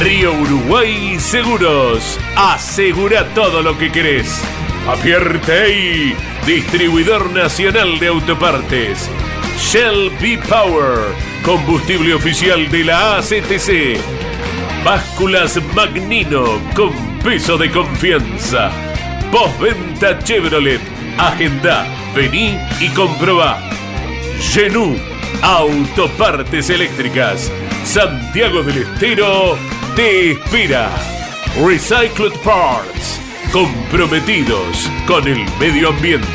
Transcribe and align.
Río 0.00 0.32
Uruguay 0.32 1.18
Seguros. 1.20 2.18
Asegura 2.36 3.26
todo 3.34 3.62
lo 3.62 3.78
que 3.78 3.90
querés. 3.92 4.42
Apierte 4.88 6.16
distribuidor 6.46 7.30
nacional 7.30 7.98
de 7.98 8.08
autopartes. 8.08 9.08
Shell 9.58 10.10
B 10.20 10.38
Power, 10.48 10.98
combustible 11.42 12.12
oficial 12.12 12.68
de 12.70 12.84
la 12.84 13.18
ACTC. 13.18 13.98
Básculas 14.84 15.58
Magnino 15.74 16.60
con 16.74 16.92
peso 17.22 17.56
de 17.56 17.70
confianza. 17.70 18.70
Postventa 19.30 20.18
Chevrolet. 20.18 20.80
Agenda, 21.18 21.86
vení 22.14 22.58
y 22.80 22.88
comprobá. 22.88 23.62
Genú, 24.40 24.98
autopartes 25.40 26.68
eléctricas. 26.68 27.50
Santiago 27.84 28.62
del 28.62 28.78
Estero 28.78 29.56
te 29.96 30.32
espera. 30.32 30.90
Recycled 31.64 32.32
Parts, 32.42 33.20
comprometidos 33.52 34.90
con 35.06 35.26
el 35.28 35.38
medio 35.60 35.90
ambiente. 35.90 36.26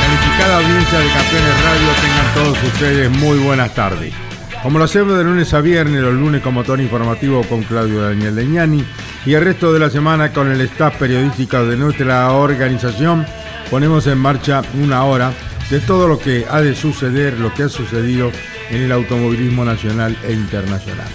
Calificada 0.00 0.56
audiencia 0.58 0.98
de 1.00 1.08
Campeones 1.08 1.64
Radio, 1.64 1.88
tengan 2.00 2.34
todos 2.34 2.62
ustedes 2.62 3.10
muy 3.10 3.38
buenas 3.38 3.74
tardes. 3.74 4.14
Como 4.62 4.78
lo 4.78 4.84
hacemos 4.84 5.16
de 5.18 5.24
lunes 5.24 5.52
a 5.54 5.60
viernes, 5.60 6.00
los 6.02 6.14
lunes 6.14 6.40
con 6.42 6.54
motor 6.54 6.80
informativo 6.80 7.42
con 7.44 7.62
Claudio 7.62 8.02
Daniel 8.02 8.34
Leñani 8.34 8.84
y 9.26 9.34
el 9.34 9.44
resto 9.44 9.72
de 9.72 9.80
la 9.80 9.90
semana 9.90 10.32
con 10.32 10.50
el 10.50 10.60
staff 10.62 10.96
periodístico 10.96 11.64
de 11.66 11.76
nuestra 11.76 12.30
organización, 12.32 13.26
ponemos 13.70 14.06
en 14.06 14.18
marcha 14.18 14.62
una 14.80 15.04
hora 15.04 15.32
de 15.70 15.80
todo 15.80 16.08
lo 16.08 16.18
que 16.18 16.46
ha 16.48 16.60
de 16.60 16.74
suceder, 16.74 17.38
lo 17.38 17.52
que 17.52 17.64
ha 17.64 17.68
sucedido 17.68 18.32
en 18.70 18.82
el 18.82 18.92
automovilismo 18.92 19.64
nacional 19.64 20.16
e 20.24 20.32
internacional. 20.32 21.08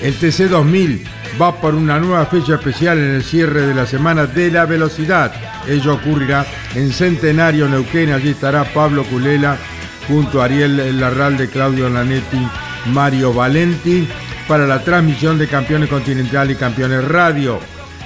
El 0.00 0.14
TC 0.14 0.48
2000 0.48 1.04
va 1.40 1.60
por 1.60 1.74
una 1.74 1.98
nueva 1.98 2.26
fecha 2.26 2.54
especial 2.54 2.98
en 2.98 3.14
el 3.14 3.22
cierre 3.22 3.66
de 3.66 3.74
la 3.74 3.86
Semana 3.86 4.26
de 4.26 4.50
la 4.50 4.64
Velocidad. 4.64 5.32
Ello 5.68 5.94
ocurrirá 5.94 6.44
en 6.74 6.92
Centenario 6.92 7.68
Neuquén. 7.68 8.12
Allí 8.12 8.30
estará 8.30 8.64
Pablo 8.64 9.04
Culela 9.04 9.56
junto 10.08 10.40
a 10.40 10.46
Ariel 10.46 10.98
Larralde, 10.98 11.48
Claudio 11.48 11.88
Lanetti, 11.88 12.48
Mario 12.86 13.32
Valenti 13.32 14.08
para 14.52 14.66
la 14.66 14.84
transmisión 14.84 15.38
de 15.38 15.48
Campeones 15.48 15.88
Continental 15.88 16.50
y 16.50 16.56
Campeones 16.56 17.08
Radio. 17.08 17.58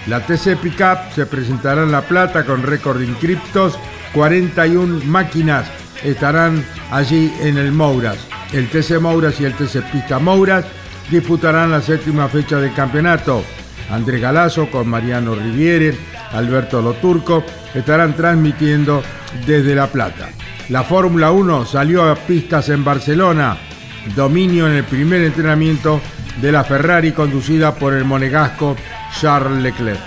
La 0.07 0.25
TC 0.25 0.57
Pickup 0.57 1.11
se 1.13 1.27
presentará 1.27 1.83
en 1.83 1.91
La 1.91 2.03
Plata 2.03 2.47
con 2.47 2.63
récord 2.63 3.01
de 3.01 3.07
inscriptos. 3.07 3.77
41 4.15 5.07
máquinas 5.07 5.67
estarán 6.05 6.65
allí 6.93 7.33
en 7.41 7.59
el 7.59 7.73
Mouras. 7.73 8.19
El 8.53 8.69
TC 8.69 9.01
Mouras 9.01 9.41
y 9.41 9.45
el 9.45 9.55
TC 9.55 9.91
Pista 9.91 10.21
Mouras 10.21 10.65
disputarán 11.11 11.73
la 11.73 11.83
séptima 11.83 12.29
fecha 12.29 12.61
del 12.61 12.73
campeonato. 12.73 13.43
Andrés 13.91 14.21
Galazo 14.21 14.71
con 14.71 14.87
Mariano 14.87 15.35
Riviere, 15.35 15.99
Alberto 16.31 16.81
Loturco 16.81 17.43
estarán 17.75 18.15
transmitiendo 18.15 19.03
desde 19.45 19.75
La 19.75 19.89
Plata. 19.89 20.29
La 20.69 20.85
Fórmula 20.85 21.33
1 21.33 21.67
salió 21.67 22.09
a 22.09 22.15
pistas 22.15 22.69
en 22.69 22.85
Barcelona. 22.85 23.66
Dominio 24.15 24.67
en 24.67 24.75
el 24.75 24.85
primer 24.85 25.23
entrenamiento 25.23 26.01
de 26.41 26.53
la 26.53 26.65
Ferrari 26.65 27.13
conducida 27.13 27.75
por 27.75 27.95
el 27.95 28.05
monegasco 28.05 28.77
Charles 29.19 29.63
Leclerc. 29.63 30.01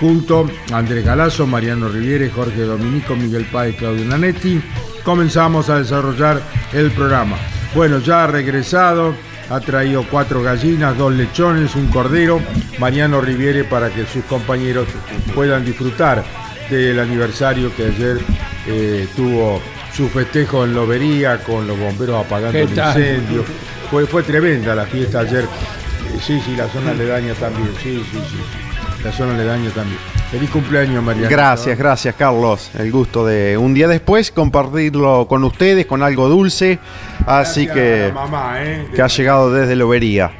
Junto 0.00 0.50
a 0.72 0.78
Andrés 0.78 1.04
Galazo, 1.04 1.46
Mariano 1.46 1.88
Riviere, 1.88 2.30
Jorge 2.30 2.62
Dominico, 2.62 3.14
Miguel 3.14 3.46
Páez, 3.50 3.76
Claudio 3.76 4.04
Nanetti, 4.04 4.60
comenzamos 5.04 5.70
a 5.70 5.78
desarrollar 5.78 6.42
el 6.72 6.90
programa. 6.90 7.36
Bueno, 7.74 7.98
ya 7.98 8.24
ha 8.24 8.26
regresado, 8.26 9.14
ha 9.48 9.60
traído 9.60 10.04
cuatro 10.10 10.42
gallinas, 10.42 10.96
dos 10.98 11.12
lechones, 11.12 11.74
un 11.76 11.88
cordero, 11.88 12.40
Mariano 12.78 13.20
Riviere 13.20 13.64
para 13.64 13.90
que 13.90 14.06
sus 14.06 14.24
compañeros 14.24 14.88
puedan 15.34 15.64
disfrutar 15.64 16.24
del 16.70 16.98
aniversario 16.98 17.74
que 17.74 17.86
ayer 17.86 18.18
eh, 18.66 19.06
tuvo 19.14 19.60
su 19.94 20.08
festejo 20.08 20.64
en 20.64 20.74
Lobería 20.74 21.42
con 21.42 21.66
los 21.66 21.78
bomberos 21.78 22.24
apagando 22.24 22.52
¿Qué 22.52 22.62
el 22.62 22.70
incendio. 22.70 23.44
Fue, 23.90 24.06
fue 24.06 24.22
tremenda 24.22 24.74
la 24.74 24.86
fiesta 24.86 25.20
ayer. 25.20 25.44
Eh, 25.44 26.18
Sí, 26.20 26.40
sí, 26.44 26.54
la 26.56 26.68
zona 26.68 26.90
aledaña 26.90 27.34
también. 27.34 27.68
Sí, 27.82 28.02
sí, 28.10 28.18
sí. 28.30 29.02
La 29.02 29.10
zona 29.12 29.34
aledaña 29.34 29.70
también. 29.70 29.98
Feliz 30.30 30.50
cumpleaños, 30.50 31.02
Mariano. 31.02 31.28
Gracias, 31.28 31.76
gracias 31.76 32.14
Carlos. 32.14 32.70
El 32.78 32.92
gusto 32.92 33.26
de 33.26 33.58
un 33.58 33.74
día 33.74 33.88
después 33.88 34.30
compartirlo 34.30 35.26
con 35.28 35.42
ustedes, 35.44 35.86
con 35.86 36.02
algo 36.02 36.28
dulce. 36.28 36.78
Así 37.26 37.66
Gracias 37.66 37.74
que, 37.74 38.04
a 38.04 38.08
la 38.08 38.14
mamá, 38.14 38.62
¿eh? 38.62 38.86
que 38.94 39.02
ha 39.02 39.08
llegado 39.08 39.52
desde 39.52 39.74
Lobería. 39.74 40.30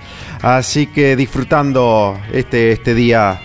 Así 0.41 0.87
que 0.87 1.17
disfrutando 1.17 2.19
este, 2.33 2.73
este 2.73 2.95
día 2.95 3.41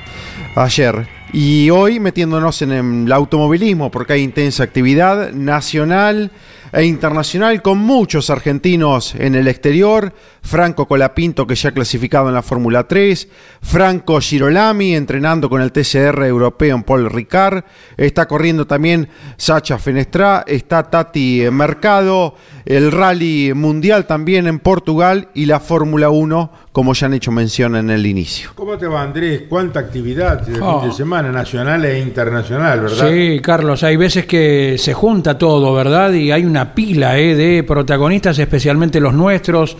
ayer. 0.55 1.16
Y 1.33 1.69
hoy 1.69 1.99
metiéndonos 1.99 2.61
en 2.61 2.71
el 2.71 3.11
automovilismo, 3.11 3.91
porque 3.91 4.13
hay 4.13 4.23
intensa 4.23 4.63
actividad 4.63 5.33
nacional 5.33 6.31
e 6.71 6.85
internacional 6.85 7.61
con 7.61 7.79
muchos 7.79 8.29
argentinos 8.29 9.13
en 9.15 9.35
el 9.35 9.47
exterior. 9.47 10.13
Franco 10.47 10.87
Colapinto, 10.87 11.45
que 11.45 11.55
ya 11.55 11.69
ha 11.69 11.71
clasificado 11.73 12.29
en 12.29 12.33
la 12.33 12.41
Fórmula 12.41 12.87
3. 12.87 13.27
Franco 13.61 14.21
Girolami, 14.21 14.95
entrenando 14.95 15.49
con 15.49 15.61
el 15.61 15.73
TCR 15.73 16.23
europeo 16.23 16.75
en 16.75 16.83
Paul 16.83 17.09
Ricard. 17.09 17.65
Está 17.97 18.27
corriendo 18.27 18.65
también 18.65 19.09
Sacha 19.35 19.77
Fenestra. 19.77 20.45
Está 20.47 20.83
Tati 20.83 21.43
Mercado. 21.51 22.35
El 22.65 22.91
Rally 22.93 23.51
Mundial 23.53 24.05
también 24.07 24.47
en 24.47 24.59
Portugal. 24.59 25.27
Y 25.33 25.47
la 25.47 25.59
Fórmula 25.59 26.09
1, 26.09 26.51
como 26.71 26.93
ya 26.93 27.07
han 27.07 27.13
hecho 27.13 27.31
mención 27.31 27.75
en 27.75 27.89
el 27.89 28.05
inicio. 28.05 28.51
¿Cómo 28.55 28.77
te 28.77 28.87
va, 28.87 29.01
Andrés? 29.01 29.43
¿Cuánta 29.49 29.81
actividad 29.81 30.41
de 30.41 30.61
Oh. 30.61 30.79
fin 30.79 30.89
de 30.89 30.95
semana, 30.95 31.29
nacional 31.31 31.83
e 31.83 31.99
internacional, 31.99 32.79
verdad? 32.81 33.09
Sí, 33.09 33.39
Carlos, 33.41 33.83
hay 33.83 33.97
veces 33.97 34.25
que 34.25 34.75
se 34.77 34.93
junta 34.93 35.37
todo, 35.37 35.73
¿verdad? 35.73 36.13
Y 36.13 36.31
hay 36.31 36.45
una 36.45 36.73
pila 36.73 37.17
eh, 37.17 37.35
de 37.35 37.63
protagonistas, 37.63 38.39
especialmente 38.39 38.99
los 39.01 39.13
nuestros, 39.13 39.75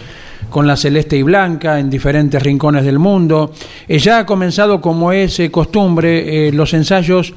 con 0.50 0.68
la 0.68 0.78
celeste 0.78 1.18
y 1.18 1.24
blanca 1.24 1.80
en 1.80 1.90
diferentes 1.90 2.42
rincones 2.42 2.84
del 2.86 3.00
mundo. 3.00 3.52
Eh, 3.88 4.00
ya 4.00 4.20
ha 4.20 4.26
comenzado, 4.26 4.82
como 4.82 5.12
es 5.12 5.40
eh, 5.40 5.52
costumbre, 5.52 6.48
eh, 6.48 6.52
los 6.52 6.74
ensayos 6.74 7.34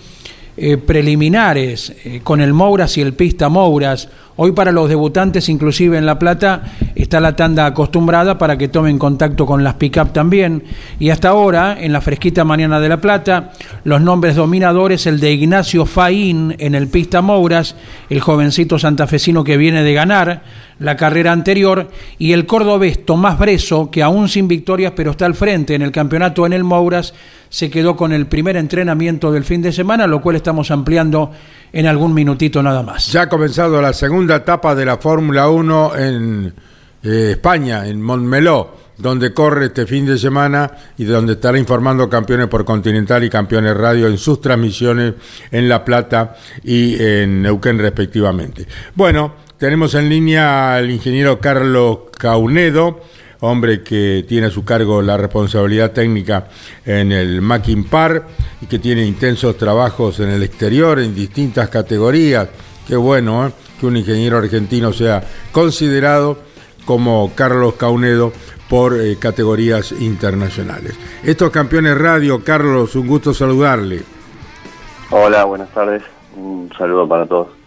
eh, 0.56 0.76
preliminares 0.76 1.94
con 2.22 2.40
el 2.40 2.52
Mouras 2.52 2.98
y 2.98 3.00
el 3.00 3.14
Pista 3.14 3.48
Mouras. 3.48 4.08
Hoy 4.42 4.52
para 4.52 4.72
los 4.72 4.88
debutantes, 4.88 5.50
inclusive 5.50 5.98
en 5.98 6.06
La 6.06 6.18
Plata, 6.18 6.62
está 6.94 7.20
la 7.20 7.36
tanda 7.36 7.66
acostumbrada 7.66 8.38
para 8.38 8.56
que 8.56 8.68
tomen 8.68 8.98
contacto 8.98 9.44
con 9.44 9.62
las 9.62 9.74
pick-up 9.74 10.14
también. 10.14 10.64
Y 10.98 11.10
hasta 11.10 11.28
ahora, 11.28 11.76
en 11.78 11.92
la 11.92 12.00
fresquita 12.00 12.42
mañana 12.42 12.80
de 12.80 12.88
La 12.88 13.02
Plata, 13.02 13.52
los 13.84 14.00
nombres 14.00 14.36
dominadores, 14.36 15.06
el 15.06 15.20
de 15.20 15.32
Ignacio 15.32 15.84
Faín 15.84 16.56
en 16.58 16.74
el 16.74 16.88
Pista 16.88 17.20
Mouras, 17.20 17.76
el 18.08 18.20
jovencito 18.20 18.78
santafesino 18.78 19.44
que 19.44 19.58
viene 19.58 19.82
de 19.82 19.92
ganar 19.92 20.40
la 20.78 20.96
carrera 20.96 21.32
anterior, 21.32 21.90
y 22.18 22.32
el 22.32 22.46
cordobés 22.46 23.04
Tomás 23.04 23.38
Breso, 23.38 23.90
que 23.90 24.02
aún 24.02 24.30
sin 24.30 24.48
victorias, 24.48 24.94
pero 24.96 25.10
está 25.10 25.26
al 25.26 25.34
frente 25.34 25.74
en 25.74 25.82
el 25.82 25.92
campeonato 25.92 26.46
en 26.46 26.54
el 26.54 26.64
Mouras, 26.64 27.12
se 27.50 27.68
quedó 27.68 27.94
con 27.94 28.12
el 28.14 28.26
primer 28.26 28.56
entrenamiento 28.56 29.30
del 29.32 29.44
fin 29.44 29.60
de 29.60 29.72
semana, 29.72 30.06
lo 30.06 30.22
cual 30.22 30.36
estamos 30.36 30.70
ampliando 30.70 31.32
en 31.72 31.86
algún 31.86 32.14
minutito 32.14 32.62
nada 32.62 32.82
más. 32.82 33.10
Ya 33.12 33.22
ha 33.22 33.28
comenzado 33.28 33.80
la 33.80 33.92
segunda 33.92 34.36
etapa 34.36 34.74
de 34.74 34.84
la 34.84 34.98
Fórmula 34.98 35.48
1 35.48 35.96
en 35.96 36.54
eh, 37.02 37.28
España, 37.32 37.86
en 37.86 38.02
Montmeló, 38.02 38.76
donde 38.98 39.32
corre 39.32 39.66
este 39.66 39.86
fin 39.86 40.04
de 40.06 40.18
semana 40.18 40.70
y 40.98 41.04
donde 41.04 41.34
estará 41.34 41.58
informando 41.58 42.08
campeones 42.08 42.48
por 42.48 42.64
Continental 42.64 43.24
y 43.24 43.30
campeones 43.30 43.76
radio 43.76 44.06
en 44.06 44.18
sus 44.18 44.40
transmisiones 44.40 45.14
en 45.50 45.68
La 45.68 45.84
Plata 45.84 46.36
y 46.62 47.02
en 47.02 47.42
Neuquén 47.42 47.78
respectivamente. 47.78 48.66
Bueno, 48.94 49.34
tenemos 49.56 49.94
en 49.94 50.08
línea 50.08 50.74
al 50.74 50.90
ingeniero 50.90 51.38
Carlos 51.38 51.98
Caunedo, 52.18 53.00
hombre 53.40 53.82
que 53.82 54.24
tiene 54.28 54.48
a 54.48 54.50
su 54.50 54.64
cargo 54.64 55.02
la 55.02 55.16
responsabilidad 55.16 55.92
técnica 55.92 56.48
en 56.84 57.12
el 57.12 57.40
Mackin 57.40 57.84
Par 57.84 58.26
y 58.60 58.66
que 58.66 58.78
tiene 58.78 59.04
intensos 59.04 59.56
trabajos 59.56 60.20
en 60.20 60.30
el 60.30 60.42
exterior 60.42 60.98
en 60.98 61.14
distintas 61.14 61.68
categorías. 61.68 62.48
Qué 62.86 62.96
bueno 62.96 63.46
¿eh? 63.46 63.52
que 63.78 63.86
un 63.86 63.96
ingeniero 63.96 64.38
argentino 64.38 64.92
sea 64.92 65.22
considerado 65.52 66.38
como 66.84 67.32
Carlos 67.34 67.74
Caunedo 67.74 68.32
por 68.68 69.00
eh, 69.00 69.16
categorías 69.18 69.92
internacionales. 69.92 70.98
Estos 71.24 71.50
campeones 71.50 71.98
radio, 71.98 72.42
Carlos, 72.44 72.94
un 72.94 73.06
gusto 73.06 73.34
saludarle. 73.34 74.02
Hola, 75.10 75.44
buenas 75.44 75.68
tardes. 75.70 76.02
Un 76.36 76.70
saludo 76.78 77.08
para 77.08 77.26
todos. 77.26 77.59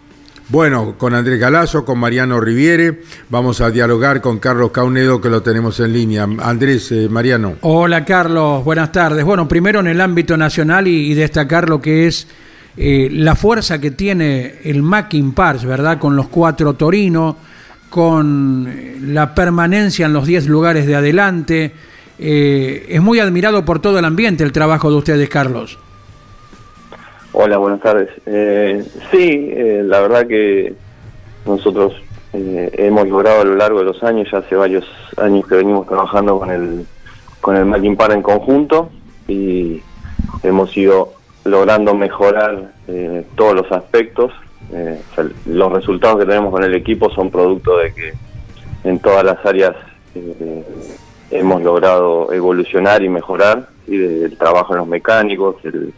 Bueno, 0.49 0.95
con 0.97 1.13
Andrés 1.13 1.39
Galazo, 1.39 1.85
con 1.85 1.97
Mariano 1.99 2.39
Riviere, 2.41 3.01
vamos 3.29 3.61
a 3.61 3.71
dialogar 3.71 4.19
con 4.19 4.39
Carlos 4.39 4.71
Caunedo 4.71 5.21
que 5.21 5.29
lo 5.29 5.41
tenemos 5.41 5.79
en 5.79 5.93
línea. 5.93 6.27
Andrés, 6.39 6.91
eh, 6.91 7.07
Mariano. 7.09 7.55
Hola 7.61 8.03
Carlos, 8.03 8.63
buenas 8.63 8.91
tardes. 8.91 9.23
Bueno, 9.23 9.47
primero 9.47 9.79
en 9.79 9.87
el 9.87 10.01
ámbito 10.01 10.35
nacional 10.35 10.87
y, 10.87 11.13
destacar 11.13 11.69
lo 11.69 11.81
que 11.81 12.07
es 12.07 12.27
eh, 12.75 13.07
la 13.11 13.35
fuerza 13.35 13.79
que 13.79 13.91
tiene 13.91 14.55
el 14.63 14.83
Mackin 14.83 15.31
Pars, 15.31 15.63
¿verdad? 15.63 15.97
Con 15.97 16.17
los 16.17 16.27
cuatro 16.27 16.73
Torino, 16.73 17.37
con 17.89 18.67
eh, 18.67 18.97
la 19.01 19.33
permanencia 19.33 20.07
en 20.07 20.13
los 20.13 20.27
diez 20.27 20.47
lugares 20.47 20.85
de 20.85 20.95
adelante. 20.95 21.73
es 22.19 23.01
muy 23.01 23.19
admirado 23.19 23.63
por 23.63 23.79
todo 23.79 23.97
el 23.97 24.05
ambiente 24.05 24.43
el 24.43 24.51
trabajo 24.51 24.89
de 24.89 24.97
ustedes, 24.97 25.29
Carlos. 25.29 25.79
Hola, 27.35 27.57
buenas 27.57 27.79
tardes. 27.81 28.09
Eh, 28.27 28.85
sí, 29.09 29.49
eh, 29.51 29.81
la 29.83 30.01
verdad 30.01 30.27
que 30.27 30.75
nosotros 31.47 31.95
eh, 32.31 32.69
hemos 32.73 33.07
logrado 33.07 33.41
a 33.41 33.43
lo 33.43 33.55
largo 33.55 33.79
de 33.79 33.85
los 33.85 34.03
años, 34.03 34.29
ya 34.31 34.37
hace 34.37 34.55
varios 34.55 34.85
años 35.17 35.47
que 35.47 35.55
venimos 35.55 35.87
trabajando 35.87 36.37
con 36.37 36.51
el 36.51 36.85
con 37.41 37.57
el 37.57 37.65
Mackin 37.65 37.97
en 38.11 38.21
conjunto 38.21 38.91
y 39.27 39.81
hemos 40.43 40.77
ido 40.77 41.13
logrando 41.43 41.95
mejorar 41.95 42.71
todos 43.35 43.55
los 43.55 43.71
aspectos. 43.71 44.31
los 45.45 45.73
resultados 45.73 46.19
que 46.19 46.25
tenemos 46.25 46.51
con 46.51 46.63
el 46.63 46.75
equipo 46.75 47.09
son 47.09 47.31
producto 47.31 47.77
de 47.79 47.93
que 47.93 48.13
en 48.83 48.99
todas 48.99 49.25
las 49.25 49.43
áreas 49.43 49.75
hemos 51.31 51.63
logrado 51.63 52.31
evolucionar 52.31 53.03
y 53.03 53.09
mejorar, 53.09 53.67
y 53.87 53.97
del 53.97 54.37
trabajo 54.37 54.73
en 54.73 54.79
los 54.79 54.87
mecánicos, 54.87 55.55
el 55.65 55.93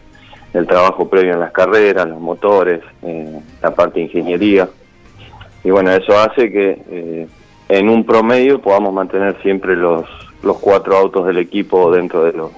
el 0.55 0.67
trabajo 0.67 1.09
previo 1.09 1.33
en 1.33 1.39
las 1.39 1.51
carreras, 1.51 2.07
los 2.07 2.19
motores, 2.19 2.81
eh, 3.03 3.39
la 3.61 3.75
parte 3.75 3.99
de 3.99 4.05
ingeniería. 4.05 4.69
Y 5.63 5.69
bueno, 5.69 5.91
eso 5.91 6.17
hace 6.17 6.51
que 6.51 6.81
eh, 6.89 7.27
en 7.67 7.89
un 7.89 8.05
promedio 8.05 8.61
podamos 8.61 8.93
mantener 8.93 9.35
siempre 9.41 9.75
los, 9.75 10.05
los 10.43 10.57
cuatro 10.59 10.95
autos 10.95 11.25
del 11.27 11.39
equipo 11.39 11.91
dentro 11.91 12.23
de 12.23 12.33
los, 12.33 12.51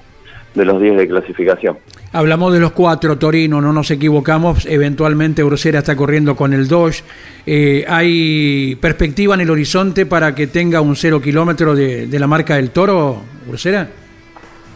de 0.54 0.64
los 0.64 0.80
10 0.80 0.96
de 0.96 1.08
clasificación. 1.08 1.78
Hablamos 2.12 2.52
de 2.52 2.60
los 2.60 2.72
cuatro, 2.72 3.18
Torino, 3.18 3.60
no 3.60 3.72
nos 3.72 3.90
equivocamos, 3.90 4.64
eventualmente 4.64 5.44
Ursera 5.44 5.80
está 5.80 5.94
corriendo 5.94 6.36
con 6.36 6.52
el 6.52 6.68
Dodge. 6.68 7.02
Eh, 7.44 7.84
¿Hay 7.86 8.76
perspectiva 8.76 9.34
en 9.34 9.42
el 9.42 9.50
horizonte 9.50 10.06
para 10.06 10.34
que 10.34 10.46
tenga 10.46 10.80
un 10.80 10.96
cero 10.96 11.20
kilómetro 11.20 11.74
de, 11.74 12.06
de 12.06 12.18
la 12.18 12.26
marca 12.26 12.56
del 12.56 12.70
Toro, 12.70 13.18
Ursera? 13.48 13.88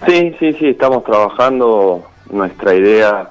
Sí, 0.07 0.35
sí, 0.41 0.53
sí, 0.55 0.67
estamos 0.69 1.05
trabajando 1.05 2.05
nuestra 2.33 2.75
idea 2.75 3.31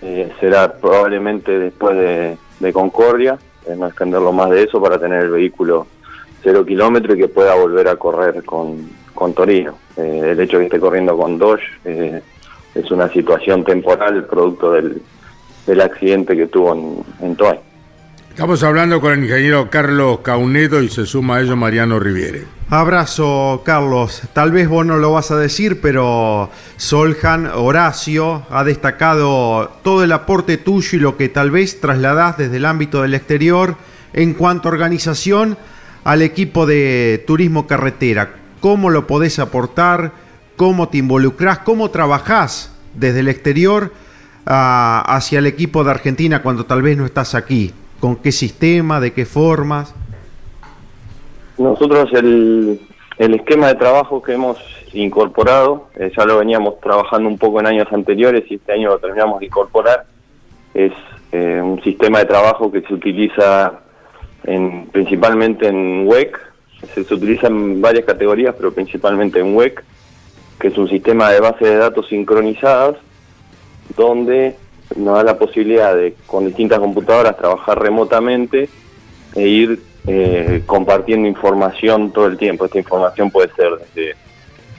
eh, 0.00 0.32
será 0.40 0.72
probablemente 0.72 1.58
después 1.58 1.96
de, 1.96 2.72
Concordia, 2.72 3.38
eh, 3.66 3.74
no 3.76 3.86
extenderlo 3.86 4.32
más 4.32 4.50
de 4.50 4.62
eso 4.62 4.80
para 4.80 4.98
tener 4.98 5.24
el 5.24 5.30
vehículo 5.30 5.86
cero 6.42 6.64
kilómetro 6.64 7.14
y 7.14 7.18
que 7.18 7.28
pueda 7.28 7.54
volver 7.54 7.88
a 7.88 7.96
correr 7.96 8.44
con, 8.44 8.88
con 9.14 9.34
Torino. 9.34 9.76
Eh, 9.96 10.30
el 10.30 10.40
hecho 10.40 10.58
de 10.58 10.62
que 10.62 10.66
esté 10.66 10.80
corriendo 10.80 11.16
con 11.16 11.38
Dodge 11.38 11.62
es 11.84 12.90
una 12.90 13.08
situación 13.12 13.64
temporal 13.64 14.24
producto 14.24 14.72
del, 14.72 15.02
del 15.66 15.80
accidente 15.80 16.36
que 16.36 16.46
tuvo 16.46 16.72
en, 16.72 17.04
en 17.20 17.36
Toay. 17.36 17.58
Estamos 18.32 18.62
hablando 18.62 18.98
con 18.98 19.12
el 19.12 19.24
ingeniero 19.24 19.68
Carlos 19.68 20.20
Caunedo 20.20 20.82
y 20.82 20.88
se 20.88 21.04
suma 21.04 21.36
a 21.36 21.40
ello 21.42 21.54
Mariano 21.54 22.00
Riviere. 22.00 22.46
Abrazo, 22.70 23.60
Carlos. 23.62 24.22
Tal 24.32 24.50
vez 24.52 24.70
vos 24.70 24.86
no 24.86 24.96
lo 24.96 25.12
vas 25.12 25.30
a 25.30 25.36
decir, 25.36 25.82
pero 25.82 26.48
Soljan, 26.78 27.46
Horacio, 27.54 28.46
ha 28.48 28.64
destacado 28.64 29.70
todo 29.84 30.02
el 30.02 30.12
aporte 30.12 30.56
tuyo 30.56 30.96
y 30.96 31.00
lo 31.02 31.18
que 31.18 31.28
tal 31.28 31.50
vez 31.50 31.78
trasladás 31.78 32.38
desde 32.38 32.56
el 32.56 32.64
ámbito 32.64 33.02
del 33.02 33.12
exterior 33.12 33.76
en 34.14 34.32
cuanto 34.32 34.70
a 34.70 34.72
organización 34.72 35.58
al 36.02 36.22
equipo 36.22 36.64
de 36.64 37.22
turismo 37.26 37.66
carretera. 37.66 38.36
¿Cómo 38.60 38.88
lo 38.88 39.06
podés 39.06 39.40
aportar? 39.40 40.12
¿Cómo 40.56 40.88
te 40.88 40.96
involucrás? 40.96 41.58
¿Cómo 41.58 41.90
trabajás 41.90 42.72
desde 42.94 43.20
el 43.20 43.28
exterior 43.28 43.92
ah, 44.46 45.04
hacia 45.06 45.38
el 45.38 45.46
equipo 45.46 45.84
de 45.84 45.90
Argentina 45.90 46.40
cuando 46.40 46.64
tal 46.64 46.80
vez 46.80 46.96
no 46.96 47.04
estás 47.04 47.34
aquí? 47.34 47.74
¿Con 48.02 48.16
qué 48.16 48.32
sistema? 48.32 48.98
¿De 48.98 49.12
qué 49.12 49.24
formas? 49.24 49.94
Nosotros 51.56 52.12
el, 52.14 52.80
el 53.16 53.34
esquema 53.34 53.68
de 53.68 53.76
trabajo 53.76 54.20
que 54.20 54.32
hemos 54.32 54.58
incorporado, 54.92 55.86
eh, 55.94 56.10
ya 56.18 56.24
lo 56.24 56.38
veníamos 56.38 56.80
trabajando 56.80 57.28
un 57.28 57.38
poco 57.38 57.60
en 57.60 57.68
años 57.68 57.86
anteriores 57.92 58.42
y 58.50 58.56
este 58.56 58.72
año 58.72 58.88
lo 58.88 58.98
terminamos 58.98 59.38
de 59.38 59.46
incorporar, 59.46 60.06
es 60.74 60.90
eh, 61.30 61.60
un 61.62 61.80
sistema 61.84 62.18
de 62.18 62.24
trabajo 62.24 62.72
que 62.72 62.82
se 62.82 62.92
utiliza 62.92 63.74
en, 64.42 64.86
principalmente 64.86 65.68
en 65.68 66.08
WEC, 66.08 66.36
se, 66.80 67.04
se, 67.04 67.14
utiliza 67.14 67.46
en 67.46 67.80
varias 67.80 68.04
categorías, 68.04 68.56
pero 68.56 68.74
principalmente 68.74 69.38
en 69.38 69.54
WEC, 69.54 69.80
que 70.58 70.68
es 70.68 70.76
un 70.76 70.88
sistema 70.88 71.30
de 71.30 71.38
base 71.38 71.64
de 71.64 71.76
datos 71.76 72.08
sincronizadas, 72.08 72.96
donde 73.96 74.56
nos 74.96 75.16
da 75.16 75.24
la 75.24 75.38
posibilidad 75.38 75.94
de 75.94 76.14
con 76.26 76.46
distintas 76.46 76.78
computadoras 76.78 77.36
trabajar 77.36 77.80
remotamente 77.80 78.68
e 79.34 79.48
ir 79.48 79.82
eh, 80.06 80.62
compartiendo 80.66 81.28
información 81.28 82.12
todo 82.12 82.26
el 82.26 82.36
tiempo. 82.36 82.64
Esta 82.64 82.78
información 82.78 83.30
puede 83.30 83.50
ser 83.54 83.70
desde 83.78 84.16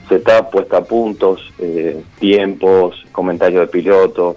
setup, 0.08 0.50
puesta 0.50 0.78
a 0.78 0.84
puntos, 0.84 1.52
eh, 1.58 2.02
tiempos, 2.18 3.04
comentarios 3.12 3.62
de 3.62 3.66
piloto, 3.68 4.36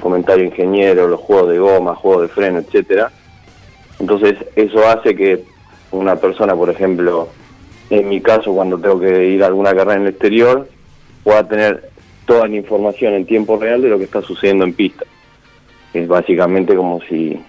comentario 0.00 0.44
ingeniero, 0.44 1.08
los 1.08 1.20
juegos 1.20 1.50
de 1.50 1.58
goma, 1.58 1.94
juegos 1.94 2.22
de 2.22 2.28
freno, 2.28 2.58
etcétera. 2.58 3.10
Entonces 3.98 4.36
eso 4.54 4.86
hace 4.86 5.14
que 5.16 5.44
una 5.90 6.16
persona, 6.16 6.54
por 6.54 6.70
ejemplo, 6.70 7.28
en 7.90 8.08
mi 8.08 8.20
caso 8.20 8.52
cuando 8.52 8.78
tengo 8.78 9.00
que 9.00 9.26
ir 9.28 9.42
a 9.42 9.46
alguna 9.46 9.74
carrera 9.74 9.94
en 9.94 10.02
el 10.02 10.08
exterior, 10.08 10.68
pueda 11.24 11.48
tener 11.48 11.90
toda 12.28 12.46
la 12.46 12.56
información 12.56 13.14
en 13.14 13.24
tiempo 13.24 13.58
real 13.58 13.80
de 13.80 13.88
lo 13.88 13.98
que 13.98 14.04
está 14.04 14.20
sucediendo 14.20 14.62
en 14.62 14.74
pista. 14.74 15.04
Es 15.94 16.06
básicamente 16.06 16.76
como 16.76 17.00
si, 17.08 17.40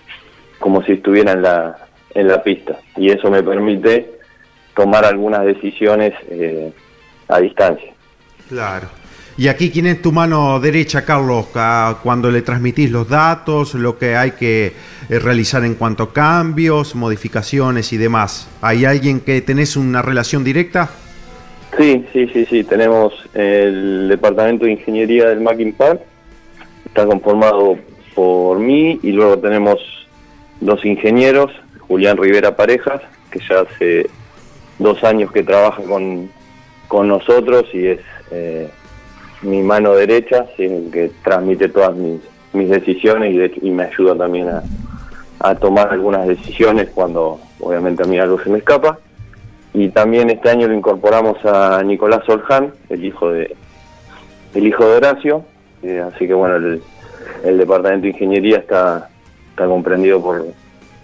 como 0.57 0.81
si 0.83 0.93
estuviera 0.93 1.33
en 1.33 1.41
la, 1.41 1.75
en 2.15 2.27
la 2.29 2.41
pista. 2.41 2.79
Y 2.95 3.11
eso 3.11 3.29
me 3.29 3.43
permite 3.43 4.09
tomar 4.73 5.03
algunas 5.03 5.45
decisiones 5.45 6.13
eh, 6.29 6.71
a 7.27 7.39
distancia. 7.41 7.91
Claro. 8.47 8.87
¿Y 9.35 9.49
aquí 9.49 9.69
quién 9.69 9.85
es 9.85 10.01
tu 10.01 10.13
mano 10.13 10.59
derecha, 10.61 11.03
Carlos, 11.03 11.47
cuando 12.01 12.31
le 12.31 12.41
transmitís 12.41 12.89
los 12.89 13.07
datos, 13.07 13.73
lo 13.73 13.97
que 13.97 14.15
hay 14.15 14.31
que 14.31 14.73
eh, 15.09 15.19
realizar 15.19 15.65
en 15.65 15.75
cuanto 15.75 16.03
a 16.03 16.13
cambios, 16.13 16.95
modificaciones 16.95 17.91
y 17.91 17.97
demás? 17.97 18.47
¿Hay 18.61 18.85
alguien 18.85 19.19
que 19.19 19.41
tenés 19.41 19.75
una 19.75 20.01
relación 20.01 20.45
directa? 20.45 20.89
Sí, 21.77 22.05
sí, 22.11 22.27
sí, 22.27 22.45
sí. 22.45 22.63
Tenemos 22.63 23.13
el 23.33 24.09
departamento 24.09 24.65
de 24.65 24.71
ingeniería 24.71 25.29
del 25.29 25.41
Mackin 25.41 25.73
Park. 25.73 26.01
Está 26.85 27.05
conformado 27.05 27.77
por 28.15 28.59
mí 28.59 28.99
y 29.03 29.11
luego 29.11 29.37
tenemos 29.37 29.79
dos 30.59 30.83
ingenieros, 30.83 31.51
Julián 31.87 32.17
Rivera 32.17 32.55
Parejas, 32.55 33.01
que 33.31 33.39
ya 33.47 33.61
hace 33.61 34.09
dos 34.79 35.03
años 35.03 35.31
que 35.31 35.43
trabaja 35.43 35.81
con, 35.83 36.29
con 36.87 37.07
nosotros 37.07 37.65
y 37.73 37.87
es 37.87 37.99
eh, 38.31 38.69
mi 39.41 39.61
mano 39.61 39.93
derecha, 39.93 40.45
que 40.57 41.11
transmite 41.23 41.69
todas 41.69 41.95
mis, 41.95 42.19
mis 42.53 42.69
decisiones 42.69 43.53
y, 43.61 43.67
y 43.67 43.71
me 43.71 43.83
ayuda 43.83 44.15
también 44.15 44.49
a, 44.49 44.63
a 45.39 45.55
tomar 45.55 45.89
algunas 45.89 46.27
decisiones 46.27 46.89
cuando 46.93 47.39
obviamente 47.59 48.03
a 48.03 48.05
mí 48.05 48.19
algo 48.19 48.41
se 48.41 48.49
me 48.49 48.57
escapa. 48.57 48.99
Y 49.73 49.89
también 49.89 50.29
este 50.29 50.49
año 50.49 50.67
lo 50.67 50.73
incorporamos 50.73 51.37
a 51.45 51.81
Nicolás 51.83 52.27
Orján, 52.27 52.73
el 52.89 53.05
hijo 53.05 53.31
de 53.31 53.55
el 54.55 54.65
hijo 54.65 54.83
de 54.83 54.97
Horacio, 54.97 55.45
eh, 55.83 56.03
así 56.05 56.25
que 56.25 56.33
bueno, 56.33 56.55
el, 56.55 57.57
departamento 57.57 58.03
de 58.03 58.09
ingeniería 58.09 58.57
está, 58.57 59.09
está 59.51 59.67
comprendido 59.67 60.21
por, 60.21 60.43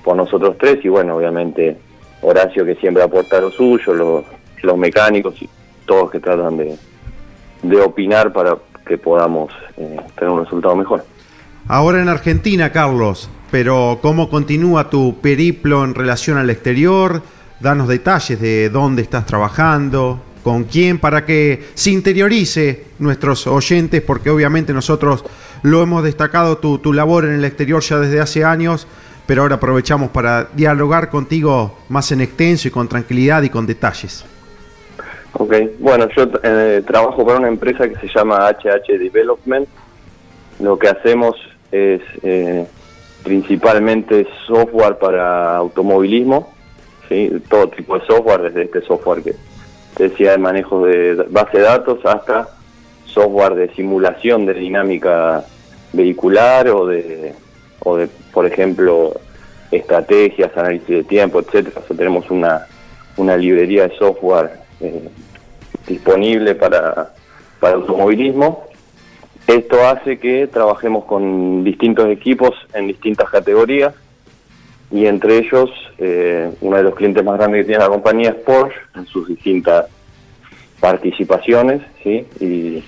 por 0.04 0.16
nosotros 0.16 0.56
tres 0.60 0.84
y 0.84 0.90
bueno, 0.90 1.16
obviamente 1.16 1.78
Horacio 2.22 2.66
que 2.66 2.76
siempre 2.76 3.04
aporta 3.04 3.40
lo 3.40 3.52
suyo, 3.52 3.94
los, 3.94 4.26
los 4.64 4.78
mecánicos 4.78 5.40
y 5.42 5.50
todos 5.86 6.10
que 6.10 6.20
tratan 6.20 6.58
de, 6.58 6.76
de 7.62 7.82
opinar 7.82 8.34
para 8.34 8.58
que 8.86 8.98
podamos 8.98 9.52
eh, 9.78 9.98
tener 10.16 10.32
un 10.32 10.44
resultado 10.44 10.76
mejor. 10.76 11.06
Ahora 11.68 12.02
en 12.02 12.10
Argentina, 12.10 12.72
Carlos, 12.72 13.30
pero 13.52 14.00
¿cómo 14.02 14.30
continúa 14.30 14.90
tu 14.90 15.20
periplo 15.22 15.84
en 15.84 15.96
relación 15.96 16.38
al 16.38 16.50
exterior? 16.50 17.22
Danos 17.60 17.88
detalles 17.88 18.40
de 18.40 18.70
dónde 18.70 19.02
estás 19.02 19.26
trabajando, 19.26 20.22
con 20.44 20.66
quién, 20.66 21.00
para 21.00 21.26
que 21.26 21.64
se 21.74 21.92
interiorice 21.92 22.84
nuestros 23.00 23.48
oyentes, 23.48 24.02
porque 24.02 24.30
obviamente 24.30 24.74
nosotros 24.74 25.26
lo 25.64 25.82
hemos 25.82 26.04
destacado 26.04 26.58
tu, 26.60 26.78
tu 26.78 26.94
labor 26.94 27.26
en 27.26 27.32
el 27.32 27.46
exterior 27.46 27.82
ya 27.82 27.98
desde 27.98 28.22
hace 28.22 28.44
años, 28.44 28.88
pero 29.26 29.42
ahora 29.42 29.56
aprovechamos 29.56 30.12
para 30.12 30.50
dialogar 30.54 31.10
contigo 31.10 31.80
más 31.90 32.12
en 32.12 32.22
extenso 32.22 32.68
y 32.68 32.72
con 32.72 32.88
tranquilidad 32.88 33.42
y 33.42 33.50
con 33.50 33.66
detalles. 33.66 34.26
Ok, 35.34 35.54
bueno, 35.80 36.08
yo 36.16 36.30
eh, 36.44 36.82
trabajo 36.88 37.26
para 37.26 37.40
una 37.40 37.50
empresa 37.50 37.90
que 37.90 37.96
se 37.96 38.08
llama 38.08 38.48
HH 38.48 38.98
Development. 38.98 39.68
Lo 40.60 40.80
que 40.80 40.88
hacemos 40.88 41.36
es 41.72 42.02
eh, 42.24 42.66
principalmente 43.24 44.28
software 44.48 44.98
para 44.98 45.58
automovilismo, 45.58 46.54
todo 47.50 47.70
tipo 47.70 47.98
de 47.98 48.06
software, 48.06 48.42
desde 48.42 48.64
este 48.64 48.82
software 48.82 49.24
que 49.24 49.36
decía 49.98 50.32
de 50.32 50.38
manejo 50.38 50.86
de 50.86 51.16
base 51.30 51.58
de 51.58 51.64
datos 51.64 52.00
hasta 52.06 52.50
software 53.06 53.56
de 53.56 53.74
simulación 53.76 54.46
de 54.46 54.54
dinámica 54.54 55.46
vehicular 55.94 56.68
o 56.70 56.86
de, 56.88 57.34
o 57.80 57.98
de 57.98 58.10
por 58.34 58.46
ejemplo, 58.46 59.14
estrategias, 59.72 60.56
análisis 60.58 60.88
de 60.90 61.04
tiempo, 61.04 61.40
etcétera. 61.40 61.82
tenemos 61.96 62.30
una, 62.30 62.68
una 63.18 63.38
librería 63.38 63.88
de 63.88 63.98
software 63.98 64.52
eh, 64.82 65.10
disponible 65.88 66.56
para, 66.56 67.14
para 67.60 67.76
automovilismo. 67.76 68.66
Esto 69.48 69.88
hace 69.88 70.18
que 70.18 70.48
trabajemos 70.48 71.06
con 71.06 71.64
distintos 71.64 72.08
equipos 72.08 72.52
en 72.74 72.88
distintas 72.88 73.30
categorías 73.30 73.94
y 74.96 75.08
entre 75.08 75.40
ellos 75.40 75.70
eh, 75.98 76.50
uno 76.62 76.78
de 76.78 76.84
los 76.84 76.96
clientes 76.96 77.22
más 77.22 77.38
grandes 77.38 77.62
que 77.62 77.66
tiene 77.66 77.84
la 77.84 77.90
compañía 77.90 78.30
es 78.30 78.36
Porsche 78.36 78.78
en 78.96 79.06
sus 79.06 79.28
distintas 79.28 79.88
participaciones, 80.80 81.82
¿sí? 82.02 82.26
Y 82.40 82.82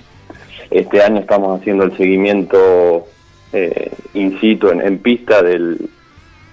este 0.70 1.02
año 1.02 1.20
estamos 1.20 1.60
haciendo 1.60 1.84
el 1.84 1.94
seguimiento 1.98 3.06
eh, 3.52 3.90
in 4.14 4.40
situ, 4.40 4.70
en, 4.70 4.98
pista 5.00 5.42
del, 5.42 5.90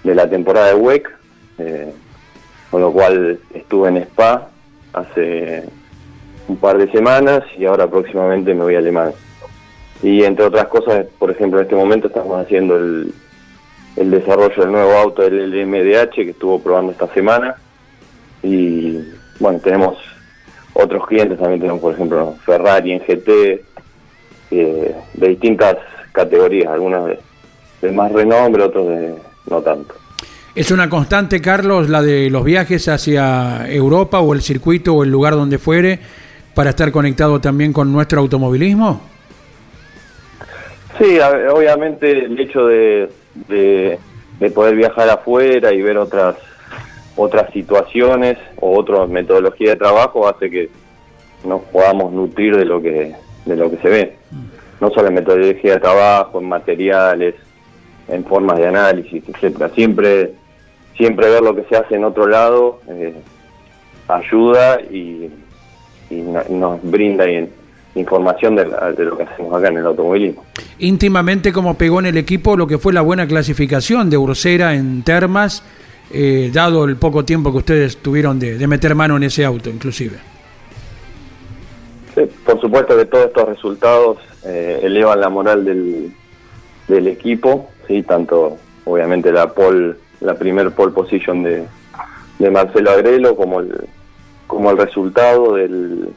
de 0.04 0.14
la 0.14 0.28
temporada 0.28 0.68
de 0.68 0.74
WEC, 0.74 1.10
eh, 1.58 1.90
con 2.70 2.82
lo 2.82 2.92
cual 2.92 3.38
estuve 3.54 3.88
en 3.88 3.96
Spa 3.96 4.50
hace 4.92 5.64
un 6.48 6.58
par 6.58 6.76
de 6.76 6.92
semanas 6.92 7.44
y 7.58 7.64
ahora 7.64 7.86
próximamente 7.86 8.52
me 8.52 8.62
voy 8.62 8.74
a 8.74 8.78
Alemania. 8.78 9.14
Y 10.02 10.22
entre 10.22 10.44
otras 10.44 10.66
cosas, 10.66 11.06
por 11.18 11.30
ejemplo, 11.30 11.60
en 11.60 11.64
este 11.64 11.76
momento 11.76 12.08
estamos 12.08 12.44
haciendo 12.44 12.76
el, 12.76 13.14
el 13.96 14.10
desarrollo 14.10 14.62
del 14.62 14.72
nuevo 14.72 14.92
auto 14.92 15.22
del 15.22 15.50
LMDH 15.50 16.14
que 16.14 16.30
estuvo 16.30 16.60
probando 16.62 16.92
esta 16.92 17.08
semana. 17.14 17.56
Y 18.42 18.98
bueno, 19.40 19.58
tenemos 19.60 19.98
otros 20.74 21.06
clientes, 21.06 21.38
también 21.38 21.60
tenemos 21.60 21.80
por 21.80 21.94
ejemplo 21.94 22.36
Ferrari 22.44 22.92
en 22.92 23.00
GT, 23.00 23.64
eh, 24.50 24.94
de 25.14 25.28
distintas 25.28 25.76
categorías, 26.12 26.68
algunas 26.68 27.06
de, 27.06 27.18
de, 27.82 27.92
más 27.92 28.12
renombre, 28.12 28.62
otros 28.62 28.88
de 28.88 29.14
no 29.50 29.62
tanto. 29.62 29.94
¿Es 30.54 30.70
una 30.70 30.88
constante, 30.88 31.40
Carlos, 31.40 31.88
la 31.88 32.02
de 32.02 32.30
los 32.30 32.44
viajes 32.44 32.88
hacia 32.88 33.66
Europa 33.68 34.20
o 34.20 34.32
el 34.32 34.40
circuito 34.40 34.94
o 34.94 35.04
el 35.04 35.10
lugar 35.10 35.34
donde 35.34 35.58
fuere 35.58 35.98
para 36.54 36.70
estar 36.70 36.90
conectado 36.92 37.40
también 37.40 37.72
con 37.72 37.92
nuestro 37.92 38.20
automovilismo? 38.20 39.02
Sí, 40.98 41.18
obviamente 41.50 42.10
el 42.10 42.40
hecho 42.40 42.66
de, 42.66 43.10
de, 43.48 43.98
poder 44.54 44.76
viajar 44.76 45.08
afuera 45.08 45.72
y 45.72 45.82
ver 45.82 45.98
otras 45.98 46.36
otras 47.16 47.50
situaciones 47.52 48.36
o 48.60 48.78
otra 48.78 49.06
metodología 49.06 49.70
de 49.70 49.76
trabajo 49.76 50.28
hace 50.28 50.50
que 50.50 50.68
nos 51.44 51.62
podamos 51.62 52.12
nutrir 52.12 52.56
de 52.56 52.64
lo 52.66 52.80
que 52.80 53.14
de 53.44 53.56
lo 53.56 53.70
que 53.70 53.78
se 53.78 53.88
ve. 53.88 54.16
No 54.80 54.90
solo 54.90 55.08
en 55.08 55.14
metodología 55.14 55.74
de 55.74 55.80
trabajo 55.80 56.38
en 56.38 56.48
materiales 56.48 57.34
en 58.08 58.24
formas 58.24 58.58
de 58.58 58.66
análisis 58.66 59.24
etcétera. 59.26 59.70
Siempre 59.70 60.32
siempre 60.96 61.30
ver 61.30 61.42
lo 61.42 61.54
que 61.54 61.64
se 61.64 61.76
hace 61.76 61.94
en 61.94 62.04
otro 62.04 62.26
lado 62.26 62.80
eh, 62.88 63.14
ayuda 64.08 64.80
y, 64.82 65.30
y, 66.10 66.14
nos 66.14 66.82
brinda 66.82 67.24
información 67.96 68.56
de, 68.56 68.64
lo 68.64 69.16
que 69.16 69.22
hacemos 69.24 69.54
acá 69.56 69.68
en 69.68 69.78
el 69.78 69.86
automovilismo. 69.86 70.44
Íntimamente 70.78 71.52
como 71.52 71.74
pegó 71.74 72.00
en 72.00 72.06
el 72.06 72.16
equipo 72.16 72.56
lo 72.56 72.66
que 72.66 72.78
fue 72.78 72.92
la 72.92 73.00
buena 73.00 73.26
clasificación 73.26 74.10
de 74.10 74.18
Ursera 74.18 74.74
en 74.74 75.02
Termas, 75.02 75.62
eh, 76.12 76.50
dado 76.52 76.84
el 76.84 76.96
poco 76.96 77.24
tiempo 77.24 77.50
que 77.52 77.58
ustedes 77.58 77.96
tuvieron 77.96 78.38
de, 78.38 78.64
meter 78.66 78.94
mano 78.94 79.16
en 79.16 79.24
ese 79.24 79.44
auto, 79.44 79.70
inclusive. 79.70 80.18
por 82.44 82.60
supuesto 82.60 82.96
que 82.96 83.06
todos 83.06 83.26
estos 83.26 83.48
resultados 83.48 84.18
eh, 84.44 84.80
elevan 84.82 85.20
la 85.20 85.28
moral 85.28 85.64
del, 85.64 86.12
del 86.88 87.08
equipo, 87.08 87.70
sí, 87.88 88.02
tanto 88.02 88.58
obviamente 88.84 89.32
la 89.32 89.52
pole, 89.52 89.96
la 90.20 90.34
primer 90.34 90.70
pole 90.70 90.92
position 90.92 91.42
de, 91.42 91.64
de 92.38 92.50
Marcelo 92.50 92.90
Agrelo 92.90 93.36
como 93.36 93.60
el, 93.60 93.88
como 94.46 94.70
el 94.70 94.78
resultado 94.78 95.54
del, 95.54 96.08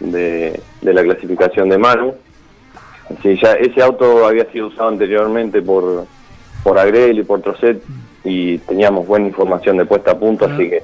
de, 0.00 0.60
la 0.82 1.02
clasificación 1.02 1.68
de 1.68 1.78
Manu. 1.78 2.14
Sí, 3.22 3.38
ya 3.40 3.52
ese 3.52 3.82
auto 3.82 4.26
había 4.26 4.50
sido 4.50 4.66
usado 4.66 4.88
anteriormente 4.88 5.62
por, 5.62 6.06
por 6.62 6.78
Agrel 6.78 7.18
y 7.18 7.22
por 7.22 7.40
Trocet 7.40 7.80
y 8.24 8.58
teníamos 8.58 9.06
buena 9.06 9.28
información 9.28 9.76
de 9.76 9.84
puesta 9.84 10.12
a 10.12 10.18
punto, 10.18 10.46
así 10.46 10.68
que 10.68 10.82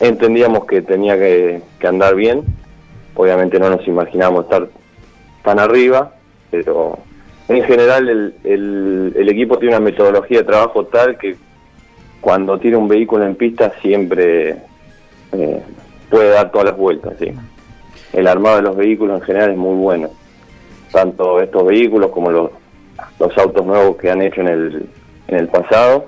entendíamos 0.00 0.66
que 0.66 0.82
tenía 0.82 1.16
que, 1.16 1.62
andar 1.86 2.16
bien. 2.16 2.42
Obviamente 3.14 3.58
no 3.58 3.70
nos 3.70 3.86
imaginábamos 3.86 4.44
estar 4.44 4.68
tan 5.42 5.58
arriba, 5.60 6.12
pero 6.50 6.98
en 7.48 7.62
general 7.62 8.08
el, 8.08 9.14
el, 9.14 9.28
equipo 9.28 9.58
tiene 9.58 9.76
una 9.76 9.84
metodología 9.84 10.38
de 10.38 10.44
trabajo 10.44 10.86
tal 10.86 11.16
que 11.16 11.36
cuando 12.20 12.58
tiene 12.58 12.76
un 12.76 12.88
vehículo 12.88 13.24
en 13.24 13.36
pista 13.36 13.72
siempre 13.80 14.56
eh, 15.32 15.62
puede 16.10 16.30
dar 16.30 16.50
todas 16.50 16.66
las 16.66 16.76
vueltas. 16.76 17.14
¿sí? 17.18 17.32
El 18.16 18.26
armado 18.26 18.56
de 18.56 18.62
los 18.62 18.76
vehículos 18.76 19.20
en 19.20 19.26
general 19.26 19.50
es 19.50 19.56
muy 19.58 19.76
bueno. 19.76 20.08
Tanto 20.90 21.40
estos 21.42 21.66
vehículos 21.66 22.10
como 22.10 22.30
los, 22.30 22.50
los 23.20 23.36
autos 23.36 23.64
nuevos 23.64 23.98
que 23.98 24.10
han 24.10 24.22
hecho 24.22 24.40
en 24.40 24.48
el, 24.48 24.88
en 25.28 25.36
el 25.36 25.48
pasado. 25.48 26.06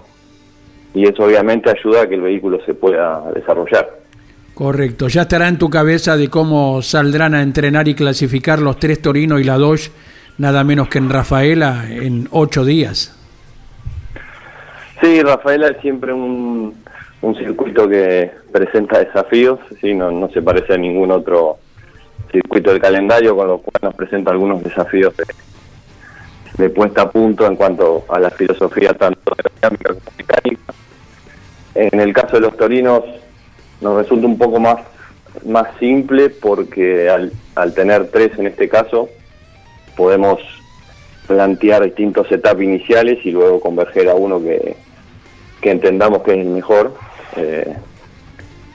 Y 0.95 1.07
eso 1.07 1.25
obviamente 1.25 1.71
ayuda 1.71 2.03
a 2.03 2.09
que 2.09 2.15
el 2.15 2.23
vehículo 2.23 2.65
se 2.65 2.73
pueda 2.73 3.31
desarrollar. 3.35 3.91
Correcto. 4.55 5.09
Ya 5.09 5.23
estará 5.23 5.49
en 5.49 5.59
tu 5.59 5.69
cabeza 5.69 6.17
de 6.17 6.29
cómo 6.29 6.81
saldrán 6.81 7.35
a 7.35 7.43
entrenar 7.43 7.87
y 7.89 7.95
clasificar 7.95 8.59
los 8.59 8.79
tres 8.79 9.03
Torino 9.03 9.39
y 9.39 9.45
la 9.45 9.59
Dodge, 9.59 9.91
nada 10.39 10.65
menos 10.65 10.89
que 10.89 10.99
en 10.99 11.11
Rafaela, 11.11 11.85
en 11.91 12.27
ocho 12.31 12.65
días. 12.65 13.15
Sí, 15.03 15.23
Rafaela 15.23 15.69
es 15.69 15.81
siempre 15.83 16.13
un, 16.13 16.75
un 17.21 17.35
circuito 17.37 17.87
que 17.87 18.33
presenta 18.51 18.99
desafíos, 18.99 19.61
sí, 19.81 19.95
no, 19.95 20.11
no 20.11 20.31
se 20.31 20.43
parece 20.43 20.75
a 20.75 20.79
ningún 20.79 21.13
otro 21.13 21.59
circuito 22.31 22.71
del 22.71 22.81
calendario, 22.81 23.37
con 23.37 23.49
lo 23.49 23.59
cual 23.59 23.79
nos 23.83 23.95
presenta 23.95 24.31
algunos 24.31 24.63
desafíos 24.63 25.15
de, 26.57 26.71
puesta 26.71 27.03
a 27.03 27.11
punto 27.11 27.47
en 27.47 27.55
cuanto 27.55 28.05
a 28.09 28.19
la 28.19 28.31
filosofía 28.31 28.93
tanto 28.93 29.33
dinámica 29.55 29.95
como 29.95 30.17
mecánica. 30.17 30.75
En 31.75 32.01
el 32.01 32.13
caso 32.13 32.37
de 32.37 32.41
los 32.41 32.57
torinos 32.57 33.05
nos 33.81 33.97
resulta 33.97 34.27
un 34.27 34.37
poco 34.37 34.59
más, 34.59 34.79
más 35.47 35.69
simple 35.79 36.31
porque 36.31 37.09
al, 37.09 37.33
al 37.55 37.75
tener 37.75 38.09
tres 38.09 38.37
en 38.39 38.49
este 38.49 38.69
caso 38.69 39.09
podemos 39.97 40.41
plantear 41.29 41.85
distintos 41.85 42.27
setups 42.29 42.63
iniciales 42.63 43.19
y 43.25 43.31
luego 43.31 43.61
converger 43.61 44.09
a 44.09 44.15
uno 44.15 44.43
que, 44.43 44.77
que 45.61 45.71
entendamos 45.71 46.23
que 46.23 46.33
es 46.33 46.39
el 46.39 46.47
mejor. 46.47 46.95
Eh, 47.37 47.77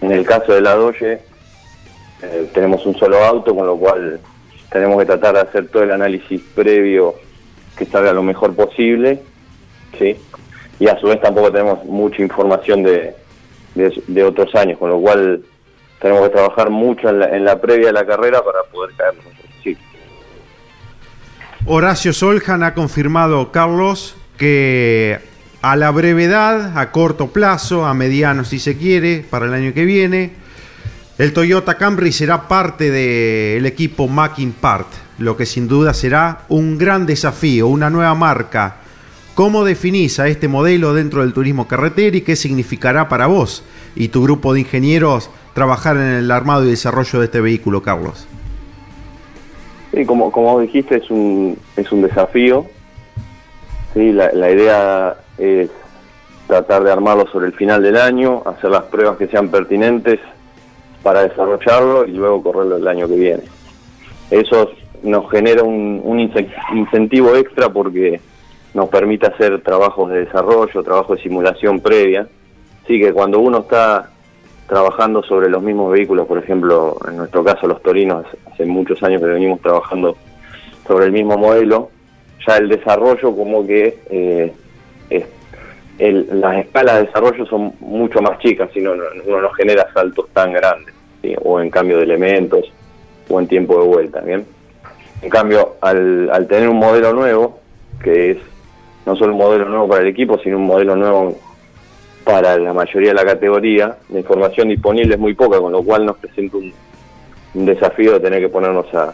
en 0.02 0.12
el 0.12 0.26
caso 0.26 0.54
de 0.54 0.62
la 0.62 0.76
Doge 0.76 1.22
eh, 2.24 2.50
tenemos 2.54 2.86
un 2.86 2.96
solo 2.96 3.24
auto, 3.24 3.54
con 3.54 3.68
lo 3.68 3.76
cual 3.78 4.20
tenemos 4.72 4.98
que 5.00 5.06
tratar 5.06 5.36
de 5.36 5.42
hacer 5.42 5.68
todo 5.68 5.84
el 5.84 5.92
análisis 5.92 6.42
previo 6.56 7.16
que 7.78 7.86
salga 7.86 8.14
lo 8.14 8.24
mejor 8.24 8.56
posible, 8.56 9.22
¿sí? 10.00 10.16
Y 10.80 10.88
a 10.88 10.98
su 11.00 11.08
vez 11.08 11.22
tampoco 11.22 11.52
tenemos 11.52 11.84
mucha 11.86 12.22
información 12.22 12.84
de, 12.84 13.16
de, 13.76 14.24
otros 14.24 14.54
años, 14.56 14.78
con 14.80 14.90
lo 14.90 15.00
cual 15.00 15.44
tenemos 16.00 16.24
que 16.24 16.34
trabajar 16.34 16.70
mucho 16.70 17.10
en 17.10 17.46
la, 17.46 17.62
previa 17.62 17.88
de 17.88 17.94
la 17.94 18.06
carrera 18.06 18.44
para 18.44 18.64
poder 18.64 18.96
caer 18.96 19.14
sí. 19.64 19.78
Horacio 21.66 22.14
Soljan 22.14 22.64
ha 22.64 22.74
confirmado, 22.74 23.52
Carlos, 23.52 24.16
que 24.38 25.20
a 25.62 25.76
la 25.76 25.92
brevedad, 25.92 26.78
a 26.78 26.92
corto 26.92 27.28
plazo, 27.28 27.86
a 27.86 27.94
mediano 27.94 28.44
si 28.44 28.60
se 28.60 28.78
quiere, 28.78 29.26
para 29.30 29.46
el 29.46 29.54
año 29.54 29.74
que 29.74 29.86
viene, 29.86 30.43
el 31.18 31.34
Toyota 31.34 31.78
Camry 31.78 32.12
será 32.12 32.48
parte 32.48 32.92
del 32.92 33.66
equipo 33.66 34.08
Mackin 34.08 34.52
Part, 34.54 34.88
lo 35.20 35.38
que 35.38 35.46
sin 35.46 35.68
duda 35.68 35.94
será 35.94 36.40
un 36.50 36.78
gran 36.78 37.06
desafío, 37.06 37.68
una 37.68 37.90
nueva 37.90 38.16
marca, 38.16 38.78
¿Cómo 39.36 39.66
definís 39.66 40.20
a 40.20 40.28
este 40.28 40.48
modelo 40.48 40.94
dentro 40.94 41.22
del 41.22 41.34
turismo 41.34 41.68
carretera 41.68 42.16
y 42.16 42.22
qué 42.22 42.36
significará 42.36 43.10
para 43.10 43.26
vos 43.26 43.64
y 43.96 44.10
tu 44.10 44.22
grupo 44.22 44.54
de 44.54 44.60
ingenieros 44.60 45.32
trabajar 45.56 45.96
en 45.96 46.04
el 46.04 46.30
armado 46.30 46.66
y 46.66 46.70
desarrollo 46.70 47.18
de 47.18 47.26
este 47.26 47.42
vehículo, 47.42 47.82
Carlos? 47.82 48.28
Sí, 49.92 50.06
como, 50.06 50.32
como 50.32 50.60
dijiste, 50.60 50.98
es 50.98 51.10
un, 51.10 51.58
es 51.76 51.92
un 51.92 52.04
desafío. 52.04 52.68
Sí, 53.96 54.12
la, 54.12 54.32
la 54.34 54.52
idea 54.52 55.16
es 55.40 55.72
tratar 56.46 56.84
de 56.84 56.92
armarlo 56.92 57.26
sobre 57.32 57.48
el 57.48 57.54
final 57.54 57.82
del 57.82 57.98
año, 57.98 58.44
hacer 58.46 58.70
las 58.70 58.84
pruebas 58.84 59.18
que 59.18 59.28
sean 59.28 59.50
pertinentes 59.50 60.20
para 61.04 61.28
desarrollarlo 61.28 62.06
y 62.06 62.12
luego 62.12 62.42
correrlo 62.42 62.78
el 62.78 62.88
año 62.88 63.08
que 63.08 63.16
viene. 63.16 63.44
Eso 64.32 64.72
nos 65.04 65.30
genera 65.30 65.64
un, 65.64 66.20
incentivo 66.74 67.36
extra 67.36 67.70
porque 67.70 68.20
nos 68.74 68.90
permite 68.90 69.28
hacer 69.28 69.62
trabajos 69.62 70.10
de 70.10 70.26
desarrollo, 70.26 70.82
trabajos 70.82 71.18
de 71.18 71.24
simulación 71.24 71.82
previa. 71.82 72.28
Así 72.84 73.00
que 73.00 73.14
cuando 73.14 73.40
uno 73.40 73.60
está 73.60 74.10
trabajando 74.68 75.22
sobre 75.24 75.50
los 75.50 75.62
mismos 75.62 75.92
vehículos, 75.92 76.26
por 76.26 76.38
ejemplo, 76.38 76.98
en 77.08 77.18
nuestro 77.18 77.44
caso 77.44 77.68
los 77.68 77.82
Torinos, 77.84 78.26
hace 78.52 78.66
muchos 78.66 79.04
años 79.04 79.22
que 79.22 79.28
venimos 79.28 79.62
trabajando 79.62 80.16
sobre 80.88 81.06
el 81.06 81.12
mismo 81.12 81.38
modelo, 81.38 81.90
ya 82.48 82.58
el 82.58 82.70
desarrollo 82.70 83.36
como 83.36 83.68
que 83.68 84.00
eh, 84.10 84.54
las 86.00 86.58
escalas 86.58 86.96
de 86.96 87.06
desarrollo 87.06 87.46
son 87.46 87.74
mucho 87.80 88.22
más 88.22 88.40
chicas, 88.40 88.70
si 88.74 88.82
no, 88.82 88.94
uno 88.94 89.42
no 89.42 89.50
genera 89.52 89.88
saltos 89.94 90.28
tan 90.34 90.54
grandes, 90.54 90.94
o 91.44 91.60
en 91.60 91.70
cambio 91.70 91.98
de 91.98 92.04
elementos, 92.04 92.72
o 93.30 93.40
en 93.40 93.48
tiempo 93.48 93.80
de 93.80 93.88
vuelta, 93.88 94.22
¿bien? 94.22 94.46
En 95.22 95.30
cambio, 95.30 95.76
al, 95.82 96.30
al 96.32 96.48
tener 96.48 96.68
un 96.68 96.78
modelo 96.78 97.14
nuevo, 97.14 97.60
que 98.04 98.32
es 98.32 98.38
no 99.06 99.16
solo 99.16 99.34
un 99.34 99.40
modelo 99.40 99.66
nuevo 99.66 99.88
para 99.88 100.02
el 100.02 100.08
equipo, 100.08 100.38
sino 100.40 100.58
un 100.58 100.66
modelo 100.66 100.96
nuevo 100.96 101.38
para 102.24 102.58
la 102.58 102.74
mayoría 102.74 103.10
de 103.10 103.16
la 103.16 103.26
categoría, 103.26 103.98
la 104.10 104.20
información 104.20 104.70
disponible 104.70 105.16
es 105.16 105.20
muy 105.20 105.34
poca, 105.34 105.60
con 105.60 105.72
lo 105.72 105.84
cual 105.84 106.06
nos 106.06 106.18
presenta 106.18 106.58
un, 106.58 106.74
desafío 107.66 108.14
de 108.14 108.20
tener 108.20 108.42
que 108.42 108.50
ponernos 108.50 108.88
a, 108.94 109.14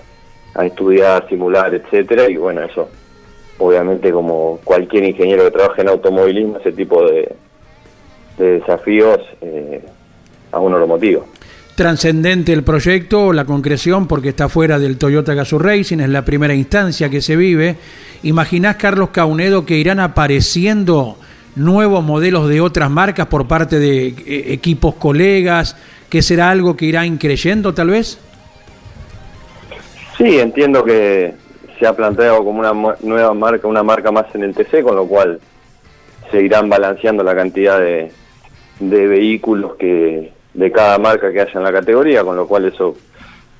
estudiar, 0.63 1.27
simular, 1.29 1.73
etcétera, 1.73 2.29
y 2.29 2.35
bueno, 2.35 2.61
eso 2.63 2.89
obviamente 3.59 4.11
como 4.11 4.59
cualquier 4.63 5.03
ingeniero 5.03 5.43
que 5.43 5.51
trabaje 5.51 5.81
en 5.81 5.89
automovilismo, 5.89 6.57
ese 6.57 6.71
tipo 6.71 7.03
de, 7.05 7.35
desafíos 8.37 9.19
eh, 9.41 9.81
a 10.51 10.59
uno 10.59 10.79
lo 10.79 10.87
motiva. 10.87 11.21
Trascendente 11.75 12.51
el 12.51 12.63
proyecto, 12.63 13.31
la 13.31 13.45
concreción, 13.45 14.07
porque 14.07 14.29
está 14.29 14.49
fuera 14.49 14.79
del 14.79 14.97
Toyota 14.97 15.33
Gazoo 15.33 15.59
Racing, 15.59 15.99
es 15.99 16.09
la 16.09 16.25
primera 16.25 16.53
instancia 16.53 17.09
que 17.09 17.21
se 17.21 17.35
vive. 17.35 17.75
¿Imaginás, 18.23 18.77
Carlos 18.77 19.09
Caunedo, 19.09 19.65
que 19.65 19.77
irán 19.77 19.99
apareciendo 19.99 21.17
nuevos 21.55 22.03
modelos 22.03 22.49
de 22.49 22.61
otras 22.61 22.89
marcas 22.89 23.27
por 23.27 23.47
parte 23.47 23.79
de 23.79 24.07
eh, 24.07 24.53
equipos 24.53 24.95
colegas, 24.95 25.75
que 26.09 26.21
será 26.21 26.49
algo 26.49 26.75
que 26.75 26.85
irá 26.85 27.05
increyendo 27.05 27.73
tal 27.73 27.89
vez? 27.89 28.19
Sí, 30.17 30.39
entiendo 30.39 30.83
que 30.83 31.33
se 31.79 31.87
ha 31.87 31.95
planteado 31.95 32.43
como 32.43 32.59
una 32.59 32.95
nueva 33.01 33.33
marca, 33.33 33.67
una 33.67 33.83
marca 33.83 34.11
más 34.11 34.25
en 34.35 34.43
el 34.43 34.53
TC, 34.53 34.83
con 34.83 34.95
lo 34.95 35.07
cual 35.07 35.39
se 36.29 36.41
irán 36.41 36.69
balanceando 36.69 37.23
la 37.23 37.35
cantidad 37.35 37.79
de, 37.79 38.11
vehículos 38.79 39.75
que 39.75 40.31
de 40.53 40.71
cada 40.71 40.97
marca 40.97 41.31
que 41.31 41.41
haya 41.41 41.53
en 41.53 41.63
la 41.63 41.71
categoría, 41.71 42.23
con 42.23 42.35
lo 42.35 42.47
cual 42.47 42.65
eso 42.65 42.95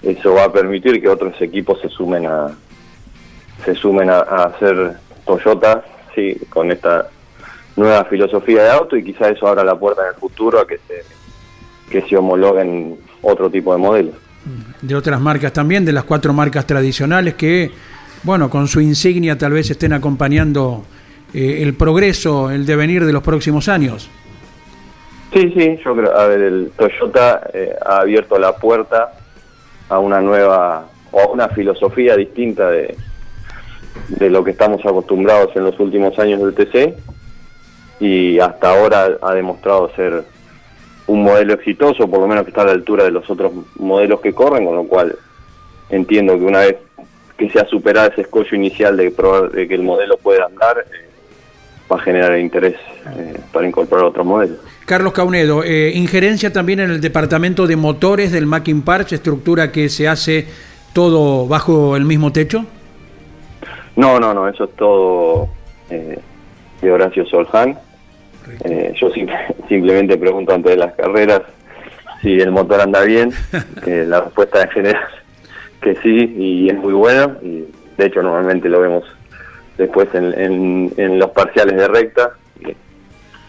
eso 0.01 0.33
va 0.33 0.45
a 0.45 0.51
permitir 0.51 1.01
que 1.01 1.09
otros 1.09 1.39
equipos 1.41 1.79
se 1.81 1.89
sumen 1.89 2.25
a 2.25 2.49
se 3.65 3.75
sumen 3.75 4.09
a, 4.09 4.19
a 4.19 4.43
hacer 4.45 4.93
Toyota, 5.25 5.83
sí, 6.15 6.37
con 6.49 6.71
esta 6.71 7.09
nueva 7.75 8.05
filosofía 8.05 8.63
de 8.63 8.71
auto 8.71 8.95
y 8.95 9.03
quizá 9.03 9.29
eso 9.29 9.47
abra 9.47 9.63
la 9.63 9.75
puerta 9.75 10.03
en 10.03 10.09
el 10.09 10.15
futuro 10.15 10.59
a 10.59 10.67
que 10.67 10.79
se, 10.87 11.03
que 11.89 12.07
se 12.07 12.17
homologuen 12.17 12.97
otro 13.21 13.49
tipo 13.49 13.73
de 13.73 13.79
modelos. 13.79 14.15
De 14.81 14.95
otras 14.95 15.19
marcas 15.19 15.51
también, 15.51 15.83
de 15.85 15.91
las 15.91 16.03
cuatro 16.05 16.33
marcas 16.33 16.65
tradicionales 16.65 17.33
que, 17.35 17.71
bueno, 18.23 18.49
con 18.49 18.67
su 18.67 18.81
insignia 18.81 19.37
tal 19.37 19.53
vez 19.53 19.69
estén 19.71 19.93
acompañando 19.93 20.83
eh, 21.33 21.59
el 21.61 21.73
progreso, 21.75 22.51
el 22.51 22.65
devenir 22.65 23.05
de 23.05 23.13
los 23.13 23.23
próximos 23.23 23.67
años. 23.67 24.09
Sí, 25.33 25.53
sí, 25.55 25.79
yo 25.85 25.95
creo, 25.95 26.17
a 26.17 26.25
ver, 26.27 26.41
el 26.41 26.71
Toyota 26.75 27.49
eh, 27.53 27.75
ha 27.85 27.99
abierto 27.99 28.39
la 28.39 28.55
puerta 28.55 29.13
a 29.87 29.99
una 29.99 30.21
nueva 30.21 30.87
o 31.11 31.19
a 31.19 31.27
una 31.27 31.49
filosofía 31.49 32.15
distinta 32.15 32.69
de, 32.69 32.95
de 34.07 34.29
lo 34.29 34.43
que 34.43 34.51
estamos 34.51 34.83
acostumbrados 34.85 35.55
en 35.55 35.63
los 35.63 35.79
últimos 35.79 36.17
años 36.17 36.41
del 36.41 36.53
TC 36.53 36.95
y 37.99 38.39
hasta 38.39 38.71
ahora 38.71 39.17
ha 39.21 39.33
demostrado 39.33 39.91
ser 39.95 40.23
un 41.07 41.23
modelo 41.23 41.53
exitoso, 41.53 42.07
por 42.07 42.19
lo 42.19 42.27
menos 42.27 42.43
que 42.43 42.49
está 42.49 42.61
a 42.61 42.65
la 42.65 42.71
altura 42.71 43.03
de 43.03 43.11
los 43.11 43.29
otros 43.29 43.51
modelos 43.77 44.21
que 44.21 44.33
corren, 44.33 44.65
con 44.65 44.75
lo 44.75 44.83
cual 44.85 45.15
entiendo 45.89 46.37
que 46.37 46.45
una 46.45 46.59
vez 46.59 46.77
que 47.39 47.49
se 47.49 47.59
ha 47.59 47.65
superado 47.65 48.11
ese 48.11 48.21
escollo 48.21 48.55
inicial 48.55 48.95
de, 48.97 49.09
probar, 49.09 49.49
de 49.49 49.67
que 49.67 49.73
el 49.73 49.81
modelo 49.81 50.17
pueda 50.17 50.45
andar, 50.45 50.77
eh, 50.79 51.09
va 51.91 51.95
a 51.95 51.99
generar 52.01 52.37
interés 52.37 52.75
eh, 53.17 53.39
para 53.51 53.67
incorporar 53.67 54.05
otros 54.05 54.25
modelos. 54.25 54.57
Carlos 54.85 55.13
Caunedo, 55.13 55.63
eh, 55.63 55.91
injerencia 55.95 56.53
también 56.53 56.81
en 56.81 56.91
el 56.91 57.01
departamento 57.01 57.65
de 57.65 57.75
motores 57.75 58.31
del 58.31 58.45
Mackin 58.45 58.83
Parch, 58.83 59.13
estructura 59.13 59.71
que 59.71 59.89
se 59.89 60.07
hace 60.07 60.47
todo 60.93 61.47
bajo 61.47 61.95
el 61.95 62.05
mismo 62.05 62.31
techo. 62.31 62.65
No, 63.95 64.19
no, 64.19 64.33
no, 64.33 64.47
eso 64.47 64.65
es 64.65 64.75
todo 64.75 65.49
de 65.89 66.91
Horacio 66.91 67.25
Soljan. 67.25 67.77
Eh, 68.63 68.93
yo 68.99 69.09
simplemente 69.69 70.17
pregunto 70.17 70.53
antes 70.53 70.71
de 70.71 70.77
las 70.77 70.93
carreras 70.93 71.41
si 72.21 72.39
el 72.39 72.51
motor 72.51 72.81
anda 72.81 73.01
bien. 73.03 73.31
Eh, 73.85 74.05
la 74.05 74.21
respuesta 74.21 74.61
en 74.61 74.69
general 74.69 75.07
que 75.81 75.95
sí 76.01 76.35
y 76.37 76.69
es 76.69 76.77
muy 76.77 76.93
bueno. 76.93 77.37
Y 77.41 77.65
de 77.97 78.05
hecho 78.05 78.21
normalmente 78.21 78.69
lo 78.69 78.81
vemos 78.81 79.03
después 79.77 80.07
en, 80.13 81.19
los 81.19 81.31
parciales 81.31 81.75
de 81.75 81.87
recta. 81.87 82.31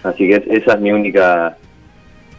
Así 0.03 0.29
que 0.29 0.43
esa 0.51 0.75
es 0.75 0.81
mi 0.81 0.93
única 0.93 1.57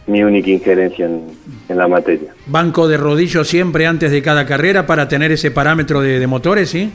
mi 0.08 0.24
única 0.24 0.50
injerencia 0.50 1.06
en, 1.06 1.78
la 1.78 1.86
materia. 1.86 2.34
¿Banco 2.46 2.88
de 2.88 2.96
rodillo 2.96 3.44
siempre 3.44 3.86
antes 3.86 4.10
de 4.10 4.20
cada 4.20 4.44
carrera 4.44 4.84
para 4.84 5.06
tener 5.06 5.30
ese 5.30 5.52
parámetro 5.52 6.00
de, 6.00 6.18
de 6.18 6.26
motores, 6.26 6.70
sí? 6.70 6.90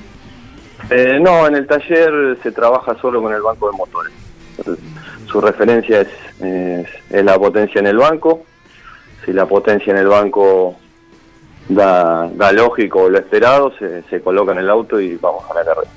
Eh, 0.90 1.18
no, 1.22 1.48
en 1.48 1.56
el 1.56 1.66
taller 1.66 2.38
se 2.44 2.52
trabaja 2.52 2.96
solo 3.00 3.22
con 3.22 3.34
el 3.34 3.42
banco 3.42 3.72
de 3.72 3.78
motores 3.78 4.14
su 5.28 5.42
referencia 5.42 6.02
es, 6.02 6.88
la 7.12 7.38
potencia 7.38 7.80
en 7.80 7.88
el 7.88 7.98
banco. 7.98 8.44
Si 9.26 9.34
la 9.34 9.46
potencia 9.46 9.92
en 9.92 9.98
el 9.98 10.08
banco 10.08 10.76
da, 11.70 12.30
da 12.34 12.52
lógico 12.52 13.10
lo 13.10 13.18
esperado, 13.18 13.72
se, 13.78 14.22
coloca 14.22 14.52
en 14.52 14.60
el 14.60 14.70
auto 14.70 15.00
y 15.00 15.16
vamos 15.16 15.44
a 15.50 15.54
la 15.54 15.66
carrera. 15.66 15.92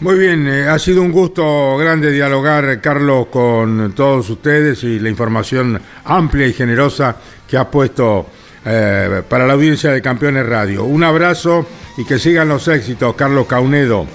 Muy 0.00 0.18
bien, 0.18 0.46
eh, 0.48 0.66
ha 0.66 0.78
sido 0.78 1.02
un 1.02 1.12
gusto 1.12 1.76
grande 1.76 2.10
dialogar, 2.10 2.80
Carlos, 2.80 3.26
con 3.26 3.92
todos 3.94 4.30
ustedes 4.30 4.82
y 4.82 4.98
la 4.98 5.10
información 5.10 5.80
amplia 6.04 6.46
y 6.46 6.54
generosa 6.54 7.16
que 7.46 7.58
ha 7.58 7.70
puesto 7.70 8.26
eh, 8.64 9.22
para 9.28 9.46
la 9.46 9.52
audiencia 9.52 9.90
de 9.90 10.00
Campeones 10.00 10.46
Radio. 10.46 10.84
Un 10.84 11.04
abrazo 11.04 11.66
y 11.98 12.04
que 12.06 12.18
sigan 12.18 12.48
los 12.48 12.66
éxitos, 12.68 13.14
Carlos 13.14 13.46
Caunedo. 13.46 14.06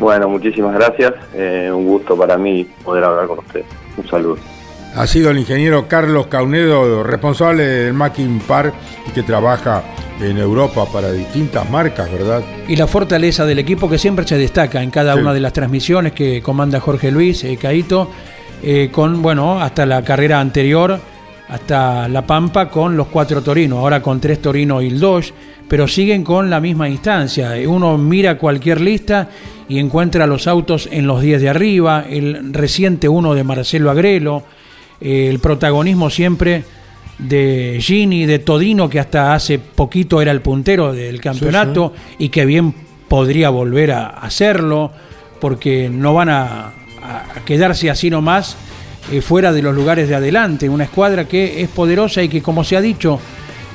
Bueno, 0.00 0.28
muchísimas 0.28 0.74
gracias. 0.74 1.12
Eh, 1.34 1.70
un 1.72 1.84
gusto 1.84 2.16
para 2.16 2.36
mí 2.36 2.64
poder 2.82 3.04
hablar 3.04 3.26
con 3.26 3.40
usted. 3.40 3.62
Un 3.96 4.08
saludo. 4.08 4.59
Ha 4.94 5.06
sido 5.06 5.30
el 5.30 5.38
ingeniero 5.38 5.86
Carlos 5.86 6.26
Caunedo, 6.26 7.02
responsable 7.04 7.64
del 7.64 7.94
Mackin 7.94 8.40
Park 8.40 8.74
y 9.08 9.12
que 9.12 9.22
trabaja 9.22 9.84
en 10.20 10.36
Europa 10.38 10.84
para 10.92 11.12
distintas 11.12 11.68
marcas, 11.70 12.10
¿verdad? 12.10 12.42
Y 12.68 12.76
la 12.76 12.86
fortaleza 12.86 13.46
del 13.46 13.58
equipo 13.60 13.88
que 13.88 13.98
siempre 13.98 14.26
se 14.26 14.36
destaca 14.36 14.82
en 14.82 14.90
cada 14.90 15.14
una 15.14 15.32
de 15.32 15.40
las 15.40 15.52
transmisiones 15.52 16.12
que 16.12 16.42
comanda 16.42 16.80
Jorge 16.80 17.10
Luis 17.10 17.44
eh, 17.44 17.56
Caito, 17.56 18.10
eh, 18.62 18.90
con, 18.92 19.22
bueno, 19.22 19.60
hasta 19.60 19.86
la 19.86 20.02
carrera 20.02 20.40
anterior, 20.40 21.00
hasta 21.48 22.08
La 22.08 22.26
Pampa, 22.26 22.68
con 22.68 22.96
los 22.96 23.06
cuatro 23.06 23.42
torinos, 23.42 23.78
ahora 23.78 24.02
con 24.02 24.20
tres 24.20 24.42
torinos 24.42 24.82
y 24.82 24.88
el 24.88 25.00
dos, 25.00 25.32
pero 25.68 25.88
siguen 25.88 26.24
con 26.24 26.50
la 26.50 26.60
misma 26.60 26.88
instancia. 26.88 27.52
Uno 27.66 27.96
mira 27.96 28.38
cualquier 28.38 28.80
lista 28.80 29.28
y 29.68 29.78
encuentra 29.78 30.26
los 30.26 30.46
autos 30.46 30.88
en 30.90 31.06
los 31.06 31.22
10 31.22 31.40
de 31.40 31.48
arriba, 31.48 32.04
el 32.08 32.52
reciente 32.52 33.08
uno 33.08 33.34
de 33.34 33.44
Marcelo 33.44 33.90
Agrelo, 33.90 34.42
eh, 35.00 35.28
el 35.28 35.38
protagonismo 35.38 36.10
siempre 36.10 36.64
de 37.18 37.78
Gini, 37.80 38.26
de 38.26 38.38
Todino, 38.38 38.88
que 38.88 39.00
hasta 39.00 39.34
hace 39.34 39.58
poquito 39.58 40.22
era 40.22 40.32
el 40.32 40.40
puntero 40.40 40.92
del 40.92 41.20
campeonato 41.20 41.92
y 42.18 42.30
que 42.30 42.46
bien 42.46 42.74
podría 43.08 43.50
volver 43.50 43.92
a 43.92 44.08
hacerlo, 44.08 44.90
porque 45.40 45.90
no 45.90 46.14
van 46.14 46.30
a, 46.30 46.72
quedarse 47.44 47.90
así 47.90 48.10
nomás 48.10 48.56
eh, 49.10 49.20
fuera 49.20 49.52
de 49.52 49.62
los 49.62 49.74
lugares 49.74 50.08
de 50.08 50.14
adelante. 50.14 50.68
Una 50.68 50.84
escuadra 50.84 51.26
que 51.26 51.62
es 51.62 51.68
poderosa 51.68 52.22
y 52.22 52.28
que, 52.28 52.42
como 52.42 52.62
se 52.62 52.76
ha 52.76 52.80
dicho 52.80 53.18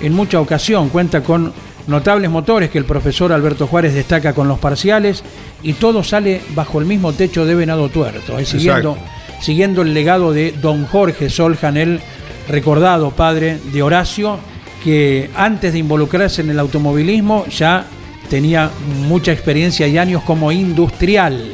en 0.01 0.13
mucha 0.13 0.39
ocasión, 0.39 0.89
cuenta 0.89 1.21
con 1.21 1.53
Notables 1.87 2.31
motores 2.31 2.71
que 2.71 2.79
el 2.79 2.85
profesor 2.85 3.31
Alberto 3.31 3.67
Juárez 3.67 3.93
destaca 3.93 4.33
con 4.33 4.47
los 4.47 4.57
parciales 4.57 5.23
y 5.61 5.73
todo 5.73 6.03
sale 6.03 6.41
bajo 6.55 6.79
el 6.79 6.85
mismo 6.85 7.13
techo 7.13 7.45
de 7.45 7.53
Venado 7.53 7.89
Tuerto, 7.89 8.39
eh, 8.39 8.45
siguiendo, 8.45 8.97
siguiendo 9.39 9.81
el 9.81 9.93
legado 9.93 10.33
de 10.33 10.51
don 10.51 10.85
Jorge 10.85 11.29
Soljan, 11.29 11.77
el 11.77 11.99
recordado 12.47 13.11
padre 13.11 13.59
de 13.71 13.81
Horacio, 13.81 14.39
que 14.83 15.29
antes 15.35 15.73
de 15.73 15.79
involucrarse 15.79 16.41
en 16.41 16.51
el 16.51 16.59
automovilismo 16.59 17.45
ya 17.47 17.85
tenía 18.29 18.69
mucha 19.07 19.31
experiencia 19.31 19.87
y 19.87 19.97
años 19.97 20.23
como 20.23 20.51
industrial, 20.51 21.51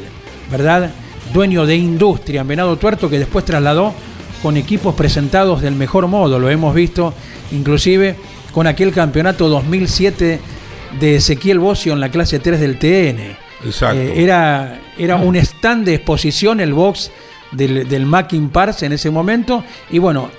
¿verdad? 0.50 0.91
Dueño 1.34 1.65
de 1.65 1.76
industria 1.76 2.41
en 2.41 2.48
Venado 2.48 2.76
Tuerto 2.78 3.10
que 3.10 3.20
después 3.20 3.46
trasladó 3.46 3.94
con 4.41 4.58
equipos 4.58 4.96
presentados 4.96 5.62
del 5.62 5.76
mejor 5.76 6.08
modo, 6.08 6.39
lo 6.39 6.50
hemos 6.50 6.74
visto 6.74 7.13
inclusive 7.52 8.15
con 8.52 8.67
aquel 8.67 8.91
campeonato 8.91 9.48
2007 9.50 10.39
de 11.00 11.15
Ezequiel 11.15 11.60
Bocio 11.60 11.94
en 11.94 12.00
la 12.00 12.10
clase 12.10 12.39
3 12.39 12.60
del 12.60 12.78
TN. 12.78 13.38
Exacto. 13.63 13.98
Eh, 13.98 14.24
era, 14.24 14.80
era 14.98 15.15
un 15.17 15.36
stand 15.36 15.86
de 15.86 15.96
exposición, 15.96 16.60
el 16.60 16.74
box 16.74 17.12
del, 17.52 17.88
del 17.88 18.06
Mackin 18.06 18.50
Parts 18.50 18.84
en 18.84 18.94
ese 18.94 19.10
momento, 19.10 19.64
y 19.90 20.00
bueno, 20.00 20.30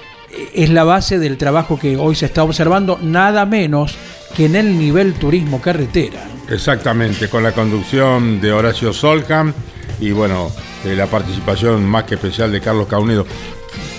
es 0.54 0.70
la 0.70 0.84
base 0.84 1.18
del 1.18 1.36
trabajo 1.36 1.78
que 1.78 1.96
hoy 1.96 2.14
se 2.14 2.26
está 2.26 2.42
observando, 2.42 2.98
nada 3.02 3.44
menos 3.46 3.94
que 4.34 4.46
en 4.46 4.56
el 4.56 4.78
nivel 4.78 5.14
turismo 5.14 5.60
carretera. 5.60 6.20
Exactamente, 6.48 7.28
con 7.28 7.42
la 7.42 7.52
conducción 7.52 8.40
de 8.40 8.52
Horacio 8.52 8.92
Solham 8.92 9.52
y 10.00 10.10
bueno, 10.10 10.50
eh, 10.84 10.94
la 10.96 11.06
participación 11.06 11.84
más 11.84 12.04
que 12.04 12.14
especial 12.14 12.50
de 12.50 12.60
Carlos 12.60 12.86
Caunedo. 12.88 13.26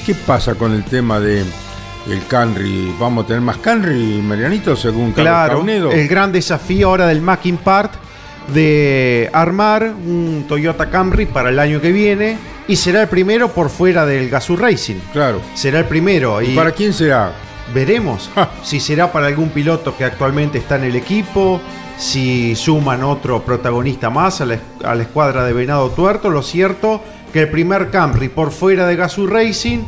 ¿Qué 0.05 0.15
pasa 0.15 0.55
con 0.55 0.73
el 0.73 0.83
tema 0.83 1.19
de 1.19 1.41
el 2.09 2.27
Canry? 2.27 2.93
¿Vamos 2.99 3.23
a 3.23 3.27
tener 3.27 3.41
más 3.41 3.57
Canry, 3.57 4.21
Marianito, 4.21 4.75
según 4.75 5.11
Carlos 5.13 5.23
Claro, 5.23 5.53
Caunedo? 5.57 5.91
el 5.91 6.07
gran 6.07 6.31
desafío 6.31 6.89
ahora 6.89 7.07
del 7.07 7.21
Mackin 7.21 7.57
Part 7.57 7.93
de 8.49 9.29
armar 9.33 9.93
un 10.05 10.45
Toyota 10.47 10.89
Camry 10.89 11.25
para 11.25 11.49
el 11.49 11.59
año 11.59 11.79
que 11.81 11.91
viene 11.91 12.37
y 12.67 12.75
será 12.75 13.01
el 13.03 13.07
primero 13.07 13.49
por 13.49 13.69
fuera 13.69 14.05
del 14.05 14.29
Gazoo 14.29 14.55
Racing. 14.57 14.95
Claro. 15.11 15.41
Será 15.53 15.79
el 15.79 15.85
primero 15.85 16.41
y 16.41 16.51
¿Y 16.51 16.55
para 16.55 16.71
quién 16.71 16.93
será? 16.93 17.33
veremos 17.73 18.29
Ja. 18.35 18.49
si 18.63 18.79
será 18.79 19.11
para 19.11 19.27
algún 19.27 19.49
piloto 19.49 19.95
que 19.97 20.03
actualmente 20.03 20.57
está 20.57 20.75
en 20.75 20.83
el 20.83 20.95
equipo, 20.95 21.61
si 21.97 22.55
suman 22.55 23.03
otro 23.03 23.41
protagonista 23.43 24.09
más 24.09 24.41
a 24.41 24.45
la, 24.45 24.59
a 24.83 24.95
la 24.95 25.03
escuadra 25.03 25.45
de 25.45 25.53
Venado 25.53 25.89
Tuerto. 25.91 26.29
Lo 26.29 26.41
cierto 26.41 27.01
que 27.31 27.41
el 27.41 27.49
primer 27.49 27.89
Camry 27.89 28.29
por 28.29 28.51
fuera 28.51 28.85
de 28.85 28.95
Gazoo 28.95 29.27
Racing 29.27 29.79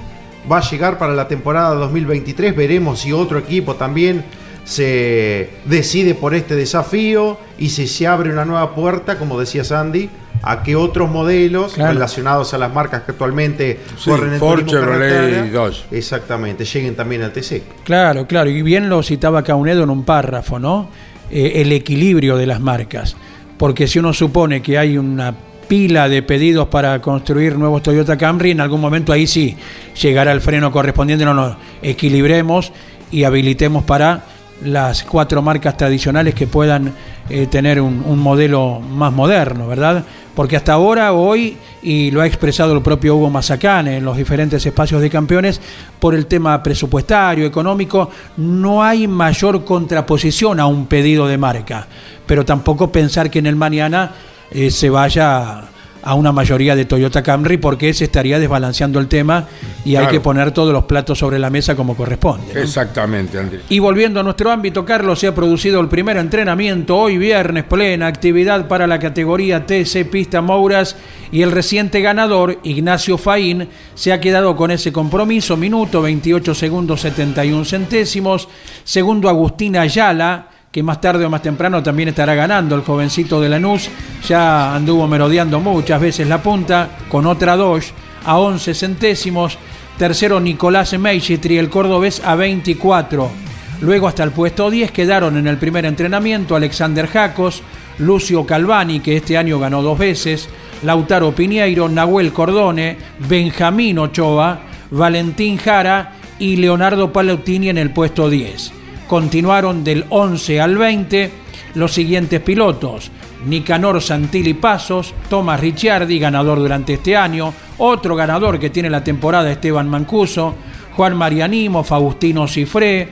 va 0.49 0.59
a 0.59 0.61
llegar 0.61 0.97
para 0.97 1.13
la 1.13 1.27
temporada 1.27 1.75
2023. 1.75 2.55
Veremos 2.55 2.99
si 3.01 3.11
otro 3.11 3.37
equipo 3.37 3.75
también 3.75 4.23
se 4.65 5.49
decide 5.65 6.15
por 6.15 6.33
este 6.35 6.55
desafío 6.55 7.37
y 7.57 7.69
si 7.69 7.87
se 7.87 8.07
abre 8.07 8.31
una 8.31 8.43
nueva 8.45 8.75
puerta, 8.75 9.17
como 9.17 9.39
decía 9.39 9.63
Sandy, 9.63 10.09
a 10.41 10.63
que 10.63 10.75
otros 10.75 11.09
modelos 11.09 11.73
Claro. 11.73 11.93
relacionados 11.93 12.53
a 12.53 12.57
las 12.57 12.73
marcas 12.73 13.03
que 13.03 13.11
actualmente 13.11 13.79
Sí, 13.97 14.09
corren 14.09 14.33
en 14.33 14.39
Ford, 14.39 14.65
Chevrolet 14.65 15.45
y 15.47 15.49
Dodge. 15.49 15.85
Exactamente, 15.91 16.65
lleguen 16.65 16.95
también 16.95 17.21
al 17.21 17.31
TC. 17.31 17.63
Claro, 17.83 18.27
claro, 18.27 18.49
y 18.49 18.61
bien 18.61 18.89
lo 18.89 19.01
citaba 19.01 19.43
Caunedo 19.43 19.83
en 19.83 19.89
un 19.89 20.03
párrafo, 20.03 20.59
¿no? 20.59 20.89
Eh, 21.31 21.53
el 21.55 21.71
equilibrio 21.71 22.35
de 22.35 22.45
las 22.47 22.59
marcas. 22.59 23.15
Porque 23.57 23.87
si 23.87 23.99
uno 23.99 24.13
supone 24.13 24.61
que 24.61 24.77
hay 24.77 24.97
una 24.97 25.33
pila 25.67 26.09
de 26.09 26.21
pedidos 26.21 26.67
para 26.67 26.99
construir 27.01 27.57
nuevos 27.57 27.81
Toyota 27.81 28.17
Camry, 28.17 28.51
en 28.51 28.61
algún 28.61 28.81
momento 28.81 29.13
ahí 29.13 29.25
sí 29.25 29.55
llegará 29.99 30.31
el 30.31 30.41
freno 30.41 30.71
correspondiente, 30.71 31.23
no 31.25 31.33
nos 31.33 31.55
equilibremos 31.81 32.71
y 33.11 33.23
habilitemos 33.23 33.83
para 33.83 34.25
las 34.63 35.03
cuatro 35.03 35.41
marcas 35.41 35.75
tradicionales 35.77 36.33
que 36.33 36.47
puedan 36.47 36.93
eh, 37.29 37.47
tener 37.47 37.81
un, 37.81 38.19
modelo 38.19 38.79
más 38.79 39.11
moderno, 39.11 39.67
¿verdad? 39.67 40.03
Porque 40.33 40.55
hasta 40.55 40.73
ahora, 40.73 41.13
hoy, 41.13 41.57
y 41.81 42.11
lo 42.11 42.21
ha 42.21 42.27
expresado 42.27 42.73
el 42.73 42.81
propio 42.81 43.15
Hugo 43.15 43.29
Mazacane 43.29 43.97
en 43.97 44.05
los 44.05 44.17
diferentes 44.17 44.65
espacios 44.65 45.01
de 45.01 45.09
campeones, 45.09 45.59
por 45.99 46.15
el 46.15 46.25
tema 46.25 46.61
presupuestario, 46.61 47.45
económico, 47.45 48.09
no 48.37 48.83
hay 48.83 49.07
mayor 49.07 49.63
contraposición 49.65 50.59
a 50.59 50.67
un 50.67 50.87
pedido 50.87 51.27
de 51.27 51.37
marca. 51.37 51.87
Pero 52.25 52.45
tampoco 52.45 52.91
pensar 52.91 53.29
que 53.29 53.39
en 53.39 53.47
el 53.47 53.55
mañana 53.55 54.11
eh, 54.51 54.71
se 54.71 54.89
vaya 54.89 55.63
a 56.05 56.13
una 56.13 56.31
mayoría 56.31 56.75
de 56.75 56.85
Toyota 56.85 57.23
Camry 57.23 57.57
porque 57.57 57.93
se 57.93 58.05
estaría 58.05 58.39
desbalanceando 58.39 58.99
el 58.99 59.07
tema 59.07 59.47
y 59.83 59.95
hay 59.95 60.07
que 60.07 60.21
poner 60.21 60.51
todos 60.51 60.71
los 60.71 60.85
platos 60.85 61.17
sobre 61.17 61.39
la 61.39 61.49
mesa 61.49 61.75
como 61.75 61.97
corresponde. 61.97 62.53
¿no? 62.53 62.59
Exactamente, 62.59 63.39
Andrés. 63.39 63.61
Y 63.69 63.79
volviendo 63.79 64.19
a 64.19 64.23
nuestro 64.23 64.51
ámbito, 64.51 64.85
Carlos, 64.85 65.19
se 65.19 65.27
ha 65.27 65.35
producido 65.35 65.81
el 65.81 65.89
primer 65.89 66.17
entrenamiento 66.17 66.95
hoy 66.95 67.17
viernes, 67.17 67.63
plena 67.63 68.05
actividad 68.05 68.67
para 68.67 68.85
la 68.85 68.99
categoría 68.99 69.65
TC 69.65 70.05
Pista 70.09 70.41
Mouras 70.41 70.95
y 71.31 71.41
el 71.41 71.51
reciente 71.51 72.01
ganador, 72.01 72.59
Ignacio 72.63 73.17
Faín, 73.17 73.67
se 73.95 74.13
ha 74.13 74.21
quedado 74.21 74.55
con 74.55 74.69
ese 74.69 74.93
compromiso, 74.93 75.57
minuto 75.57 76.03
28 76.03 76.53
segundos 76.53 77.01
71 77.01 77.65
centésimos. 77.65 78.47
Segundo, 78.83 79.27
Agustín 79.27 79.75
Ayala, 79.75 80.49
que 80.75 80.83
más 80.83 80.99
tarde 80.99 81.23
o 81.23 81.29
más 81.29 81.41
temprano 81.41 81.81
también 81.81 82.09
estará 82.09 82.35
ganando 82.35 82.75
el 82.75 82.81
jovencito 82.81 83.39
de 83.39 83.47
Lanús, 83.47 83.89
ya 84.27 84.75
anduvo 84.75 85.07
merodeando 85.07 85.61
muchas 85.61 86.01
veces 86.01 86.27
la 86.27 86.43
punta, 86.43 86.97
con 87.07 87.25
otra 87.25 87.55
Dodge 87.55 87.93
a 88.25 88.37
11 88.39 88.73
centésimos. 88.73 89.57
Tercero, 89.97 90.41
Nicolás 90.41 90.91
Meichitri, 90.99 91.57
el 91.57 91.69
cordobés, 91.69 92.21
a 92.25 92.35
24. 92.35 93.31
Luego 93.79 94.09
hasta 94.09 94.23
el 94.25 94.31
puesto 94.31 94.69
10 94.69 94.91
quedaron 94.91 95.37
en 95.37 95.47
el 95.47 95.55
primer 95.55 95.85
entrenamiento 95.85 96.57
Alexander 96.57 97.07
Jacos, 97.07 97.63
Lucio 97.99 98.45
Calvani, 98.45 98.99
que 98.99 99.15
este 99.15 99.37
año 99.37 99.57
ganó 99.59 99.81
dos 99.81 99.97
veces, 99.97 100.49
Lautaro 100.83 101.33
Piñeiro, 101.33 101.87
Nahuel 101.87 102.33
Cordone, 102.33 102.97
Benjamín 103.29 103.97
Ochoa, 103.97 104.59
Valentín 104.91 105.55
Jara 105.55 106.15
y 106.37 106.57
Leonardo 106.57 107.13
Palautini 107.13 107.69
en 107.69 107.77
el 107.77 107.91
puesto 107.91 108.29
10. 108.29 108.84
Continuaron 109.07 109.83
del 109.83 110.05
11 110.09 110.61
al 110.61 110.77
20 110.77 111.31
los 111.75 111.93
siguientes 111.93 112.41
pilotos. 112.41 113.11
Nicanor 113.45 114.01
Santilli 114.01 114.55
Pasos, 114.55 115.13
Tomás 115.29 115.59
Ricciardi, 115.59 116.17
ganador 116.17 116.57
durante 116.57 116.93
este 116.93 117.15
año, 117.15 117.53
otro 117.77 118.15
ganador 118.15 118.59
que 118.59 118.71
tiene 118.71 118.89
la 118.89 119.03
temporada 119.03 119.51
Esteban 119.51 119.87
Mancuso, 119.87 120.55
Juan 120.95 121.15
Marianimo, 121.15 121.83
Faustino 121.83 122.47
Cifré, 122.47 123.09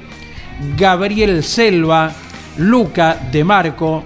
Gabriel 0.76 1.44
Selva, 1.44 2.12
Luca 2.58 3.18
De 3.32 3.44
Marco, 3.44 4.04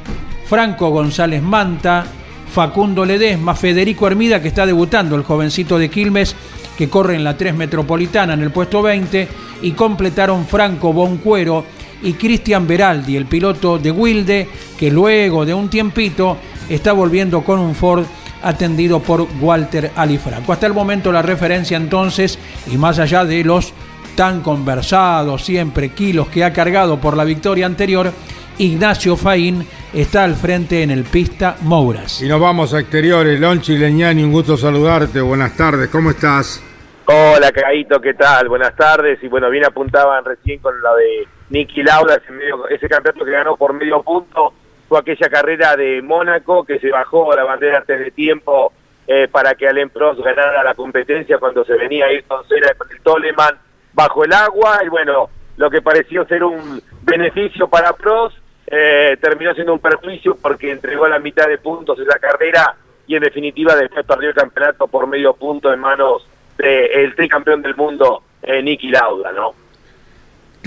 Franco 0.47 0.89
González 0.89 1.41
Manta, 1.41 2.05
Facundo 2.51 3.05
Ledesma, 3.05 3.55
Federico 3.55 4.07
Hermida 4.07 4.41
que 4.41 4.47
está 4.47 4.65
debutando, 4.65 5.15
el 5.15 5.23
jovencito 5.23 5.77
de 5.77 5.89
Quilmes 5.89 6.35
que 6.77 6.89
corre 6.89 7.15
en 7.15 7.23
la 7.23 7.37
3 7.37 7.55
Metropolitana 7.55 8.33
en 8.33 8.41
el 8.41 8.51
puesto 8.51 8.81
20 8.81 9.27
y 9.61 9.71
completaron 9.71 10.45
Franco 10.45 10.93
Boncuero 10.93 11.65
y 12.01 12.13
Cristian 12.13 12.67
Beraldi, 12.67 13.15
el 13.15 13.25
piloto 13.25 13.77
de 13.77 13.91
Wilde, 13.91 14.47
que 14.77 14.91
luego 14.91 15.45
de 15.45 15.53
un 15.53 15.69
tiempito 15.69 16.37
está 16.69 16.93
volviendo 16.93 17.41
con 17.41 17.59
un 17.59 17.75
Ford 17.75 18.05
atendido 18.43 18.99
por 18.99 19.27
Walter 19.41 19.91
Alifranco. 19.95 20.53
Hasta 20.53 20.67
el 20.67 20.73
momento 20.73 21.11
la 21.11 21.21
referencia 21.21 21.77
entonces, 21.77 22.37
y 22.71 22.77
más 22.77 22.99
allá 22.99 23.25
de 23.25 23.43
los 23.43 23.73
tan 24.15 24.41
conversados 24.41 25.43
siempre 25.43 25.89
kilos 25.89 26.27
que 26.29 26.43
ha 26.43 26.51
cargado 26.51 26.99
por 26.99 27.15
la 27.15 27.23
victoria 27.23 27.65
anterior, 27.65 28.11
Ignacio 28.57 29.15
Faín 29.15 29.67
está 29.93 30.23
al 30.23 30.35
frente 30.35 30.81
en 30.81 30.89
el 30.89 31.03
pista 31.03 31.57
Mouras. 31.61 32.21
Y 32.21 32.27
nos 32.27 32.41
vamos 32.41 32.73
a 32.73 32.79
exteriores. 32.79 33.39
Lonchi 33.39 33.77
Leñani, 33.77 34.23
un 34.23 34.31
gusto 34.31 34.57
saludarte. 34.57 35.21
Buenas 35.21 35.55
tardes, 35.55 35.89
¿cómo 35.89 36.09
estás? 36.09 36.63
Hola, 37.05 37.51
Caito, 37.51 38.01
¿qué 38.01 38.15
tal? 38.15 38.49
Buenas 38.49 38.75
tardes. 38.75 39.19
Y 39.21 39.27
bueno, 39.27 39.49
bien 39.51 39.65
apuntaban 39.65 40.25
recién 40.25 40.59
con 40.59 40.73
la 40.81 40.89
de 40.95 41.27
Nicky 41.49 41.83
Lauda, 41.83 42.15
ese, 42.15 42.31
medio- 42.31 42.67
ese 42.67 42.87
campeonato 42.89 43.25
que 43.25 43.31
ganó 43.31 43.55
por 43.57 43.73
medio 43.73 44.01
punto. 44.03 44.53
Fue 44.87 44.99
aquella 44.99 45.29
carrera 45.29 45.75
de 45.75 46.01
Mónaco 46.01 46.63
que 46.63 46.79
se 46.79 46.89
bajó 46.89 47.33
la 47.35 47.43
bandera 47.43 47.79
antes 47.79 47.99
de 47.99 48.11
tiempo 48.11 48.71
eh, 49.05 49.27
para 49.29 49.53
que 49.55 49.67
Alain 49.67 49.89
Prost 49.89 50.21
ganara 50.21 50.63
la 50.63 50.75
competencia 50.75 51.37
cuando 51.39 51.65
se 51.65 51.73
venía 51.75 52.05
Ayrton 52.05 52.47
Senna 52.47 52.73
con 52.77 52.89
el 52.91 53.01
Toleman 53.01 53.57
bajo 53.93 54.23
el 54.23 54.31
agua. 54.33 54.79
Y 54.85 54.89
bueno, 54.89 55.29
lo 55.57 55.69
que 55.69 55.81
pareció 55.81 56.25
ser 56.25 56.43
un 56.43 56.81
beneficio 57.03 57.67
para 57.67 57.91
Prost 57.93 58.37
eh, 58.65 59.17
terminó 59.21 59.53
siendo 59.53 59.73
un 59.73 59.79
perjuicio 59.79 60.35
porque 60.41 60.71
entregó 60.71 61.07
la 61.07 61.19
mitad 61.19 61.47
de 61.47 61.57
puntos 61.57 61.99
esa 61.99 62.19
carrera 62.19 62.75
y 63.07 63.15
en 63.15 63.23
definitiva 63.23 63.75
después 63.75 64.05
perdió 64.05 64.29
el 64.29 64.35
campeonato 64.35 64.87
por 64.87 65.07
medio 65.07 65.33
punto 65.33 65.71
en 65.73 65.79
manos 65.79 66.27
del 66.57 67.15
tricampeón 67.15 67.61
del 67.61 67.75
mundo, 67.75 68.23
eh, 68.41 68.61
Nicky 68.61 68.89
Lauda, 68.89 69.31
¿no? 69.31 69.53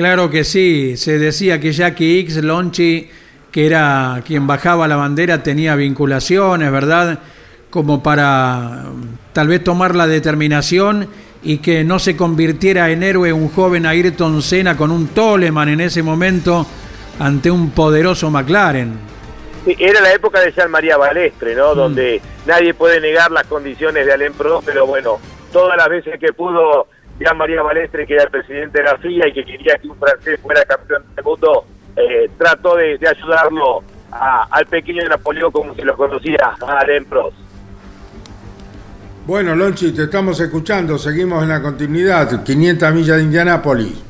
Claro 0.00 0.30
que 0.30 0.44
sí, 0.44 0.96
se 0.96 1.18
decía 1.18 1.60
que 1.60 1.72
Jackie 1.72 2.20
X, 2.20 2.42
Lonchi, 2.42 3.10
que 3.52 3.66
era 3.66 4.22
quien 4.26 4.46
bajaba 4.46 4.88
la 4.88 4.96
bandera, 4.96 5.42
tenía 5.42 5.76
vinculaciones, 5.76 6.72
¿verdad? 6.72 7.18
Como 7.68 8.02
para 8.02 8.86
mm, 8.86 9.34
tal 9.34 9.48
vez 9.48 9.62
tomar 9.62 9.94
la 9.94 10.06
determinación 10.06 11.06
y 11.42 11.58
que 11.58 11.84
no 11.84 11.98
se 11.98 12.16
convirtiera 12.16 12.90
en 12.90 13.02
héroe 13.02 13.30
un 13.34 13.50
joven 13.50 13.84
Ayrton 13.84 14.40
Senna 14.40 14.74
con 14.74 14.90
un 14.90 15.08
Toleman 15.08 15.68
en 15.68 15.82
ese 15.82 16.02
momento 16.02 16.66
ante 17.18 17.50
un 17.50 17.72
poderoso 17.72 18.30
McLaren. 18.30 18.94
Era 19.66 20.00
la 20.00 20.14
época 20.14 20.40
de 20.40 20.50
Jean 20.52 20.70
María 20.70 20.96
Balestre, 20.96 21.54
¿no? 21.54 21.74
Donde 21.74 22.22
nadie 22.46 22.72
puede 22.72 23.02
negar 23.02 23.30
las 23.30 23.46
condiciones 23.46 24.06
de 24.06 24.14
Alain 24.14 24.32
Prost, 24.32 24.64
pero 24.64 24.86
bueno, 24.86 25.20
todas 25.52 25.76
las 25.76 25.90
veces 25.90 26.18
que 26.18 26.32
pudo 26.32 26.86
Jean 27.20 27.36
María 27.36 27.62
Balestre, 27.62 28.06
que 28.06 28.14
era 28.14 28.24
el 28.24 28.30
presidente 28.30 28.78
de 28.78 28.84
la 28.84 28.96
FIA 28.96 29.28
y 29.28 29.32
que 29.32 29.44
quería 29.44 29.76
que 29.76 29.88
un 29.88 29.96
francés 29.98 30.40
fuera 30.40 30.64
campeón 30.64 31.04
del 31.14 31.24
mundo, 31.24 31.66
eh, 31.94 32.30
trató 32.38 32.76
de, 32.76 32.98
ayudarlo 33.06 33.82
al 34.10 34.66
pequeño 34.66 35.06
Napoleón 35.08 35.52
como 35.52 35.74
se 35.74 35.84
lo 35.84 35.96
conocía 35.96 36.56
a 36.66 36.78
Alain 36.78 37.04
Prost. 37.04 37.36
Bueno, 39.26 39.54
Lonchi, 39.54 39.92
te 39.92 40.04
estamos 40.04 40.40
escuchando, 40.40 40.98
seguimos 40.98 41.42
en 41.42 41.50
la 41.50 41.62
continuidad, 41.62 42.42
500 42.42 42.92
millas 42.94 43.18
de 43.18 43.22
Indianápolis. 43.22 44.02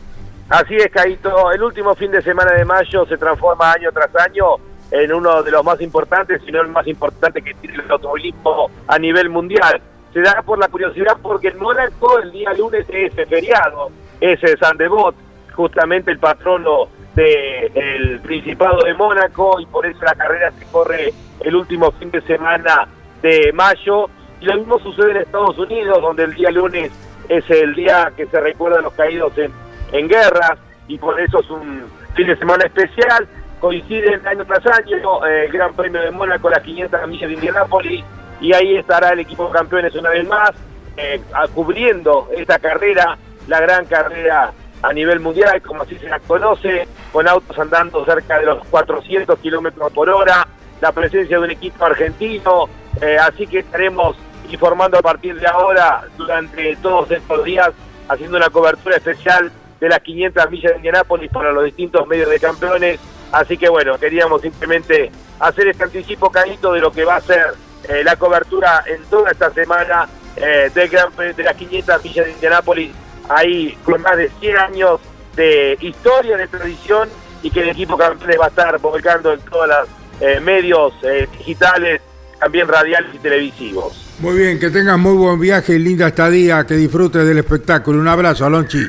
Así 0.49 0.77
es, 0.77 0.89
Caito, 0.91 1.51
el 1.53 1.63
último 1.63 1.95
fin 1.97 2.13
de 2.13 2.23
semana 2.23 2.53
de 2.53 2.65
mayo 2.65 3.05
se 3.07 3.19
transforma 3.19 3.73
año 3.73 3.91
tras 3.93 4.09
año 4.25 4.57
en 4.91 5.13
uno 5.13 5.43
de 5.43 5.51
los 5.51 5.65
más 5.65 5.81
importantes, 5.81 6.41
si 6.45 6.53
no 6.53 6.63
el 6.63 6.69
más 6.69 6.87
importante 6.87 7.43
que 7.43 7.55
tiene 7.55 7.77
el 7.77 7.91
automovilismo 7.91 8.71
a 8.87 8.99
nivel 8.99 9.29
mundial. 9.29 9.83
Se 10.13 10.21
da 10.21 10.43
por 10.43 10.59
la 10.59 10.69
curiosidad 10.69 11.17
porque 11.23 11.49
en 11.49 11.59
Mónaco 11.59 12.19
el 12.19 12.33
día 12.33 12.53
lunes 12.55 12.85
es 12.89 13.15
feriado, 13.15 13.91
es 14.21 14.41
San 14.59 14.77
Devot, 14.77 15.15
justamente 15.55 16.11
el 16.11 16.19
patrono 16.19 16.89
del 17.15 18.21
Principado 18.21 18.83
de 18.85 18.95
Mónaco 18.95 19.61
y 19.61 19.67
por 19.67 19.87
eso 19.87 20.01
la 20.03 20.15
carrera 20.15 20.51
se 20.53 20.65
corre 20.67 21.13
el 21.41 21.57
último 21.57 21.93
fin 21.93 22.11
de 22.11 22.21
semana 22.23 22.89
de 23.23 23.53
mayo. 23.53 24.09
Y 24.41 24.47
lo 24.47 24.57
mismo 24.57 24.79
sucede 24.79 25.11
en 25.11 25.17
Estados 25.19 25.59
Unidos, 25.59 26.01
donde 26.01 26.25
el 26.25 26.35
día 26.35 26.51
lunes 26.51 26.91
es 27.29 27.49
el 27.51 27.75
día 27.75 28.13
que 28.17 28.27
se 28.27 28.41
recuerda 28.41 28.79
a 28.79 28.83
los 28.83 28.95
caídos 28.95 29.37
en, 29.39 29.53
en 29.93 30.09
guerras 30.09 30.59
y 30.89 30.99
por 30.99 31.21
eso 31.21 31.41
es 31.41 31.51
un 31.51 31.85
fin 32.15 32.27
de 32.27 32.37
semana 32.37 32.65
especial 32.65 33.29
coinciden 33.61 34.27
año 34.27 34.45
tras 34.47 34.67
año, 34.67 35.27
eh, 35.27 35.45
el 35.45 35.53
Gran 35.53 35.75
Premio 35.75 36.01
de 36.01 36.11
Mónaco, 36.11 36.51
las 36.51 36.63
500 36.63 37.07
millas 37.09 37.29
de 37.29 37.35
Indianápolis, 37.35 38.05
y 38.41 38.53
ahí 38.55 38.77
estará 38.77 39.11
el 39.11 39.21
equipo 39.21 39.51
campeones 39.51 39.95
una 39.95 40.11
vez 40.11 40.27
más, 40.27 40.51
eh, 40.97 41.21
cubriendo 41.55 42.29
esta 42.37 42.59
carrera, 42.59 43.17
la 43.47 43.61
gran 43.61 43.85
carrera 43.87 44.53
a 44.83 44.93
nivel 44.93 45.21
mundial, 45.21 45.61
como 45.63 45.83
así 45.83 45.97
se 45.97 46.09
la 46.09 46.19
conoce, 46.21 46.87
con 47.13 47.29
autos 47.29 47.59
andando 47.59 48.05
cerca 48.05 48.39
de 48.39 48.47
los 48.47 48.67
400 48.69 49.39
kilómetros 49.39 49.93
por 49.93 50.09
hora, 50.09 50.47
la 50.81 50.93
presencia 50.93 51.39
de 51.39 51.45
un 51.45 51.51
equipo 51.51 51.85
argentino, 51.85 52.69
eh, 53.01 53.19
así 53.19 53.47
que 53.47 53.59
estaremos 53.59 54.17
informando 54.51 54.99
a 54.99 55.03
partir 55.03 55.39
de 55.39 55.47
ahora, 55.47 56.05
durante 56.17 56.77
todos 56.77 57.11
estos 57.11 57.45
días, 57.45 57.71
haciendo 58.09 58.39
una 58.39 58.51
cobertura 58.51 58.97
especial 58.97 59.53
de 59.79 59.89
las 59.89 60.01
500 60.01 60.51
millas 60.51 60.73
de 60.73 60.77
Indianápolis 60.79 61.31
para 61.31 61.53
los 61.53 61.65
distintos 61.65 62.07
medios 62.07 62.29
de 62.29 62.41
campeones. 62.41 63.01
Así 63.33 63.57
que 63.57 63.69
bueno, 63.69 63.97
queríamos 63.99 64.43
simplemente 64.43 65.11
hacer 65.39 65.69
este 65.69 65.85
anticipo, 65.85 66.31
Canito, 66.31 66.73
de 66.73 66.81
lo 66.81 66.91
que 66.91 67.05
va 67.05 67.17
a 67.17 67.21
ser 67.21 67.55
eh, 67.91 68.05
la 68.05 68.17
cobertura 68.17 68.85
en 68.87 69.03
toda 69.05 69.31
esta 69.31 69.53
semana 69.53 70.09
eh, 70.37 70.71
del 70.75 70.89
Gran 70.89 71.09
de 71.17 71.43
las 71.43 71.57
500 71.57 72.05
millas 72.05 72.27
de 72.27 72.33
Indianápolis, 72.33 72.93
ahí 73.29 73.77
con 73.85 74.01
más 74.03 74.17
de 74.17 74.31
100 74.41 74.57
años 74.57 75.01
de 75.35 75.77
historia, 75.81 76.37
de 76.37 76.47
tradición, 76.47 77.09
y 77.43 77.51
que 77.51 77.63
el 77.63 77.71
equipo 77.71 77.97
campeón 77.97 78.31
va 78.41 78.47
a 78.47 78.49
estar 78.49 78.79
publicando 78.79 79.33
en 79.33 79.41
todos 79.41 79.67
los 79.67 79.89
eh, 80.21 80.41
medios 80.41 80.93
digitales, 81.39 82.01
también 82.39 82.69
radiales 82.69 83.15
y 83.15 83.19
televisivos. 83.19 84.07
Muy 84.21 84.37
bien, 84.37 84.61
que 84.61 84.71
tengas 84.71 84.99
muy 84.99 85.15
buen 85.15 85.41
viaje 85.41 85.75
y 85.75 85.79
linda 85.79 86.09
estadía, 86.09 86.67
que 86.67 86.75
disfrutes 86.75 87.27
del 87.27 87.39
espectáculo. 87.39 87.99
Un 87.99 88.09
abrazo, 88.09 88.45
Alonchi. 88.45 88.87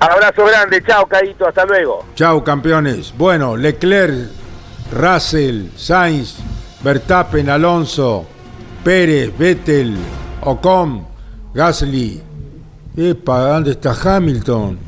Abrazo 0.00 0.44
grande, 0.44 0.82
chao 0.84 1.06
Caíto, 1.06 1.46
hasta 1.46 1.64
luego. 1.64 2.04
Chao 2.16 2.42
campeones. 2.42 3.14
Bueno, 3.16 3.56
Leclerc, 3.56 4.28
Russell, 4.92 5.68
Sainz, 5.76 6.38
Verstappen, 6.82 7.48
Alonso, 7.48 8.26
Pérez, 8.84 9.36
Vettel, 9.36 9.96
Ocon, 10.40 11.06
Gasly. 11.54 12.20
Epa, 12.96 13.38
¿dónde 13.40 13.70
está 13.72 13.92
Hamilton? 13.92 14.78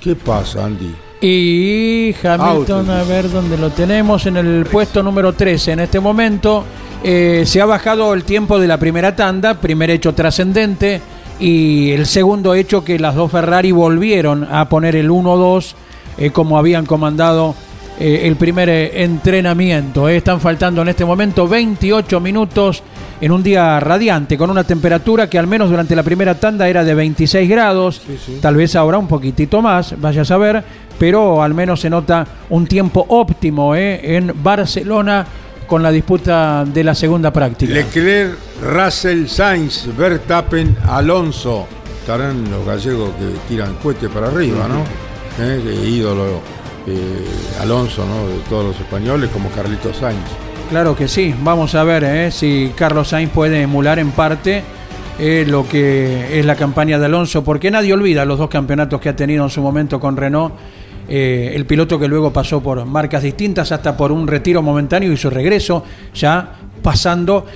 ¿Qué 0.00 0.14
pasa, 0.14 0.66
Andy? 0.66 0.94
Y 1.20 2.14
Hamilton, 2.22 2.90
a 2.90 3.02
ver 3.02 3.30
dónde 3.30 3.58
lo 3.58 3.70
tenemos, 3.70 4.26
en 4.26 4.36
el 4.36 4.66
puesto 4.66 5.02
número 5.02 5.32
13 5.32 5.72
en 5.72 5.80
este 5.80 5.98
momento. 5.98 6.64
Eh, 7.02 7.42
se 7.46 7.60
ha 7.60 7.66
bajado 7.66 8.14
el 8.14 8.24
tiempo 8.24 8.58
de 8.58 8.68
la 8.68 8.76
primera 8.76 9.16
tanda, 9.16 9.54
primer 9.54 9.90
hecho 9.90 10.14
trascendente 10.14 11.00
y 11.40 11.90
el 11.92 12.06
segundo 12.06 12.54
hecho 12.54 12.84
que 12.84 12.98
las 12.98 13.14
dos 13.14 13.30
Ferrari 13.30 13.72
volvieron 13.72 14.44
a 14.50 14.68
poner 14.68 14.96
el 14.96 15.08
1-2 15.10 15.74
eh, 16.18 16.30
como 16.30 16.58
habían 16.58 16.86
comandado 16.86 17.54
eh, 17.98 18.22
el 18.24 18.36
primer 18.36 18.68
entrenamiento. 18.68 20.08
Están 20.08 20.40
faltando 20.40 20.82
en 20.82 20.88
este 20.88 21.04
momento 21.04 21.48
28 21.48 22.20
minutos 22.20 22.82
en 23.20 23.32
un 23.32 23.42
día 23.42 23.80
radiante, 23.80 24.38
con 24.38 24.50
una 24.50 24.64
temperatura 24.64 25.28
que 25.28 25.38
al 25.38 25.46
menos 25.46 25.70
durante 25.70 25.96
la 25.96 26.02
primera 26.02 26.38
tanda 26.38 26.68
era 26.68 26.84
de 26.84 26.94
26 26.94 27.48
grados, 27.48 28.02
tal 28.40 28.56
vez 28.56 28.76
ahora 28.76 28.98
un 28.98 29.08
poquitito 29.08 29.60
más, 29.60 30.00
vaya 30.00 30.22
a 30.22 30.24
saber, 30.24 30.62
pero 30.98 31.42
al 31.42 31.54
menos 31.54 31.80
se 31.80 31.90
nota 31.90 32.26
un 32.50 32.66
tiempo 32.66 33.04
óptimo 33.08 33.74
en 33.74 34.32
Barcelona 34.42 35.26
con 35.66 35.82
la 35.82 35.90
disputa 35.90 36.64
de 36.64 36.82
la 36.82 36.94
segunda 36.94 37.32
práctica. 37.32 37.72
Leclerc, 37.72 38.36
Russell, 38.62 39.26
Sainz, 39.26 39.86
Verstappen, 39.96 40.76
Alonso. 40.88 41.66
Estarán 42.00 42.50
los 42.50 42.64
gallegos 42.64 43.10
que 43.16 43.26
tiran 43.48 43.74
cohetes 43.74 44.08
para 44.08 44.28
arriba, 44.28 44.66
¿no? 44.66 44.82
Eh, 45.40 45.84
ídolo 45.86 46.40
eh, 46.86 47.24
Alonso, 47.60 48.06
¿no? 48.06 48.26
De 48.28 48.38
todos 48.48 48.64
los 48.64 48.80
españoles, 48.80 49.28
como 49.30 49.50
Carlitos 49.50 49.98
Sainz. 49.98 50.47
Claro 50.70 50.94
que 50.94 51.08
sí. 51.08 51.34
Vamos 51.42 51.74
a 51.74 51.84
ver 51.84 52.04
eh, 52.04 52.30
si 52.30 52.72
Carlos 52.76 53.08
Sainz 53.08 53.30
puede 53.30 53.62
emular 53.62 53.98
en 53.98 54.10
parte 54.10 54.62
lo 55.18 55.68
que 55.68 56.38
es 56.38 56.46
la 56.46 56.54
campaña 56.54 56.96
de 56.96 57.06
Alonso, 57.06 57.42
porque 57.42 57.72
nadie 57.72 57.92
olvida 57.92 58.24
los 58.24 58.38
dos 58.38 58.48
campeonatos 58.48 59.00
que 59.00 59.08
ha 59.08 59.16
tenido 59.16 59.42
en 59.42 59.50
su 59.50 59.60
momento 59.60 59.98
con 59.98 60.16
Renault 60.16 60.54
eh, 61.08 61.52
el 61.54 61.64
piloto 61.64 61.98
que 61.98 62.06
luego 62.06 62.30
pasó 62.30 62.62
por 62.62 62.84
marcas 62.84 63.22
distintas 63.22 63.72
hasta 63.72 63.96
por 63.96 64.12
un 64.12 64.28
retiro 64.28 64.60
momentáneo 64.60 65.10
y 65.10 65.16
su 65.16 65.30
regreso 65.30 65.82
ya 66.12 66.52
pasando 66.82 67.46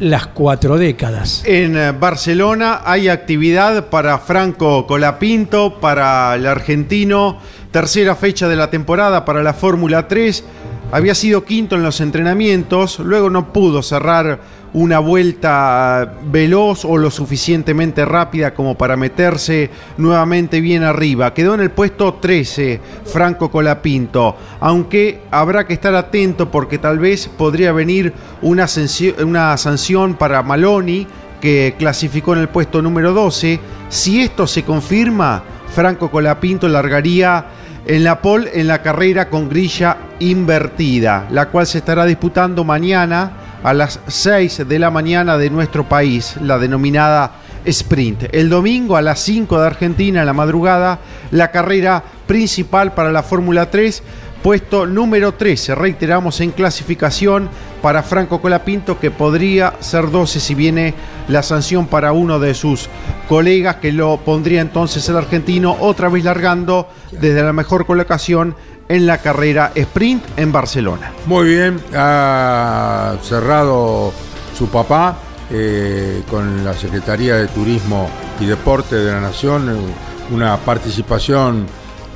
las 0.00 0.26
cuatro 0.28 0.76
décadas. 0.76 1.44
En 1.46 1.76
eh, 1.76 1.92
Barcelona 1.92 2.80
hay 2.84 3.08
actividad 3.08 3.90
para 3.90 4.18
Franco 4.18 4.88
Colapinto, 4.88 5.78
para 5.78 6.34
el 6.34 6.46
argentino, 6.46 7.38
tercera 7.70 8.16
fecha 8.16 8.48
de 8.48 8.56
la 8.56 8.70
temporada 8.70 9.24
para 9.24 9.42
la 9.44 9.54
Fórmula 9.54 10.08
3. 10.08 10.44
Había 10.92 11.14
sido 11.14 11.44
quinto 11.44 11.76
en 11.76 11.84
los 11.84 12.00
entrenamientos, 12.00 12.98
luego 12.98 13.30
no 13.30 13.52
pudo 13.52 13.80
cerrar 13.80 14.40
una 14.72 14.98
vuelta 14.98 16.14
veloz 16.24 16.84
o 16.84 16.96
lo 16.96 17.12
suficientemente 17.12 18.04
rápida 18.04 18.54
como 18.54 18.76
para 18.76 18.96
meterse 18.96 19.70
nuevamente 19.98 20.60
bien 20.60 20.82
arriba. 20.82 21.32
Quedó 21.32 21.54
en 21.54 21.60
el 21.60 21.70
puesto 21.70 22.14
13 22.14 22.80
Franco 23.04 23.52
Colapinto, 23.52 24.36
aunque 24.58 25.20
habrá 25.30 25.64
que 25.64 25.74
estar 25.74 25.94
atento 25.94 26.50
porque 26.50 26.78
tal 26.78 26.98
vez 26.98 27.28
podría 27.28 27.70
venir 27.70 28.12
una, 28.42 28.66
una 29.24 29.56
sanción 29.56 30.14
para 30.14 30.42
Maloni 30.42 31.06
que 31.40 31.74
clasificó 31.78 32.34
en 32.34 32.40
el 32.40 32.48
puesto 32.48 32.82
número 32.82 33.12
12. 33.12 33.60
Si 33.88 34.20
esto 34.20 34.46
se 34.48 34.64
confirma, 34.64 35.42
Franco 35.72 36.10
Colapinto 36.10 36.68
largaría 36.68 37.46
en 37.86 38.04
la 38.04 38.20
pole 38.20 38.50
en 38.54 38.66
la 38.66 38.82
carrera 38.82 39.28
con 39.28 39.48
grilla 39.48 39.96
invertida, 40.18 41.26
la 41.30 41.48
cual 41.48 41.66
se 41.66 41.78
estará 41.78 42.04
disputando 42.04 42.64
mañana 42.64 43.32
a 43.62 43.74
las 43.74 44.00
6 44.06 44.68
de 44.68 44.78
la 44.78 44.90
mañana 44.90 45.36
de 45.36 45.50
nuestro 45.50 45.88
país, 45.88 46.36
la 46.40 46.58
denominada 46.58 47.32
sprint. 47.64 48.24
El 48.32 48.48
domingo 48.48 48.96
a 48.96 49.02
las 49.02 49.20
5 49.20 49.60
de 49.60 49.66
Argentina, 49.66 50.20
en 50.20 50.26
la 50.26 50.32
madrugada, 50.32 50.98
la 51.30 51.50
carrera 51.50 52.02
principal 52.26 52.94
para 52.94 53.12
la 53.12 53.22
Fórmula 53.22 53.70
3, 53.70 54.02
puesto 54.42 54.86
número 54.86 55.34
13, 55.34 55.74
reiteramos 55.74 56.40
en 56.40 56.50
clasificación 56.52 57.48
para 57.82 58.02
Franco 58.02 58.40
Colapinto, 58.40 58.98
que 58.98 59.10
podría 59.10 59.74
ser 59.80 60.10
12 60.10 60.40
si 60.40 60.54
viene 60.54 60.94
la 61.28 61.42
sanción 61.42 61.86
para 61.86 62.12
uno 62.12 62.38
de 62.38 62.54
sus 62.54 62.88
colegas, 63.28 63.76
que 63.76 63.92
lo 63.92 64.18
pondría 64.18 64.60
entonces 64.60 65.08
el 65.08 65.16
argentino 65.16 65.76
otra 65.80 66.08
vez 66.08 66.24
largando 66.24 66.88
desde 67.12 67.42
la 67.42 67.52
mejor 67.52 67.86
colocación 67.86 68.54
en 68.88 69.06
la 69.06 69.18
carrera 69.18 69.72
sprint 69.74 70.24
en 70.36 70.52
Barcelona. 70.52 71.12
Muy 71.26 71.48
bien, 71.48 71.80
ha 71.94 73.16
cerrado 73.22 74.12
su 74.56 74.68
papá 74.68 75.16
eh, 75.50 76.22
con 76.30 76.64
la 76.64 76.74
Secretaría 76.74 77.36
de 77.36 77.48
Turismo 77.48 78.10
y 78.40 78.46
Deporte 78.46 78.96
de 78.96 79.12
la 79.12 79.20
Nación 79.20 79.68
eh, 79.68 80.34
una 80.34 80.56
participación 80.58 81.66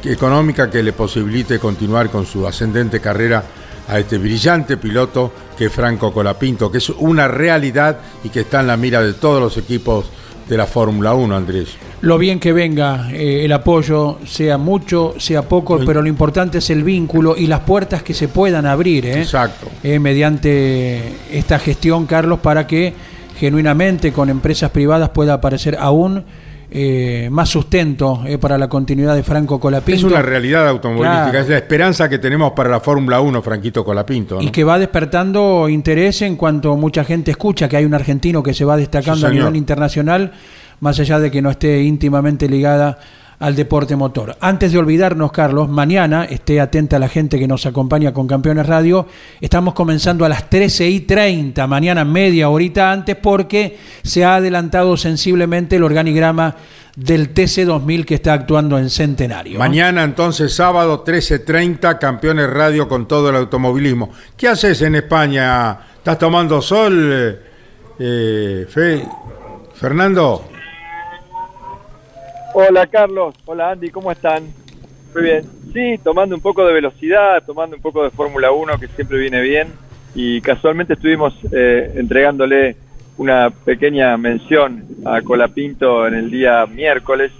económica 0.04 0.70
que 0.70 0.82
le 0.82 0.92
posibilite 0.92 1.58
continuar 1.58 2.10
con 2.10 2.26
su 2.26 2.46
ascendente 2.46 3.00
carrera 3.00 3.44
a 3.88 3.98
este 3.98 4.18
brillante 4.18 4.76
piloto 4.76 5.32
que 5.56 5.66
es 5.66 5.72
Franco 5.72 6.12
Colapinto, 6.12 6.70
que 6.70 6.78
es 6.78 6.88
una 6.90 7.28
realidad 7.28 7.98
y 8.22 8.28
que 8.28 8.40
está 8.40 8.60
en 8.60 8.68
la 8.68 8.76
mira 8.76 9.02
de 9.02 9.14
todos 9.14 9.40
los 9.40 9.56
equipos 9.56 10.06
de 10.48 10.56
la 10.56 10.66
Fórmula 10.66 11.14
1, 11.14 11.36
Andrés. 11.36 11.70
lo 12.02 12.18
bien 12.18 12.38
que 12.38 12.52
venga 12.52 13.10
eh, 13.10 13.46
el 13.46 13.52
apoyo, 13.52 14.18
sea 14.26 14.58
mucho, 14.58 15.14
sea 15.18 15.42
poco, 15.42 15.80
pero 15.86 16.02
lo 16.02 16.08
importante 16.08 16.58
es 16.58 16.68
el 16.68 16.84
vínculo 16.84 17.34
y 17.36 17.46
las 17.46 17.60
puertas 17.60 18.02
que 18.02 18.12
se 18.12 18.28
puedan 18.28 18.66
abrir 18.66 19.06
¿eh? 19.06 19.22
Exacto. 19.22 19.68
Eh, 19.82 19.98
mediante 19.98 21.14
esta 21.30 21.58
gestión, 21.58 22.04
Carlos, 22.04 22.40
para 22.40 22.66
que 22.66 22.92
genuinamente 23.38 24.12
con 24.12 24.28
empresas 24.28 24.70
privadas 24.70 25.10
pueda 25.10 25.34
aparecer 25.34 25.76
aún 25.80 26.24
eh, 26.70 27.28
más 27.30 27.48
sustento 27.48 28.22
eh, 28.26 28.38
para 28.38 28.58
la 28.58 28.68
continuidad 28.68 29.14
de 29.14 29.22
Franco 29.22 29.60
Colapinto. 29.60 30.06
Es 30.06 30.12
una 30.12 30.22
realidad 30.22 30.66
automovilística, 30.68 31.30
Claro. 31.30 31.38
es 31.38 31.48
la 31.48 31.56
esperanza 31.56 32.08
que 32.08 32.18
tenemos 32.18 32.52
para 32.52 32.70
la 32.70 32.80
Fórmula 32.80 33.20
1, 33.20 33.42
Franquito 33.42 33.84
Colapinto. 33.84 34.36
¿no? 34.36 34.42
Y 34.42 34.50
que 34.50 34.64
va 34.64 34.78
despertando 34.78 35.68
interés 35.68 36.22
en 36.22 36.36
cuanto 36.36 36.76
mucha 36.76 37.04
gente 37.04 37.30
escucha 37.30 37.68
que 37.68 37.76
hay 37.76 37.84
un 37.84 37.94
argentino 37.94 38.42
que 38.42 38.54
se 38.54 38.64
va 38.64 38.76
destacando 38.76 39.20
Sí, 39.20 39.26
a 39.26 39.30
nivel 39.30 39.56
internacional, 39.56 40.32
más 40.80 40.98
allá 41.00 41.18
de 41.20 41.30
que 41.30 41.40
no 41.42 41.50
esté 41.50 41.82
íntimamente 41.82 42.48
ligada 42.48 42.98
al 43.38 43.56
deporte 43.56 43.96
motor. 43.96 44.36
Antes 44.40 44.72
de 44.72 44.78
olvidarnos, 44.78 45.32
Carlos, 45.32 45.68
mañana, 45.68 46.24
esté 46.24 46.60
atenta 46.60 46.98
la 46.98 47.08
gente 47.08 47.38
que 47.38 47.48
nos 47.48 47.66
acompaña 47.66 48.12
con 48.12 48.26
Campeones 48.26 48.66
Radio, 48.66 49.06
estamos 49.40 49.74
comenzando 49.74 50.24
a 50.24 50.28
las 50.28 50.48
13 50.48 50.88
y 50.88 51.00
30, 51.00 51.66
mañana 51.66 52.04
media 52.04 52.48
horita 52.48 52.92
antes, 52.92 53.16
porque 53.16 53.76
se 54.02 54.24
ha 54.24 54.36
adelantado 54.36 54.96
sensiblemente 54.96 55.76
el 55.76 55.82
organigrama 55.84 56.56
del 56.96 57.34
TC2000 57.34 58.04
que 58.04 58.14
está 58.14 58.34
actuando 58.34 58.78
en 58.78 58.88
Centenario. 58.88 59.58
Mañana 59.58 60.04
entonces, 60.04 60.54
sábado 60.54 61.04
13.30, 61.04 61.98
Campeones 61.98 62.48
Radio 62.48 62.86
con 62.88 63.08
todo 63.08 63.30
el 63.30 63.36
automovilismo. 63.36 64.10
¿Qué 64.36 64.46
haces 64.48 64.80
en 64.82 64.94
España? 64.94 65.76
¿Estás 65.96 66.18
tomando 66.18 66.62
sol? 66.62 67.10
eh, 67.12 67.38
eh, 67.98 68.66
Fe- 68.68 69.04
Fernando, 69.74 70.44
Hola 72.56 72.86
Carlos, 72.86 73.34
hola 73.46 73.72
Andy, 73.72 73.90
¿cómo 73.90 74.12
están? 74.12 74.44
Muy 75.12 75.24
bien. 75.24 75.42
Sí, 75.72 75.98
tomando 76.04 76.36
un 76.36 76.40
poco 76.40 76.64
de 76.64 76.72
velocidad, 76.72 77.42
tomando 77.44 77.74
un 77.74 77.82
poco 77.82 78.04
de 78.04 78.10
Fórmula 78.10 78.52
1 78.52 78.78
que 78.78 78.86
siempre 78.86 79.18
viene 79.18 79.40
bien 79.40 79.72
y 80.14 80.40
casualmente 80.40 80.92
estuvimos 80.92 81.34
eh, 81.50 81.94
entregándole 81.96 82.76
una 83.18 83.50
pequeña 83.50 84.16
mención 84.16 84.84
a 85.04 85.20
Colapinto 85.22 86.06
en 86.06 86.14
el 86.14 86.30
día 86.30 86.64
miércoles 86.66 87.32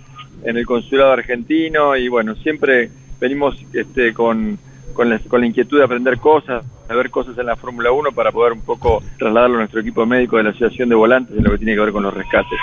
en 0.43 0.57
el 0.57 0.67
consulado 0.67 1.13
argentino 1.13 1.97
y 1.97 2.09
bueno, 2.09 2.35
siempre 2.35 2.91
venimos 3.21 3.55
este, 3.73 4.13
con, 4.13 4.59
con, 4.95 5.11
la, 5.11 5.19
con 5.19 5.41
la 5.41 5.47
inquietud 5.47 5.79
de 5.79 5.85
aprender 5.85 6.19
cosas, 6.19 6.65
de 6.89 6.95
ver 6.95 7.11
cosas 7.11 7.37
en 7.37 7.47
la 7.47 7.57
Fórmula 7.57 7.93
1 7.93 8.13
para 8.13 8.33
poder 8.33 8.53
un 8.53 8.63
poco 8.63 9.03
trasladarlo 9.19 9.57
a 9.57 9.59
nuestro 9.61 9.81
equipo 9.81 10.07
médico 10.07 10.37
de 10.39 10.45
la 10.45 10.51
Asociación 10.51 10.89
de 10.89 10.95
Volantes 10.95 11.37
en 11.37 11.45
lo 11.45 11.51
que 11.51 11.59
tiene 11.59 11.75
que 11.75 11.81
ver 11.81 11.93
con 11.93 12.03
los 12.03 12.15
rescates. 12.15 12.59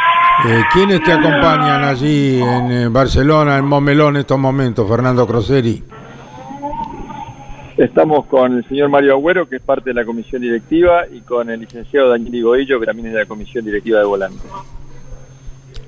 eh, 0.47 0.63
¿quiénes 0.73 1.03
te 1.03 1.11
acompañan 1.11 1.83
allí 1.83 2.41
en 2.41 2.71
eh, 2.71 2.87
Barcelona, 2.87 3.57
en 3.57 3.65
Momelón, 3.65 4.15
en 4.15 4.21
estos 4.21 4.39
momentos? 4.39 4.87
Fernando 4.87 5.27
Croseri. 5.27 5.83
Estamos 7.77 8.25
con 8.27 8.57
el 8.57 8.67
señor 8.67 8.89
Mario 8.89 9.13
Agüero, 9.13 9.47
que 9.47 9.55
es 9.55 9.61
parte 9.61 9.89
de 9.89 9.95
la 9.95 10.05
comisión 10.05 10.41
directiva, 10.41 11.07
y 11.11 11.21
con 11.21 11.49
el 11.49 11.61
licenciado 11.61 12.09
Daniel 12.09 12.35
Igoillo, 12.35 12.79
que 12.79 12.85
también 12.85 13.07
es 13.07 13.13
de 13.13 13.19
la 13.19 13.25
comisión 13.25 13.65
directiva 13.65 13.99
de 13.99 14.05
Volante. 14.05 14.43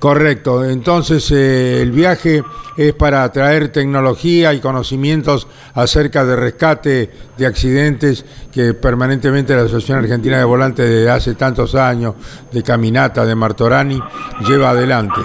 Correcto, 0.04 0.62
entonces 0.62 1.32
eh, 1.32 1.80
el 1.80 1.90
viaje 1.90 2.42
es 2.76 2.92
para 2.92 3.26
traer 3.32 3.72
tecnología 3.72 4.52
y 4.52 4.60
conocimientos 4.60 5.48
acerca 5.72 6.26
de 6.26 6.36
rescate 6.36 7.10
de 7.38 7.46
accidentes 7.46 8.22
que 8.52 8.74
permanentemente 8.74 9.56
la 9.56 9.62
Asociación 9.62 10.00
Argentina 10.00 10.36
de 10.36 10.44
Volantes 10.44 10.86
desde 10.86 11.08
hace 11.08 11.34
tantos 11.36 11.74
años, 11.74 12.16
de 12.52 12.62
caminata, 12.62 13.24
de 13.24 13.34
Martorani, 13.34 13.98
lleva 14.46 14.68
adelante. 14.68 15.22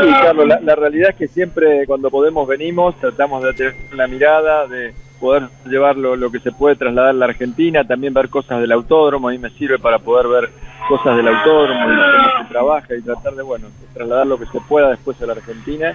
Sí, 0.00 0.08
Carlos, 0.22 0.48
la, 0.48 0.58
la 0.58 0.74
realidad 0.74 1.10
es 1.10 1.16
que 1.16 1.28
siempre 1.28 1.86
cuando 1.86 2.08
podemos 2.08 2.48
venimos, 2.48 2.98
tratamos 2.98 3.44
de 3.44 3.52
tener 3.52 3.74
una 3.92 4.06
mirada, 4.06 4.66
de 4.68 4.94
poder 5.20 5.50
llevar 5.66 5.98
lo, 5.98 6.16
lo 6.16 6.30
que 6.30 6.40
se 6.40 6.50
puede 6.50 6.76
trasladar 6.76 7.10
a 7.10 7.12
la 7.12 7.26
Argentina, 7.26 7.84
también 7.84 8.14
ver 8.14 8.30
cosas 8.30 8.58
del 8.58 8.72
autódromo, 8.72 9.28
a 9.28 9.32
mí 9.32 9.38
me 9.38 9.50
sirve 9.50 9.78
para 9.78 9.98
poder 9.98 10.28
ver 10.28 10.69
cosas 10.88 11.16
del 11.16 11.28
autódromo, 11.28 11.88
de 11.88 11.96
cómo 11.96 12.38
se 12.42 12.48
trabaja 12.48 12.94
y 12.96 13.02
tratar 13.02 13.34
de, 13.34 13.42
bueno, 13.42 13.68
trasladar 13.94 14.26
lo 14.26 14.38
que 14.38 14.46
se 14.46 14.60
pueda 14.68 14.90
después 14.90 15.20
a 15.22 15.26
la 15.26 15.32
Argentina, 15.34 15.92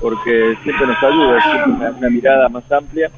porque 0.00 0.56
siempre 0.62 0.86
nos 0.86 1.02
ayuda, 1.02 1.40
siempre 1.40 1.90
una, 1.98 2.10
mirada 2.10 2.48
más 2.48 2.70
amplia. 2.70 3.10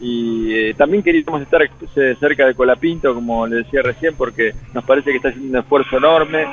Y 0.00 0.52
eh, 0.54 0.74
también 0.74 1.02
queríamos 1.02 1.42
estar 1.42 1.60
eh, 1.62 2.16
cerca 2.20 2.46
de 2.46 2.54
Colapinto, 2.54 3.12
como 3.14 3.46
le 3.46 3.56
decía 3.56 3.82
recién, 3.82 4.14
porque 4.16 4.52
nos 4.72 4.84
parece 4.84 5.10
que 5.10 5.16
está 5.16 5.30
haciendo 5.30 5.50
un 5.58 5.64
esfuerzo 5.64 5.96
enorme. 5.96 6.44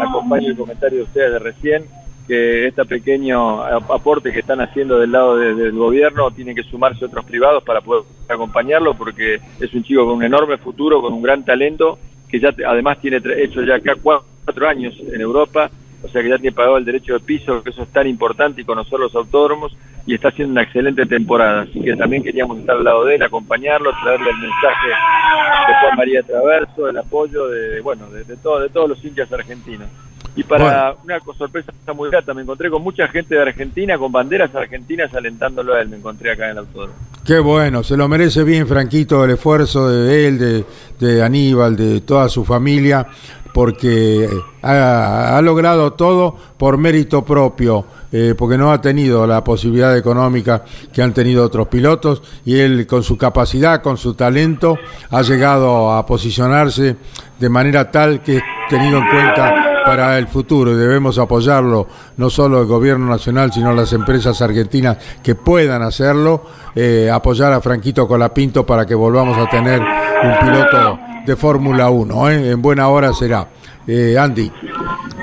Acompaño 0.00 0.48
el 0.48 0.56
comentario 0.56 0.98
de 0.98 1.04
ustedes 1.04 1.32
de 1.32 1.38
recién, 1.40 1.84
que 2.28 2.68
este 2.68 2.84
pequeño 2.84 3.62
ap- 3.64 3.90
aporte 3.90 4.32
que 4.32 4.38
están 4.40 4.60
haciendo 4.60 5.00
del 5.00 5.10
lado 5.10 5.36
de- 5.36 5.54
del 5.54 5.72
gobierno 5.72 6.30
tienen 6.30 6.54
que 6.54 6.62
sumarse 6.62 7.04
otros 7.04 7.24
privados 7.24 7.64
para 7.64 7.80
poder 7.80 8.04
acompañarlo, 8.28 8.94
porque 8.94 9.40
es 9.58 9.74
un 9.74 9.82
chico 9.82 10.04
con 10.06 10.16
un 10.18 10.22
enorme 10.24 10.56
futuro, 10.58 11.02
con 11.02 11.12
un 11.12 11.22
gran 11.22 11.44
talento, 11.44 11.98
que 12.32 12.40
ya 12.40 12.52
además 12.66 12.98
tiene 13.00 13.20
hecho 13.36 13.62
ya 13.62 13.76
acá 13.76 13.94
cua- 13.94 14.22
cuatro 14.44 14.66
años 14.66 14.94
en 15.12 15.20
Europa, 15.20 15.70
o 16.02 16.08
sea 16.08 16.22
que 16.22 16.30
ya 16.30 16.38
tiene 16.38 16.56
pagado 16.56 16.78
el 16.78 16.84
derecho 16.84 17.12
de 17.12 17.20
piso, 17.20 17.62
que 17.62 17.70
eso 17.70 17.82
es 17.82 17.88
tan 17.90 18.08
importante 18.08 18.62
y 18.62 18.64
conocer 18.64 18.98
los 18.98 19.14
autódromos, 19.14 19.76
y 20.06 20.14
está 20.14 20.28
haciendo 20.28 20.52
una 20.52 20.62
excelente 20.62 21.06
temporada, 21.06 21.60
así 21.62 21.80
que 21.80 21.94
también 21.94 22.24
queríamos 22.24 22.58
estar 22.58 22.76
al 22.76 22.82
lado 22.84 23.04
de 23.04 23.14
él, 23.16 23.22
acompañarlo, 23.22 23.92
traerle 24.02 24.30
el 24.30 24.36
mensaje 24.38 24.88
de 24.88 25.74
Juan 25.80 25.96
María 25.96 26.22
Traverso, 26.24 26.88
el 26.88 26.98
apoyo 26.98 27.46
de, 27.48 27.80
bueno, 27.82 28.10
de, 28.10 28.24
de 28.24 28.36
todo, 28.38 28.58
de 28.60 28.68
todos 28.70 28.88
los 28.88 29.04
hinchas 29.04 29.32
argentinos. 29.32 29.88
Y 30.34 30.44
para 30.44 30.94
una 31.04 31.20
sorpresa 31.36 31.72
muy 31.94 32.10
grata, 32.10 32.32
me 32.32 32.42
encontré 32.42 32.70
con 32.70 32.82
mucha 32.82 33.06
gente 33.08 33.34
de 33.34 33.42
Argentina, 33.42 33.98
con 33.98 34.10
banderas 34.10 34.54
argentinas 34.54 35.14
alentándolo 35.14 35.74
a 35.74 35.82
él, 35.82 35.90
me 35.90 35.96
encontré 35.96 36.32
acá 36.32 36.46
en 36.46 36.52
el 36.52 36.58
autódromo. 36.58 36.94
Qué 37.24 37.38
bueno, 37.38 37.82
se 37.82 37.96
lo 37.96 38.08
merece 38.08 38.42
bien 38.42 38.66
Franquito 38.66 39.24
el 39.24 39.32
esfuerzo 39.32 39.88
de 39.90 40.26
él, 40.26 40.38
de, 40.38 40.64
de 40.98 41.22
Aníbal, 41.22 41.76
de 41.76 42.00
toda 42.00 42.28
su 42.30 42.44
familia, 42.44 43.06
porque 43.52 44.26
ha, 44.62 45.36
ha 45.36 45.42
logrado 45.42 45.92
todo 45.92 46.34
por 46.56 46.78
mérito 46.78 47.22
propio, 47.24 47.84
eh, 48.10 48.34
porque 48.36 48.56
no 48.56 48.72
ha 48.72 48.80
tenido 48.80 49.26
la 49.26 49.44
posibilidad 49.44 49.96
económica 49.96 50.64
que 50.92 51.02
han 51.02 51.12
tenido 51.12 51.44
otros 51.44 51.68
pilotos 51.68 52.22
y 52.46 52.58
él 52.58 52.86
con 52.86 53.02
su 53.02 53.18
capacidad, 53.18 53.82
con 53.82 53.98
su 53.98 54.14
talento, 54.14 54.78
ha 55.10 55.20
llegado 55.20 55.92
a 55.92 56.06
posicionarse 56.06 56.96
de 57.38 57.48
manera 57.50 57.90
tal 57.90 58.22
que 58.22 58.38
es 58.38 58.42
tenido 58.70 58.98
en 58.98 59.08
cuenta 59.08 59.71
para 59.84 60.18
el 60.18 60.26
futuro 60.26 60.72
y 60.72 60.76
debemos 60.76 61.18
apoyarlo, 61.18 61.86
no 62.16 62.30
solo 62.30 62.60
el 62.60 62.66
gobierno 62.66 63.06
nacional, 63.06 63.52
sino 63.52 63.72
las 63.72 63.92
empresas 63.92 64.40
argentinas 64.42 64.98
que 65.22 65.34
puedan 65.34 65.82
hacerlo, 65.82 66.44
eh, 66.74 67.10
apoyar 67.12 67.52
a 67.52 67.60
Franquito 67.60 68.06
Colapinto 68.06 68.64
para 68.64 68.86
que 68.86 68.94
volvamos 68.94 69.36
a 69.38 69.48
tener 69.48 69.80
un 69.80 70.38
piloto 70.40 70.98
de 71.26 71.36
Fórmula 71.36 71.90
1. 71.90 72.30
¿eh? 72.30 72.50
En 72.50 72.62
buena 72.62 72.88
hora 72.88 73.12
será. 73.12 73.46
Eh, 73.86 74.16
Andy. 74.18 74.50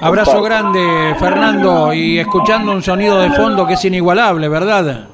Abrazo 0.01 0.41
grande, 0.41 1.15
Fernando, 1.19 1.93
y 1.93 2.19
escuchando 2.19 2.71
un 2.71 2.81
sonido 2.81 3.19
de 3.19 3.31
fondo 3.31 3.65
que 3.65 3.73
es 3.73 3.85
inigualable, 3.85 4.47
¿verdad? 4.47 5.07